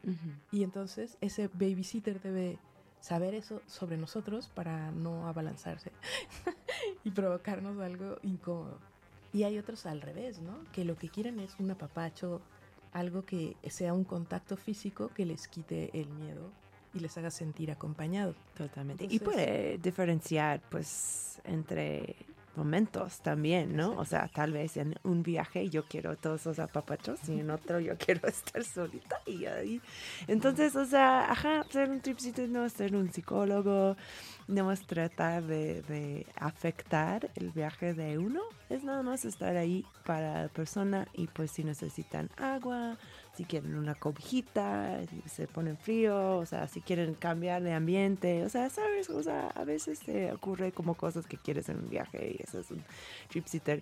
y 0.51 0.63
entonces 0.63 1.17
ese 1.21 1.47
babysitter 1.47 2.21
debe 2.21 2.59
saber 2.99 3.33
eso 3.33 3.61
sobre 3.65 3.97
nosotros 3.97 4.49
para 4.49 4.91
no 4.91 5.27
abalanzarse 5.27 5.91
y 7.03 7.11
provocarnos 7.11 7.79
algo 7.79 8.17
incómodo. 8.21 8.79
Y 9.33 9.43
hay 9.43 9.57
otros 9.57 9.85
al 9.85 10.01
revés, 10.01 10.39
¿no? 10.39 10.57
Que 10.71 10.85
lo 10.85 10.97
que 10.97 11.09
quieren 11.09 11.39
es 11.39 11.55
un 11.57 11.71
apapacho, 11.71 12.41
algo 12.91 13.23
que 13.25 13.55
sea 13.69 13.93
un 13.93 14.03
contacto 14.03 14.57
físico 14.57 15.09
que 15.09 15.25
les 15.25 15.47
quite 15.47 15.89
el 15.99 16.09
miedo 16.09 16.51
y 16.93 16.99
les 16.99 17.17
haga 17.17 17.31
sentir 17.31 17.71
acompañados. 17.71 18.35
Totalmente. 18.55 19.07
y 19.09 19.19
puede 19.19 19.77
diferenciar, 19.77 20.61
pues, 20.69 21.41
entre 21.43 22.15
momentos 22.55 23.21
también, 23.21 23.75
¿no? 23.75 23.91
O 23.97 24.05
sea, 24.05 24.29
tal 24.33 24.51
vez 24.51 24.77
en 24.77 24.95
un 25.03 25.23
viaje 25.23 25.69
yo 25.69 25.85
quiero 25.85 26.17
todos 26.17 26.45
los 26.45 26.59
apapachos 26.59 27.19
y 27.29 27.39
en 27.39 27.49
otro 27.49 27.79
yo 27.79 27.97
quiero 27.97 28.27
estar 28.27 28.63
solita 28.63 29.21
y 29.25 29.45
ahí. 29.45 29.81
Entonces, 30.27 30.75
o 30.75 30.85
sea, 30.85 31.31
ajá, 31.31 31.65
ser 31.69 31.89
un 31.89 32.01
tripsito 32.01 32.45
no 32.47 32.65
es 32.65 32.73
ser 32.73 32.95
un 32.95 33.11
psicólogo, 33.11 33.95
no 34.47 34.71
es 34.71 34.85
tratar 34.85 35.43
de, 35.43 35.81
de 35.83 36.25
afectar 36.35 37.29
el 37.35 37.51
viaje 37.51 37.93
de 37.93 38.17
uno, 38.17 38.41
es 38.69 38.83
nada 38.83 39.03
más 39.03 39.25
estar 39.25 39.55
ahí 39.55 39.85
para 40.05 40.43
la 40.43 40.49
persona 40.49 41.07
y 41.13 41.27
pues 41.27 41.51
si 41.51 41.63
necesitan 41.63 42.29
agua, 42.37 42.97
si 43.33 43.45
quieren 43.45 43.75
una 43.75 43.95
cobijita, 43.95 44.99
si 45.09 45.29
se 45.29 45.47
ponen 45.47 45.77
frío, 45.77 46.37
o 46.37 46.45
sea, 46.45 46.67
si 46.67 46.81
quieren 46.81 47.13
cambiar 47.13 47.63
de 47.63 47.73
ambiente, 47.73 48.43
o 48.43 48.49
sea, 48.49 48.69
sabes, 48.69 49.09
o 49.09 49.23
sea, 49.23 49.47
a 49.55 49.63
veces 49.63 49.99
te 50.01 50.31
ocurre 50.33 50.71
como 50.73 50.95
cosas 50.95 51.27
que 51.27 51.37
quieres 51.37 51.69
en 51.69 51.77
un 51.77 51.89
viaje 51.89 52.35
y 52.37 52.43
eso 52.43 52.59
es 52.59 52.69
un 52.71 52.83
trip 53.29 53.45
sitter. 53.47 53.81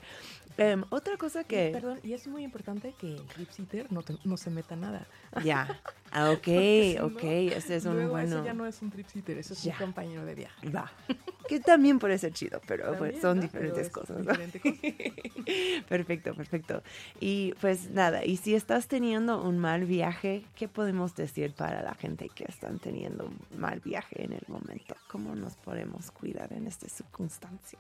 Em, 0.58 0.84
otra 0.90 1.18
cosa 1.18 1.44
que... 1.46 1.70
Perdón, 1.72 2.00
y 2.04 2.14
es 2.14 2.28
muy 2.28 2.44
importante 2.44 2.94
que 3.00 3.16
el 3.16 3.24
trip 3.26 3.50
sitter 3.50 3.92
no, 3.92 4.04
te- 4.04 4.18
no 4.24 4.38
se 4.38 4.50
meta 4.50 4.76
nada. 4.76 5.08
Ya, 5.44 5.80
ah, 6.12 6.32
ok, 6.32 6.44
si 6.46 6.96
no, 7.00 7.06
ok, 7.08 7.24
ese 7.24 7.76
es 7.78 7.86
un 7.86 7.94
Luego 7.96 8.12
bueno... 8.12 8.38
eso 8.38 8.46
ya 8.46 8.54
no 8.54 8.66
es 8.66 8.82
un 8.82 8.90
trip 8.92 9.08
sitter, 9.08 9.38
eso 9.38 9.54
es 9.54 9.66
un 9.66 9.72
compañero 9.74 10.26
de 10.26 10.36
viaje. 10.36 10.70
Va. 10.70 10.92
Que 11.48 11.60
también 11.60 11.98
puede 11.98 12.18
ser 12.18 12.34
chido, 12.34 12.62
pero 12.68 12.96
pues 12.98 13.20
son 13.22 13.38
¿no? 13.38 13.44
diferentes 13.44 13.90
Pero 13.90 14.02
cosas. 14.06 14.26
¿no? 14.26 14.32
diferente 14.32 14.60
cosa. 14.60 15.84
Perfecto, 15.88 16.34
perfecto. 16.36 16.84
Y 17.20 17.54
pues 17.62 17.90
nada, 17.90 18.24
y 18.26 18.38
si 18.38 18.54
estás 18.56 18.88
teniendo 18.88 19.39
un 19.42 19.58
mal 19.58 19.86
viaje, 19.86 20.46
¿qué 20.56 20.68
podemos 20.68 21.16
decir 21.16 21.54
para 21.54 21.82
la 21.82 21.94
gente 21.96 22.30
que 22.30 22.46
están 22.48 22.80
teniendo 22.80 23.26
un 23.26 23.60
mal 23.60 23.80
viaje 23.80 24.24
en 24.24 24.34
el 24.34 24.44
momento? 24.48 24.96
¿Cómo 25.10 25.36
nos 25.36 25.56
podemos 25.56 26.12
cuidar 26.12 26.54
en 26.54 26.68
esta 26.68 26.88
circunstancia? 26.88 27.80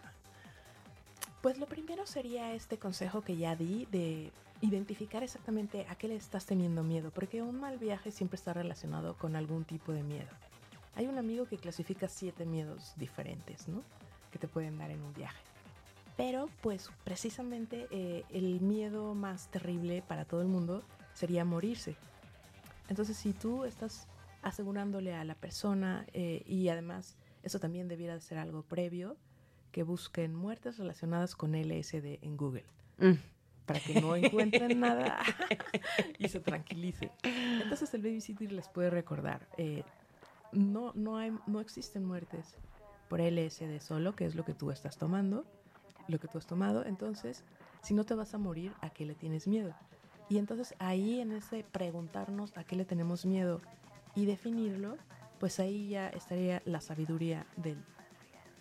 Pues 1.41 1.57
lo 1.57 1.67
primero 1.67 2.05
sería 2.05 2.53
este 2.53 2.77
consejo 2.77 3.21
que 3.21 3.37
ya 3.37 3.55
di 3.55 3.87
de 3.91 4.31
identificar 4.61 5.23
exactamente 5.23 5.85
a 5.89 5.95
qué 5.95 6.07
le 6.07 6.15
estás 6.15 6.45
teniendo 6.45 6.83
miedo, 6.83 7.11
porque 7.11 7.41
un 7.41 7.59
mal 7.59 7.77
viaje 7.77 8.11
siempre 8.11 8.35
está 8.35 8.53
relacionado 8.53 9.15
con 9.15 9.35
algún 9.35 9.63
tipo 9.63 9.93
de 9.93 10.03
miedo. 10.03 10.29
Hay 10.95 11.07
un 11.07 11.17
amigo 11.17 11.45
que 11.45 11.57
clasifica 11.57 12.09
siete 12.09 12.45
miedos 12.45 12.93
diferentes, 12.97 13.67
¿no? 13.69 13.83
Que 14.31 14.39
te 14.39 14.47
pueden 14.47 14.77
dar 14.77 14.91
en 14.91 15.01
un 15.01 15.13
viaje. 15.13 15.39
Pero 16.17 16.49
pues 16.61 16.89
precisamente 17.05 17.87
eh, 17.91 18.25
el 18.31 18.59
miedo 18.59 19.15
más 19.15 19.47
terrible 19.47 20.03
para 20.05 20.25
todo 20.25 20.41
el 20.41 20.49
mundo 20.49 20.83
sería 21.19 21.43
morirse. 21.43 21.97
Entonces 22.87 23.17
si 23.17 23.33
tú 23.33 23.65
estás 23.65 24.07
asegurándole 24.41 25.13
a 25.13 25.25
la 25.25 25.35
persona 25.35 26.05
eh, 26.13 26.43
y 26.47 26.69
además 26.69 27.17
eso 27.43 27.59
también 27.59 27.89
debiera 27.89 28.13
de 28.13 28.21
ser 28.21 28.37
algo 28.37 28.63
previo, 28.63 29.17
que 29.73 29.83
busquen 29.83 30.33
muertes 30.33 30.77
relacionadas 30.77 31.35
con 31.35 31.51
LSD 31.51 32.19
en 32.21 32.37
Google. 32.37 32.63
Mm. 32.99 33.13
Para 33.65 33.81
que 33.81 33.99
no 34.01 34.15
encuentren 34.15 34.79
nada 34.79 35.19
y 36.17 36.29
se 36.29 36.39
tranquilicen. 36.39 37.11
Entonces 37.23 37.93
el 37.93 38.01
babysitter 38.01 38.51
les 38.53 38.69
puede 38.69 38.89
recordar, 38.89 39.45
eh, 39.57 39.83
no, 40.53 40.93
no, 40.95 41.17
hay, 41.17 41.37
no 41.47 41.59
existen 41.59 42.05
muertes 42.05 42.55
por 43.09 43.19
LSD 43.19 43.79
solo, 43.81 44.15
que 44.15 44.25
es 44.25 44.35
lo 44.35 44.45
que 44.45 44.53
tú 44.53 44.71
estás 44.71 44.97
tomando, 44.97 45.45
lo 46.07 46.17
que 46.17 46.29
tú 46.29 46.37
has 46.37 46.47
tomado. 46.47 46.85
Entonces, 46.85 47.43
si 47.83 47.93
no 47.93 48.05
te 48.05 48.15
vas 48.15 48.33
a 48.33 48.37
morir, 48.37 48.71
¿a 48.79 48.89
qué 48.89 49.05
le 49.05 49.15
tienes 49.15 49.47
miedo? 49.47 49.75
Y 50.29 50.37
entonces 50.37 50.75
ahí 50.79 51.19
en 51.19 51.31
ese 51.31 51.63
preguntarnos 51.63 52.55
a 52.57 52.63
qué 52.63 52.75
le 52.75 52.85
tenemos 52.85 53.25
miedo 53.25 53.61
y 54.15 54.25
definirlo, 54.25 54.97
pues 55.39 55.59
ahí 55.59 55.89
ya 55.89 56.09
estaría 56.09 56.61
la 56.65 56.81
sabiduría 56.81 57.45
del, 57.57 57.77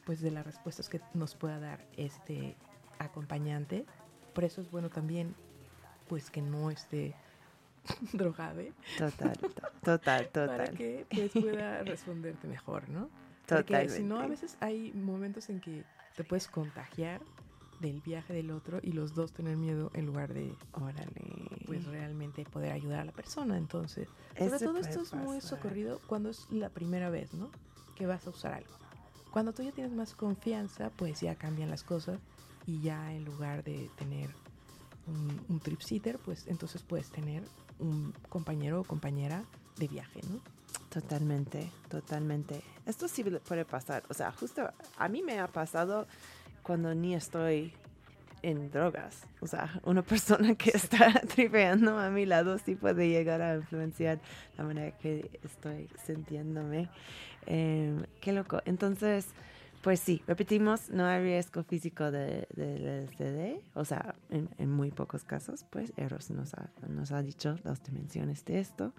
pues 0.06 0.20
de 0.20 0.30
las 0.30 0.46
respuestas 0.46 0.88
que 0.88 1.00
nos 1.14 1.34
pueda 1.34 1.58
dar 1.60 1.84
este 1.96 2.56
acompañante. 2.98 3.84
Por 4.34 4.44
eso 4.44 4.60
es 4.60 4.70
bueno 4.70 4.88
también, 4.88 5.34
pues 6.08 6.30
que 6.30 6.40
no 6.40 6.70
esté 6.70 7.14
drogado, 8.12 8.62
Total, 8.96 9.36
to- 9.38 9.50
total, 9.84 10.28
para 10.28 10.64
total. 10.64 10.74
que 10.76 11.06
pues, 11.10 11.32
pueda 11.32 11.82
responderte 11.84 12.46
mejor, 12.48 12.88
¿no? 12.88 13.10
Porque 13.46 13.62
Totalmente. 13.64 13.96
si 13.96 14.02
no, 14.04 14.20
a 14.20 14.26
veces 14.26 14.56
hay 14.60 14.92
momentos 14.92 15.48
en 15.48 15.60
que 15.60 15.84
te 16.16 16.24
puedes 16.24 16.48
contagiar 16.48 17.20
del 17.80 18.00
viaje 18.02 18.34
del 18.34 18.50
otro 18.50 18.78
y 18.82 18.92
los 18.92 19.14
dos 19.14 19.32
tener 19.32 19.56
miedo 19.56 19.90
en 19.94 20.04
lugar 20.06 20.34
de 20.34 20.54
Órale. 20.72 21.47
Pues 21.68 21.84
realmente 21.86 22.44
poder 22.44 22.72
ayudar 22.72 23.00
a 23.00 23.04
la 23.04 23.12
persona. 23.12 23.56
Entonces, 23.56 24.08
sobre 24.36 24.56
Ese 24.56 24.64
todo 24.64 24.78
esto 24.78 25.02
es 25.02 25.12
muy 25.14 25.36
pasar. 25.36 25.50
socorrido 25.50 26.00
cuando 26.06 26.30
es 26.30 26.46
la 26.50 26.70
primera 26.70 27.10
vez, 27.10 27.32
¿no? 27.34 27.50
Que 27.94 28.06
vas 28.06 28.26
a 28.26 28.30
usar 28.30 28.54
algo. 28.54 28.70
Cuando 29.30 29.52
tú 29.52 29.62
ya 29.62 29.72
tienes 29.72 29.92
más 29.92 30.14
confianza, 30.14 30.90
pues 30.96 31.20
ya 31.20 31.34
cambian 31.36 31.70
las 31.70 31.84
cosas 31.84 32.18
y 32.66 32.80
ya 32.80 33.12
en 33.12 33.24
lugar 33.24 33.62
de 33.62 33.90
tener 33.96 34.30
un, 35.06 35.40
un 35.48 35.60
trip 35.60 35.80
sitter, 35.80 36.18
pues 36.18 36.46
entonces 36.48 36.82
puedes 36.82 37.10
tener 37.10 37.42
un 37.78 38.12
compañero 38.28 38.80
o 38.80 38.84
compañera 38.84 39.44
de 39.76 39.86
viaje, 39.88 40.20
¿no? 40.28 40.40
Totalmente, 40.88 41.70
totalmente. 41.88 42.62
Esto 42.86 43.08
sí 43.08 43.22
puede 43.22 43.64
pasar. 43.64 44.02
O 44.08 44.14
sea, 44.14 44.32
justo 44.32 44.68
a 44.96 45.08
mí 45.08 45.22
me 45.22 45.38
ha 45.38 45.46
pasado 45.48 46.06
cuando 46.62 46.94
ni 46.94 47.14
estoy 47.14 47.72
en 48.42 48.70
drogas. 48.70 49.26
O 49.40 49.46
sea, 49.46 49.80
una 49.84 50.02
persona 50.02 50.54
que 50.54 50.70
está 50.70 51.12
tripeando 51.34 51.98
a 51.98 52.10
mi 52.10 52.26
lado 52.26 52.58
sí 52.58 52.74
puede 52.74 53.08
llegar 53.08 53.42
a 53.42 53.56
influenciar 53.56 54.18
la 54.56 54.64
manera 54.64 54.96
que 54.98 55.30
estoy 55.44 55.88
sintiéndome. 56.04 56.88
Em, 57.46 58.04
qué 58.20 58.32
loco. 58.32 58.60
Entonces, 58.64 59.26
pues 59.82 60.00
sí, 60.00 60.22
repetimos, 60.26 60.90
no 60.90 61.04
hay 61.06 61.22
riesgo 61.22 61.62
físico 61.62 62.10
de, 62.10 62.48
del 62.54 63.06
LSD. 63.06 63.62
O 63.74 63.84
sea, 63.84 64.14
en, 64.30 64.70
muy 64.70 64.90
pocos 64.90 65.24
casos, 65.24 65.64
pues 65.70 65.92
Eros 65.96 66.30
nos 66.30 66.54
ha, 66.54 66.70
nos 66.88 67.12
ha 67.12 67.22
dicho 67.22 67.56
las 67.64 67.82
dimensiones 67.84 68.44
de 68.44 68.58
esto. 68.58 68.92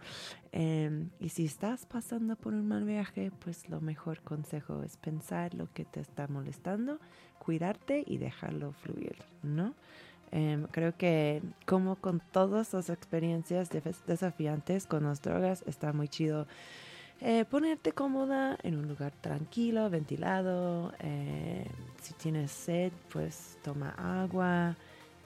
Em, 0.52 1.10
y 1.20 1.30
si 1.30 1.46
estás 1.46 1.86
pasando 1.86 2.36
por 2.36 2.54
un 2.54 2.68
mal 2.68 2.86
viaje, 2.86 3.32
pues 3.44 3.70
lo 3.70 3.82
mejor 3.82 4.22
consejo 4.22 4.82
es 4.84 4.98
pensar 4.98 5.54
lo 5.54 5.72
que 5.74 5.86
te 5.86 6.00
está 6.00 6.28
molestando, 6.28 7.00
cuidarte 7.40 8.04
y 8.08 8.18
dejarlo 8.18 8.72
fluir, 8.72 9.18
¿no? 9.44 9.76
Em, 10.32 10.66
creo 10.68 10.96
que 10.96 11.42
como 11.66 11.96
con 11.96 12.22
todas 12.32 12.74
las 12.74 12.90
experiencias 12.90 13.70
desafiantes 14.06 14.86
con 14.86 15.04
las 15.04 15.22
drogas, 15.22 15.64
está 15.66 15.92
muy 15.92 16.08
chido 16.08 16.48
eh, 17.22 17.46
ponerte 17.46 17.92
cómoda 17.92 18.58
en 18.64 18.78
un 18.78 18.88
lugar 18.88 19.12
tranquilo, 19.22 19.90
ventilado. 19.90 20.94
eh, 21.00 21.66
si 22.02 22.14
tienes 22.14 22.52
sed, 22.52 22.92
pues 23.12 23.58
toma 23.64 23.90
agua. 24.24 24.76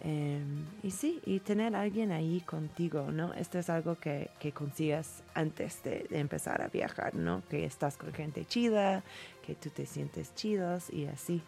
eh, 0.06 0.44
y 0.84 0.92
sí, 0.92 1.22
y 1.26 1.40
tener 1.40 1.76
a 1.76 1.82
alguien 1.82 2.12
ahí 2.12 2.42
contigo, 2.42 3.10
¿no? 3.12 3.34
Esto 3.36 3.60
es 3.60 3.70
algo 3.70 3.96
que, 3.98 4.30
que 4.40 4.52
consigas 4.52 5.24
antes 5.34 5.82
de, 5.84 6.06
de 6.10 6.20
empezar 6.20 6.62
a 6.62 6.68
viajar, 6.68 7.16
¿no? 7.16 7.42
Que 7.50 7.64
estás 7.66 7.96
con 7.98 8.12
gente 8.14 8.44
chida, 8.46 9.04
que 9.46 9.56
tú 9.56 9.70
te 9.70 9.86
sientes 9.86 10.36
chidos 10.36 10.90
y 10.92 11.06
así. 11.06 11.42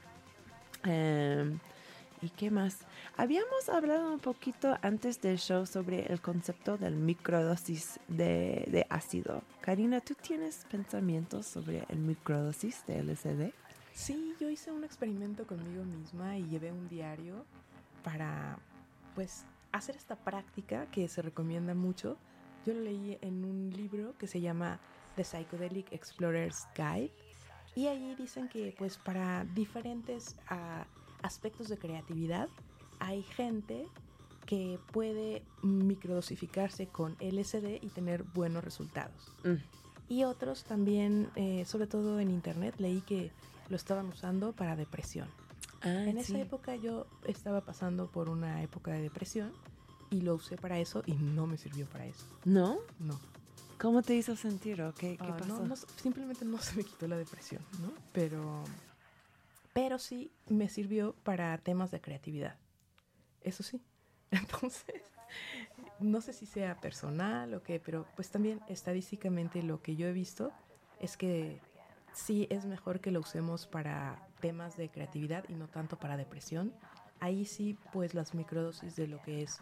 ¿Y 2.21 2.29
qué 2.29 2.49
más? 2.49 2.79
Habíamos 3.17 3.69
hablado 3.69 4.11
un 4.11 4.19
poquito 4.19 4.77
antes 4.81 5.21
del 5.21 5.37
show 5.37 5.65
sobre 5.65 6.11
el 6.11 6.21
concepto 6.21 6.77
del 6.77 6.95
microdosis 6.95 7.99
de, 8.07 8.65
de 8.67 8.85
ácido. 8.89 9.43
Karina, 9.61 10.01
¿tú 10.01 10.15
tienes 10.15 10.65
pensamientos 10.71 11.45
sobre 11.45 11.85
el 11.89 11.99
microdosis 11.99 12.85
de 12.87 13.03
LSD? 13.03 13.53
Sí, 13.93 14.35
yo 14.39 14.49
hice 14.49 14.71
un 14.71 14.83
experimento 14.83 15.47
conmigo 15.47 15.83
misma 15.83 16.37
y 16.37 16.47
llevé 16.47 16.71
un 16.71 16.89
diario 16.89 17.45
para, 18.03 18.59
pues, 19.13 19.45
hacer 19.71 19.95
esta 19.95 20.15
práctica 20.15 20.85
que 20.91 21.07
se 21.07 21.21
recomienda 21.21 21.73
mucho. 21.73 22.17
Yo 22.65 22.73
lo 22.73 22.81
leí 22.81 23.17
en 23.21 23.45
un 23.45 23.71
libro 23.71 24.13
que 24.17 24.27
se 24.27 24.41
llama 24.41 24.79
The 25.15 25.23
Psychedelic 25.23 25.91
Explorer's 25.91 26.67
Guide 26.75 27.11
y 27.75 27.87
ahí 27.87 28.15
dicen 28.15 28.47
que, 28.47 28.73
pues, 28.77 28.97
para 28.97 29.45
diferentes 29.53 30.35
ah, 30.49 30.85
aspectos 31.25 31.67
de 31.69 31.77
creatividad 31.77 32.47
hay 32.99 33.23
gente 33.23 33.87
que 34.45 34.79
puede 34.91 35.41
microdosificarse 35.63 36.87
con 36.87 37.15
LSD 37.19 37.79
y 37.81 37.89
tener 37.89 38.23
buenos 38.23 38.63
resultados. 38.63 39.31
Mm. 39.43 39.55
Y 40.07 40.23
otros 40.23 40.63
también, 40.65 41.29
eh, 41.35 41.65
sobre 41.65 41.87
todo 41.87 42.19
en 42.19 42.29
internet, 42.29 42.75
leí 42.77 43.01
que 43.01 43.31
lo 43.69 43.75
estaban 43.75 44.05
usando 44.07 44.51
para 44.53 44.75
depresión. 44.75 45.27
en 45.81 46.17
esa 46.17 46.39
época 46.39 46.75
yo 46.75 47.05
estaba 47.27 47.61
pasando 47.61 48.07
por 48.07 48.29
una 48.29 48.61
época 48.63 48.91
de 48.91 49.01
depresión 49.01 49.51
y 50.11 50.21
lo 50.21 50.35
usé 50.35 50.57
para 50.57 50.79
eso 50.79 51.03
y 51.07 51.13
no 51.13 51.47
me 51.47 51.57
sirvió 51.57 51.85
para 51.87 52.05
eso. 52.05 52.25
¿No? 52.43 52.77
No. 52.99 53.19
¿Cómo 53.79 54.01
te 54.03 54.15
hizo 54.15 54.35
sentir 54.35 54.81
o 54.81 54.93
qué, 54.93 55.17
qué 55.17 55.27
Ah, 55.27 55.37
pasó? 55.37 55.59
no, 55.59 55.65
no, 55.65 55.75
simplemente 55.75 56.45
no 56.45 56.59
se 56.59 56.75
me 56.77 56.83
quitó 56.83 57.07
la 57.07 57.17
depresión, 57.17 57.61
¿no? 57.81 57.91
Pero, 58.13 58.63
pero 59.75 59.99
sí 59.99 60.31
me 60.47 60.69
sirvió 60.69 61.15
para 61.23 61.57
temas 61.57 61.91
de 61.91 61.99
creatividad. 61.99 62.55
Eso 63.41 63.61
sí. 63.61 63.81
Entonces, 64.31 65.03
no 65.99 66.21
sé 66.21 66.31
si 66.31 66.45
sea 66.45 66.79
personal 66.79 67.53
o 67.53 67.61
qué, 67.61 67.81
pero 67.81 68.07
pues 68.15 68.31
también 68.31 68.61
estadísticamente 68.69 69.61
lo 69.63 69.81
que 69.81 69.97
yo 69.97 70.07
he 70.07 70.13
visto 70.13 70.53
es 71.01 71.17
que 71.17 71.59
sí 72.13 72.47
es 72.49 72.65
mejor 72.65 73.01
que 73.01 73.11
lo 73.11 73.19
usemos 73.19 73.67
para 73.67 74.25
temas 74.39 74.77
de 74.77 74.87
creatividad 74.87 75.43
y 75.49 75.55
no 75.55 75.67
tanto 75.67 75.99
para 75.99 76.15
depresión. 76.15 76.73
Ahí 77.19 77.43
sí, 77.43 77.77
pues 77.91 78.13
las 78.13 78.33
microdosis 78.33 78.95
de 78.95 79.07
lo 79.07 79.21
que 79.23 79.43
es 79.43 79.59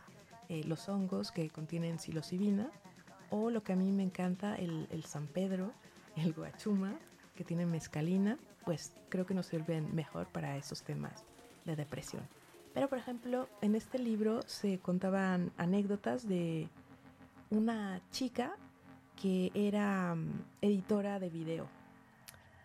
eh, 0.48 0.64
los 0.64 0.90
hongos 0.90 1.32
que 1.32 1.50
contienen 1.50 1.98
psilocibina 1.98 2.70
o 3.32 3.50
lo 3.50 3.64
que 3.64 3.74
a 3.74 3.76
mí 3.76 3.92
me 3.92 4.04
encanta, 4.04 4.56
el, 4.58 4.88
el 4.92 5.06
San 5.06 5.26
Pedro, 5.26 5.74
el 6.16 6.34
guachuma, 6.34 7.00
que 7.36 7.44
tiene 7.44 7.66
mescalina, 7.66 8.38
pues 8.66 8.94
creo 9.10 9.26
que 9.26 9.34
nos 9.34 9.48
sirven 9.48 9.94
mejor 9.94 10.28
para 10.28 10.58
esos 10.58 10.84
temas 10.84 11.26
de 11.66 11.76
depresión. 11.76 12.24
Pero, 12.74 12.90
por 12.90 12.98
ejemplo, 12.98 13.48
en 13.62 13.76
este 13.76 14.00
libro 14.00 14.42
se 14.48 14.80
contaban 14.80 15.52
anécdotas 15.58 16.28
de 16.28 16.70
una 17.50 18.02
chica 18.12 18.56
que 19.22 19.52
era 19.54 20.16
mm, 20.16 20.46
editora 20.62 21.20
de 21.20 21.30
video 21.30 21.68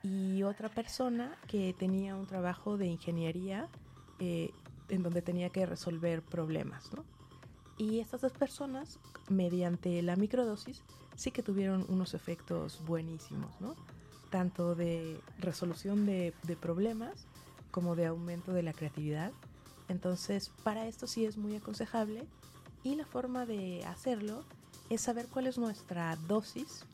y 0.03 0.43
otra 0.43 0.69
persona 0.69 1.37
que 1.47 1.75
tenía 1.79 2.17
un 2.17 2.27
trabajo 2.27 2.79
de 2.79 2.87
ingeniería 2.87 3.69
eh, 4.19 4.51
en 4.89 5.03
donde 5.03 5.23
tenía 5.23 5.51
que 5.51 5.67
resolver 5.67 6.23
problemas, 6.23 6.91
¿no? 6.95 7.05
Y 7.77 8.01
estas 8.01 8.23
dos 8.23 8.33
personas, 8.33 8.99
mediante 9.29 10.03
la 10.03 10.17
microdosis, 10.17 10.83
sí 11.15 11.31
que 11.31 11.43
tuvieron 11.43 11.85
unos 11.89 12.15
efectos 12.15 12.83
buenísimos, 12.85 13.61
¿no? 13.61 13.77
Tanto 14.31 14.75
de 14.75 15.21
resolución 15.39 16.07
de, 16.07 16.33
problemas 16.61 17.27
como 17.71 17.97
de 17.97 18.07
aumento 18.07 18.53
de 18.53 18.63
la 18.63 18.73
creatividad. 18.73 19.33
Entonces, 19.89 20.51
para 20.65 20.87
esto 20.87 21.07
sí 21.07 21.25
es 21.25 21.37
muy 21.39 21.57
aconsejable 21.57 22.25
y 22.83 22.95
la 22.95 23.07
forma 23.07 23.47
de 23.47 23.85
hacerlo 23.87 24.45
es 24.91 25.01
saber 25.03 25.27
cuál 25.29 25.47
es 25.47 25.59
nuestra 25.59 26.17
dosis 26.29 26.85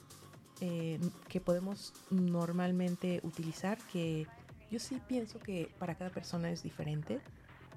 eh, 0.61 1.01
que 1.29 1.41
podemos 1.41 1.93
normalmente 2.11 3.21
utilizar, 3.25 3.79
que 3.93 4.27
yo 4.71 4.79
sí 4.79 5.01
pienso 5.07 5.39
que 5.39 5.71
para 5.79 5.97
cada 5.97 6.11
persona 6.11 6.51
es 6.51 6.63
diferente, 6.63 7.21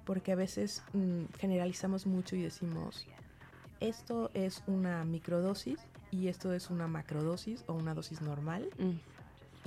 porque 0.05 0.31
a 0.31 0.35
veces 0.35 0.83
mm, 0.93 1.25
generalizamos 1.39 2.05
mucho 2.05 2.35
y 2.35 2.41
decimos, 2.41 3.05
esto 3.79 4.31
es 4.33 4.63
una 4.67 5.03
microdosis 5.05 5.79
y 6.11 6.29
esto 6.29 6.53
es 6.53 6.69
una 6.69 6.87
macrodosis 6.87 7.63
o 7.67 7.73
una 7.73 7.93
dosis 7.93 8.21
normal, 8.21 8.69
Mm. 8.77 8.99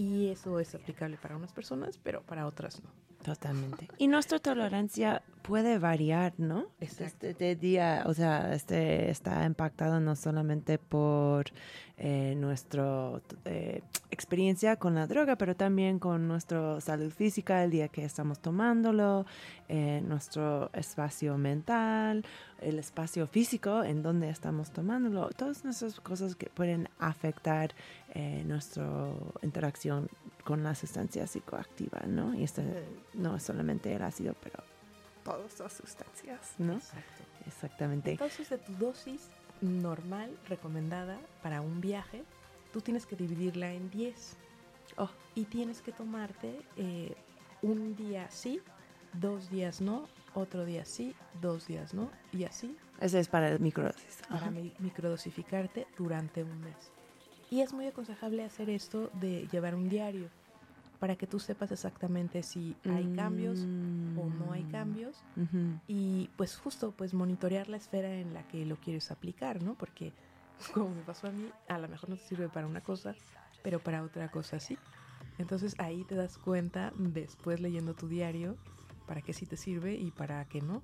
Y 0.00 0.30
eso 0.30 0.58
es 0.60 0.74
aplicable 0.74 1.18
para 1.18 1.36
unas 1.36 1.52
personas, 1.52 1.98
pero 1.98 2.22
para 2.22 2.46
otras 2.46 2.82
no. 2.82 3.09
Totalmente. 3.22 3.88
Y 3.98 4.08
nuestra 4.08 4.38
tolerancia 4.38 5.22
puede 5.42 5.78
variar, 5.78 6.32
¿no? 6.38 6.66
Exacto. 6.80 7.26
Este 7.26 7.34
de 7.34 7.56
día, 7.56 8.04
o 8.06 8.14
sea, 8.14 8.54
este 8.54 9.10
está 9.10 9.44
impactado 9.44 10.00
no 10.00 10.16
solamente 10.16 10.78
por 10.78 11.46
eh, 11.98 12.34
nuestra 12.36 13.20
eh, 13.44 13.82
experiencia 14.10 14.76
con 14.76 14.94
la 14.94 15.06
droga, 15.06 15.36
pero 15.36 15.54
también 15.54 15.98
con 15.98 16.28
nuestra 16.28 16.80
salud 16.80 17.10
física 17.10 17.62
el 17.62 17.70
día 17.70 17.88
que 17.88 18.04
estamos 18.04 18.38
tomándolo, 18.40 19.26
eh, 19.68 20.00
nuestro 20.06 20.70
espacio 20.72 21.36
mental, 21.36 22.24
el 22.60 22.78
espacio 22.78 23.26
físico 23.26 23.82
en 23.82 24.02
donde 24.02 24.30
estamos 24.30 24.70
tomándolo, 24.70 25.28
todas 25.36 25.64
esas 25.64 26.00
cosas 26.00 26.36
que 26.36 26.48
pueden 26.48 26.88
afectar 26.98 27.74
eh, 28.14 28.42
nuestra 28.46 28.86
interacción 29.42 30.08
con 30.50 30.64
la 30.64 30.74
sustancia 30.74 31.28
psicoactiva, 31.28 32.00
¿no? 32.08 32.34
Y 32.34 32.42
esto 32.42 32.60
no 33.14 33.36
es 33.36 33.44
solamente 33.44 33.94
el 33.94 34.02
ácido, 34.02 34.34
pero 34.42 34.64
todas 35.22 35.60
las 35.60 35.72
sustancias, 35.74 36.54
¿no? 36.58 36.72
Exacto. 36.72 37.22
Exactamente. 37.46 38.10
Entonces, 38.10 38.50
de 38.50 38.58
tu 38.58 38.72
dosis 38.72 39.28
normal 39.60 40.36
recomendada 40.48 41.20
para 41.44 41.60
un 41.60 41.80
viaje, 41.80 42.24
tú 42.72 42.80
tienes 42.80 43.06
que 43.06 43.14
dividirla 43.14 43.72
en 43.72 43.90
10. 43.90 44.36
Oh. 44.96 45.08
Y 45.36 45.44
tienes 45.44 45.82
que 45.82 45.92
tomarte 45.92 46.60
eh, 46.76 47.14
un 47.62 47.94
día 47.94 48.28
sí, 48.28 48.60
dos 49.12 49.50
días 49.50 49.80
no, 49.80 50.08
otro 50.34 50.64
día 50.64 50.84
sí, 50.84 51.14
dos 51.40 51.68
días 51.68 51.94
no, 51.94 52.10
y 52.32 52.42
así 52.42 52.76
Ese 53.00 53.20
es 53.20 53.28
para 53.28 53.50
el 53.50 53.60
microdosis. 53.60 54.22
para 54.28 54.46
Ajá. 54.46 54.50
microdosificarte 54.80 55.86
durante 55.96 56.42
un 56.42 56.60
mes. 56.60 56.90
Y 57.50 57.60
es 57.60 57.72
muy 57.72 57.86
aconsejable 57.86 58.44
hacer 58.44 58.68
esto 58.68 59.10
de 59.14 59.46
llevar 59.52 59.76
un 59.76 59.88
diario 59.88 60.28
para 61.00 61.16
que 61.16 61.26
tú 61.26 61.40
sepas 61.40 61.72
exactamente 61.72 62.44
si 62.44 62.78
hay 62.84 63.08
cambios 63.08 63.68
o 64.14 64.30
no 64.30 64.52
hay 64.52 64.64
Mm. 64.64 64.70
cambios 64.70 65.24
y 65.88 66.30
pues 66.36 66.56
justo 66.56 66.92
pues 66.96 67.14
monitorear 67.14 67.68
la 67.68 67.78
esfera 67.78 68.20
en 68.20 68.34
la 68.34 68.44
que 68.44 68.64
lo 68.66 68.76
quieres 68.76 69.10
aplicar, 69.10 69.62
¿no? 69.62 69.76
Porque 69.76 70.14
como 70.74 70.94
me 70.94 71.04
pasó 71.04 71.26
a 71.28 71.32
mí, 71.32 71.52
a 71.68 71.78
lo 71.78 71.88
mejor 71.88 72.10
no 72.10 72.16
te 72.16 72.24
sirve 72.24 72.48
para 72.50 72.66
una 72.68 72.82
cosa, 72.82 73.16
pero 73.62 73.82
para 73.82 74.04
otra 74.04 74.30
cosa 74.30 74.60
sí. 74.60 74.78
Entonces 75.38 75.74
ahí 75.78 76.04
te 76.04 76.14
das 76.16 76.38
cuenta 76.38 76.92
después 76.96 77.60
leyendo 77.60 77.94
tu 77.94 78.08
diario 78.08 78.58
para 79.06 79.22
qué 79.22 79.32
sí 79.32 79.46
te 79.46 79.56
sirve 79.56 79.94
y 79.96 80.12
para 80.12 80.44
qué 80.46 80.60
no. 80.60 80.82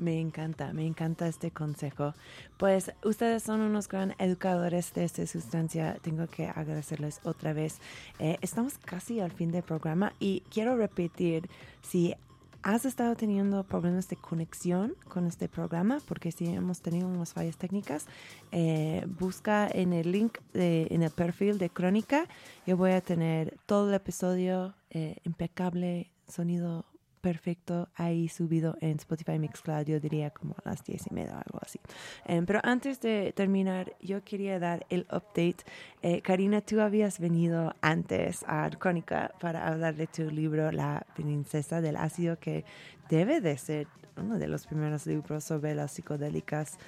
Me 0.00 0.18
encanta, 0.18 0.72
me 0.72 0.86
encanta 0.86 1.28
este 1.28 1.50
consejo. 1.50 2.14
Pues 2.56 2.90
ustedes 3.04 3.42
son 3.42 3.60
unos 3.60 3.86
gran 3.86 4.14
educadores 4.18 4.94
de 4.94 5.04
esta 5.04 5.26
sustancia. 5.26 5.98
Tengo 6.00 6.26
que 6.26 6.46
agradecerles 6.46 7.20
otra 7.22 7.52
vez. 7.52 7.80
Eh, 8.18 8.38
estamos 8.40 8.78
casi 8.78 9.20
al 9.20 9.30
fin 9.30 9.52
del 9.52 9.62
programa 9.62 10.14
y 10.18 10.42
quiero 10.50 10.74
repetir 10.74 11.50
si 11.82 12.14
has 12.62 12.86
estado 12.86 13.14
teniendo 13.14 13.62
problemas 13.64 14.08
de 14.08 14.16
conexión 14.16 14.94
con 15.08 15.26
este 15.26 15.50
programa, 15.50 15.98
porque 16.08 16.32
si 16.32 16.46
hemos 16.46 16.80
tenido 16.80 17.06
unas 17.06 17.34
fallas 17.34 17.58
técnicas, 17.58 18.06
eh, 18.52 19.06
busca 19.18 19.68
en 19.68 19.92
el 19.92 20.12
link, 20.12 20.38
en 20.54 21.02
el 21.02 21.10
perfil 21.10 21.58
de 21.58 21.68
Crónica. 21.68 22.26
Yo 22.66 22.78
voy 22.78 22.92
a 22.92 23.02
tener 23.02 23.58
todo 23.66 23.90
el 23.90 23.94
episodio 23.94 24.74
eh, 24.88 25.16
impecable, 25.24 26.10
sonido 26.26 26.86
perfecto 27.20 27.88
ahí 27.94 28.28
subido 28.28 28.76
en 28.80 28.96
Spotify 28.96 29.38
Mixcloud, 29.38 29.86
yo 29.86 30.00
diría 30.00 30.30
como 30.30 30.54
a 30.64 30.70
las 30.70 30.84
diez 30.84 31.06
y 31.10 31.14
media 31.14 31.34
o 31.34 31.36
algo 31.36 31.58
así. 31.62 31.80
Em, 32.24 32.46
pero 32.46 32.60
antes 32.62 33.00
de 33.00 33.32
terminar, 33.32 33.94
yo 34.00 34.22
quería 34.24 34.58
dar 34.58 34.86
el 34.88 35.02
update. 35.12 35.58
Eh, 36.02 36.20
Karina, 36.22 36.60
tú 36.60 36.80
habías 36.80 37.18
venido 37.18 37.74
antes 37.80 38.44
a 38.46 38.68
Crónica 38.70 39.32
para 39.40 39.66
hablar 39.68 39.94
de 39.96 40.06
tu 40.06 40.30
libro 40.30 40.72
La 40.72 41.06
princesa 41.14 41.80
del 41.80 41.96
ácido, 41.96 42.38
que 42.38 42.64
debe 43.08 43.40
de 43.40 43.56
ser 43.58 43.86
uno 44.16 44.38
de 44.38 44.48
los 44.48 44.66
primeros 44.66 45.06
libros 45.06 45.44
sobre 45.44 45.74
las 45.74 45.92
psicodélicas 45.92 46.78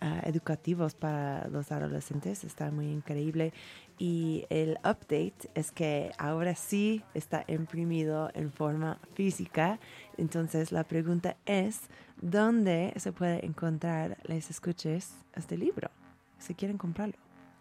ah, 0.00 0.20
educativos 0.24 0.94
para 0.94 1.48
los 1.48 1.72
adolescentes. 1.72 2.44
Está 2.44 2.70
muy 2.70 2.90
increíble. 2.90 3.52
Y 3.98 4.44
el 4.50 4.78
update 4.78 5.50
es 5.54 5.70
que 5.70 6.10
ahora 6.18 6.54
sí 6.54 7.02
está 7.14 7.44
imprimido 7.46 8.30
en 8.34 8.52
forma 8.52 8.98
física. 9.14 9.78
Entonces 10.16 10.72
la 10.72 10.84
pregunta 10.84 11.36
es, 11.46 11.82
¿dónde 12.20 12.92
se 12.96 13.12
puede 13.12 13.46
encontrar, 13.46 14.18
les 14.24 14.50
escuches, 14.50 15.14
este 15.34 15.56
libro? 15.56 15.90
Si 16.38 16.54
quieren 16.54 16.76
comprarlo. 16.76 17.14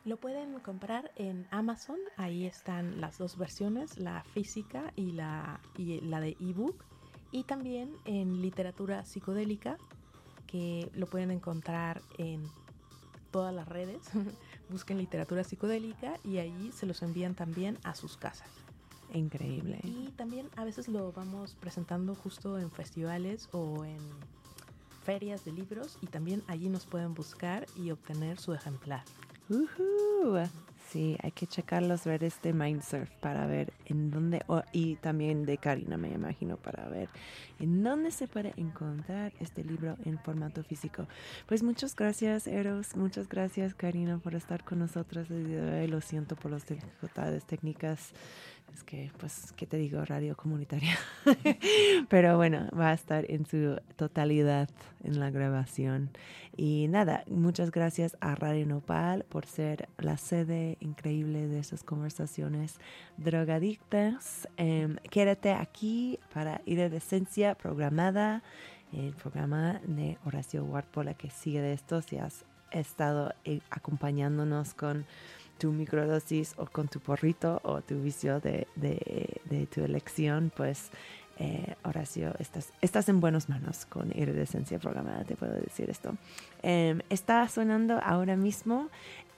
Lo 0.05 0.17
pueden 0.17 0.59
comprar 0.59 1.11
en 1.15 1.47
Amazon, 1.49 1.97
ahí 2.17 2.45
están 2.45 2.99
las 2.99 3.17
dos 3.17 3.37
versiones, 3.37 3.97
la 3.97 4.23
física 4.33 4.91
y 4.97 5.13
la, 5.13 5.61
y 5.77 6.01
la 6.01 6.19
de 6.19 6.35
ebook. 6.41 6.83
Y 7.31 7.43
también 7.43 7.95
en 8.03 8.41
literatura 8.41 9.05
psicodélica, 9.05 9.77
que 10.45 10.91
lo 10.93 11.07
pueden 11.07 11.31
encontrar 11.31 12.01
en 12.17 12.43
todas 13.31 13.53
las 13.53 13.67
redes. 13.67 14.01
Busquen 14.69 14.97
literatura 14.97 15.43
psicodélica 15.43 16.19
y 16.23 16.37
ahí 16.37 16.71
se 16.73 16.85
los 16.85 17.01
envían 17.01 17.35
también 17.35 17.77
a 17.83 17.95
sus 17.95 18.17
casas. 18.17 18.49
Increíble. 19.13 19.79
Y 19.83 20.11
también 20.15 20.49
a 20.55 20.63
veces 20.63 20.87
lo 20.87 21.11
vamos 21.11 21.55
presentando 21.59 22.15
justo 22.15 22.57
en 22.57 22.71
festivales 22.71 23.49
o 23.51 23.85
en 23.85 23.99
ferias 25.03 25.43
de 25.45 25.51
libros 25.51 25.97
y 26.01 26.07
también 26.07 26.41
allí 26.47 26.69
nos 26.69 26.85
pueden 26.85 27.13
buscar 27.13 27.67
y 27.75 27.91
obtener 27.91 28.39
su 28.39 28.53
ejemplar. 28.53 29.03
Ujú. 29.49 30.47
Sí, 30.93 31.17
hay 31.23 31.31
que 31.31 31.47
checar 31.47 31.81
las 31.81 32.05
redes 32.05 32.39
de 32.43 32.53
Mindsurf 32.53 33.09
para 33.19 33.47
ver 33.47 33.73
en 33.87 34.11
dónde, 34.11 34.45
y 34.73 34.97
también 34.97 35.43
de 35.43 35.57
Karina, 35.57 35.97
me 35.97 36.11
imagino, 36.11 36.55
para 36.57 36.87
ver 36.87 37.09
en 37.59 37.81
dónde 37.81 38.11
se 38.11 38.27
puede 38.27 38.53
encontrar 38.57 39.33
este 39.39 39.63
libro 39.63 39.97
en 40.05 40.19
formato 40.19 40.61
físico. 40.61 41.07
Pues 41.47 41.63
muchas 41.63 41.95
gracias, 41.95 42.45
Eros, 42.45 42.95
muchas 42.95 43.27
gracias, 43.27 43.73
Karina, 43.73 44.19
por 44.19 44.35
estar 44.35 44.63
con 44.63 44.77
nosotros 44.77 45.31
el 45.31 45.47
día 45.47 45.63
de 45.63 45.81
hoy. 45.81 45.87
Lo 45.87 45.99
siento 45.99 46.35
por 46.35 46.51
las 46.51 46.67
dificultades 46.67 47.43
técnicas. 47.45 48.13
Es 48.73 48.83
que, 48.83 49.11
pues, 49.19 49.53
¿qué 49.55 49.67
te 49.67 49.77
digo? 49.77 50.03
Radio 50.03 50.35
comunitaria. 50.35 50.97
Pero 52.09 52.37
bueno, 52.37 52.67
va 52.77 52.89
a 52.89 52.93
estar 52.93 53.29
en 53.29 53.45
su 53.45 53.79
totalidad 53.95 54.67
en 55.03 55.19
la 55.19 55.29
grabación. 55.29 56.09
Y 56.57 56.87
nada, 56.89 57.23
muchas 57.27 57.69
gracias 57.69 58.17
a 58.19 58.33
Radio 58.33 58.65
Nopal 58.65 59.25
por 59.25 59.45
ser 59.45 59.89
la 59.99 60.17
sede 60.17 60.77
increíble 60.79 61.47
de 61.47 61.59
esas 61.59 61.83
conversaciones 61.83 62.79
drogadictas. 63.17 64.47
Em, 64.57 64.95
quédate 65.11 65.51
aquí 65.51 66.19
para 66.33 66.61
Iridescencia 66.65 67.55
programada, 67.55 68.41
el 68.91 69.13
programa 69.13 69.81
de 69.85 70.17
Horacio 70.25 70.63
Warpola 70.63 71.13
que 71.13 71.29
sigue 71.29 71.61
de 71.61 71.73
esto. 71.73 72.01
Si 72.01 72.17
has 72.17 72.45
estado 72.71 73.33
eh, 73.45 73.61
acompañándonos 73.69 74.73
con 74.73 75.05
tu 75.57 75.71
microdosis 75.71 76.53
o 76.57 76.65
con 76.65 76.87
tu 76.87 76.99
porrito 76.99 77.59
o 77.63 77.81
tu 77.81 78.01
vicio 78.01 78.39
de, 78.39 78.67
de- 78.75 79.67
tu 79.67 79.81
elección, 79.83 80.51
pues 80.55 80.89
eh, 81.39 81.75
Horacio, 81.83 82.33
estás, 82.39 82.71
estás 82.81 83.09
en 83.09 83.19
buenas 83.19 83.49
manos 83.49 83.85
con 83.85 84.11
Iridescencia 84.15 84.77
programada, 84.79 85.23
te 85.23 85.35
puedo 85.35 85.53
decir 85.53 85.89
esto. 85.89 86.15
Em, 86.61 86.99
está 87.09 87.47
sonando 87.47 87.99
ahora 88.03 88.35
mismo 88.35 88.89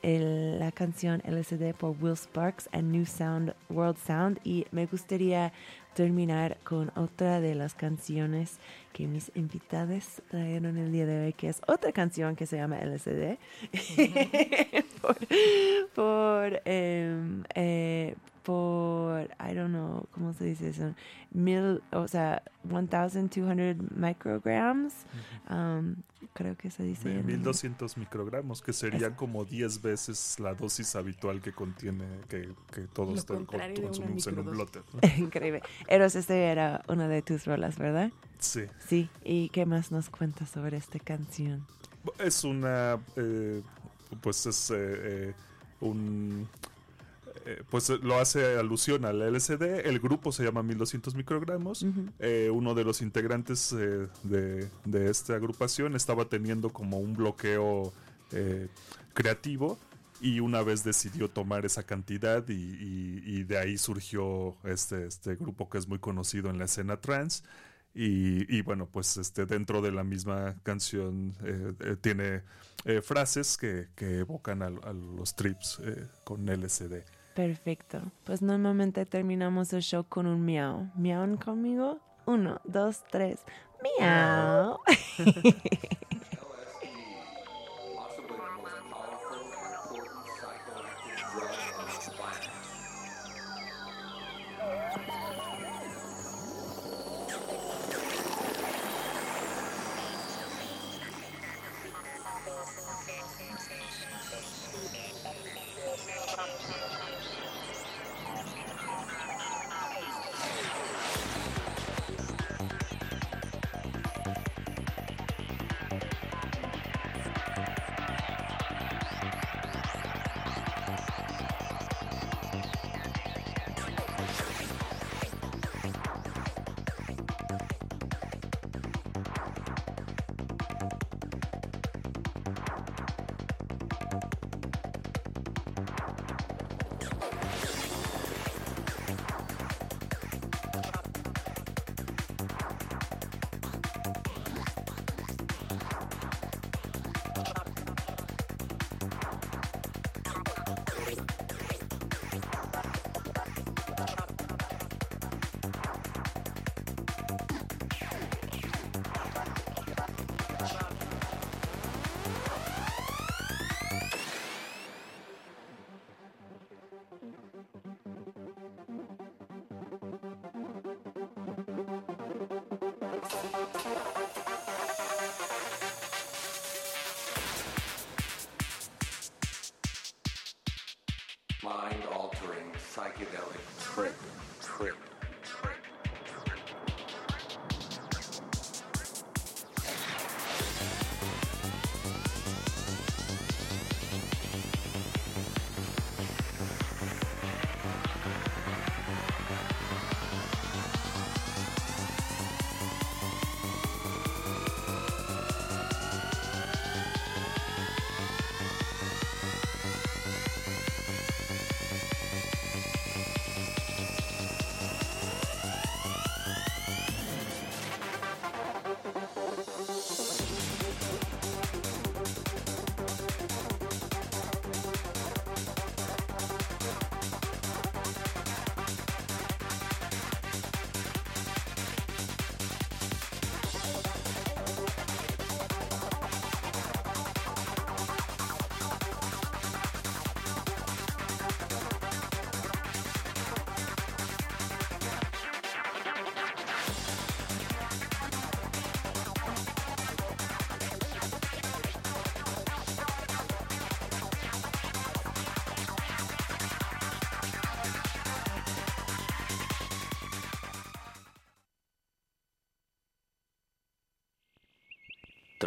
la 0.03 0.71
canción 0.71 1.23
LSD 1.25 1.73
por 1.73 1.95
Will 1.99 2.15
Sparks 2.15 2.69
and 2.73 2.91
New 2.91 3.05
Sound 3.07 3.55
World 3.69 3.97
Sound 3.97 4.39
y 4.43 4.67
me 4.71 4.85
gustaría 4.85 5.51
terminar 5.95 6.57
con 6.63 6.91
otra 6.95 7.41
de 7.41 7.55
las 7.55 7.73
canciones 7.73 8.59
que 8.93 9.07
mis 9.07 9.31
invitados 9.33 10.21
trajeron 10.29 10.77
el 10.77 10.91
día 10.91 11.05
de 11.05 11.25
hoy, 11.25 11.33
que 11.33 11.49
es 11.49 11.61
otra 11.67 11.91
canción 11.91 12.35
que 12.35 12.45
se 12.45 12.57
llama 12.57 12.77
LSD. 12.81 13.37
por, 15.01 15.17
por, 15.95 16.61
em, 16.65 17.43
eh, 17.55 18.15
por, 18.45 19.23
I 19.39 19.53
don't 19.55 19.69
know, 19.69 20.05
¿cómo 20.11 20.33
se 20.33 20.45
dice 20.45 20.69
eso? 20.69 20.93
Mil, 21.31 21.81
o 21.91 22.07
sea, 22.07 22.43
1200 22.63 23.75
micrograms. 23.97 24.93
um, 25.49 25.95
creo 26.33 26.55
que 26.55 26.69
se 26.69 26.83
dice. 26.83 27.09
De 27.09 27.19
en- 27.19 27.25
1200 27.25 27.97
microgramos, 27.97 28.61
que 28.61 28.71
sería 28.73 29.15
como 29.15 29.45
10 29.45 29.81
veces 29.81 30.39
la 30.39 30.53
dosis 30.53 30.95
habitual 30.95 31.41
que 31.41 31.51
contiene, 31.53 32.05
que, 32.29 32.53
que 32.71 32.81
todos 32.81 33.25
consumimos 33.25 34.27
en 34.27 34.39
un 34.39 34.45
blote. 34.45 34.81
¿no? 34.93 34.99
Increíble. 35.25 35.61
Eros, 35.87 36.15
este 36.15 36.45
era 36.45 36.83
una 36.87 37.07
de 37.07 37.21
tus 37.21 37.45
rolas, 37.45 37.77
¿verdad? 37.77 38.11
Sí. 38.39 38.61
Sí. 38.87 39.09
¿Y 39.23 39.49
qué 39.49 39.65
más 39.65 39.91
nos 39.91 40.09
cuentas 40.09 40.49
sobre 40.49 40.77
esta 40.77 40.99
canción? 40.99 41.65
Es 42.19 42.43
una. 42.43 42.99
eh, 43.15 43.61
pues 44.21 44.45
es 44.45 44.69
eh, 44.71 44.75
eh, 44.77 45.33
un. 45.81 46.47
Eh, 47.45 47.63
pues 47.69 47.89
eh, 47.89 47.99
lo 48.01 48.19
hace 48.19 48.57
alusión 48.57 49.05
al 49.05 49.21
LSD. 49.21 49.85
El 49.87 49.99
grupo 49.99 50.31
se 50.31 50.43
llama 50.43 50.63
1200 50.63 51.15
microgramos. 51.15 51.85
Eh, 52.19 52.49
uno 52.51 52.73
de 52.73 52.83
los 52.83 53.01
integrantes 53.01 53.71
eh, 53.73 54.07
de, 54.23 54.67
de 54.85 55.09
esta 55.09 55.35
agrupación 55.35 55.95
estaba 55.95 56.25
teniendo 56.25 56.69
como 56.71 56.97
un 56.99 57.13
bloqueo 57.15 57.93
creativo 59.13 59.77
y 60.21 60.39
una 60.39 60.61
vez 60.61 60.83
decidió 60.83 61.29
tomar 61.29 61.65
esa 61.65 61.83
cantidad 61.83 62.47
y, 62.49 62.53
y- 62.53 63.23
y 63.25 63.43
de 63.43 63.57
ahí 63.57 63.77
surgió 63.77 64.55
este, 64.63 65.05
este 65.07 65.35
grupo 65.35 65.69
que 65.69 65.77
es 65.77 65.87
muy 65.87 65.99
conocido 65.99 66.49
en 66.49 66.57
la 66.57 66.65
escena 66.65 66.97
trance 66.97 67.43
y, 67.93 68.53
y 68.53 68.61
bueno 68.61 68.87
pues 68.91 69.15
este 69.17 69.45
dentro 69.45 69.81
de 69.81 69.91
la 69.91 70.03
misma 70.03 70.55
canción 70.63 71.33
eh, 71.43 71.73
eh, 71.79 71.95
tiene 72.01 72.41
eh, 72.85 73.01
frases 73.01 73.57
que, 73.57 73.87
que 73.95 74.19
evocan 74.19 74.61
a, 74.63 74.67
a 74.67 74.93
los 74.93 75.35
trips 75.35 75.79
con 76.23 76.47
LSD. 76.49 77.03
Perfecto. 77.35 78.01
Pues 78.23 78.41
normalmente 78.41 79.05
terminamos 79.05 79.73
el 79.73 79.81
show 79.81 80.05
con 80.07 80.25
un 80.25 80.45
miau. 80.45 80.89
¿Miaun 80.95 81.35
conmigo? 81.35 81.99
Uno, 82.25 82.61
dos, 82.63 83.03
tres. 83.11 83.41
Miau. 83.99 84.79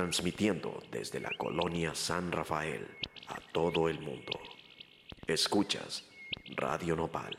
transmitiendo 0.09 0.83
desde 0.91 1.21
la 1.21 1.29
colonia 1.37 1.95
San 1.95 2.33
Rafael 2.33 2.89
a 3.27 3.39
todo 3.53 3.91
el 3.91 4.01
mundo. 4.01 4.41
Escuchas 5.27 6.03
Radio 6.57 6.97
Nopal. 6.97 7.38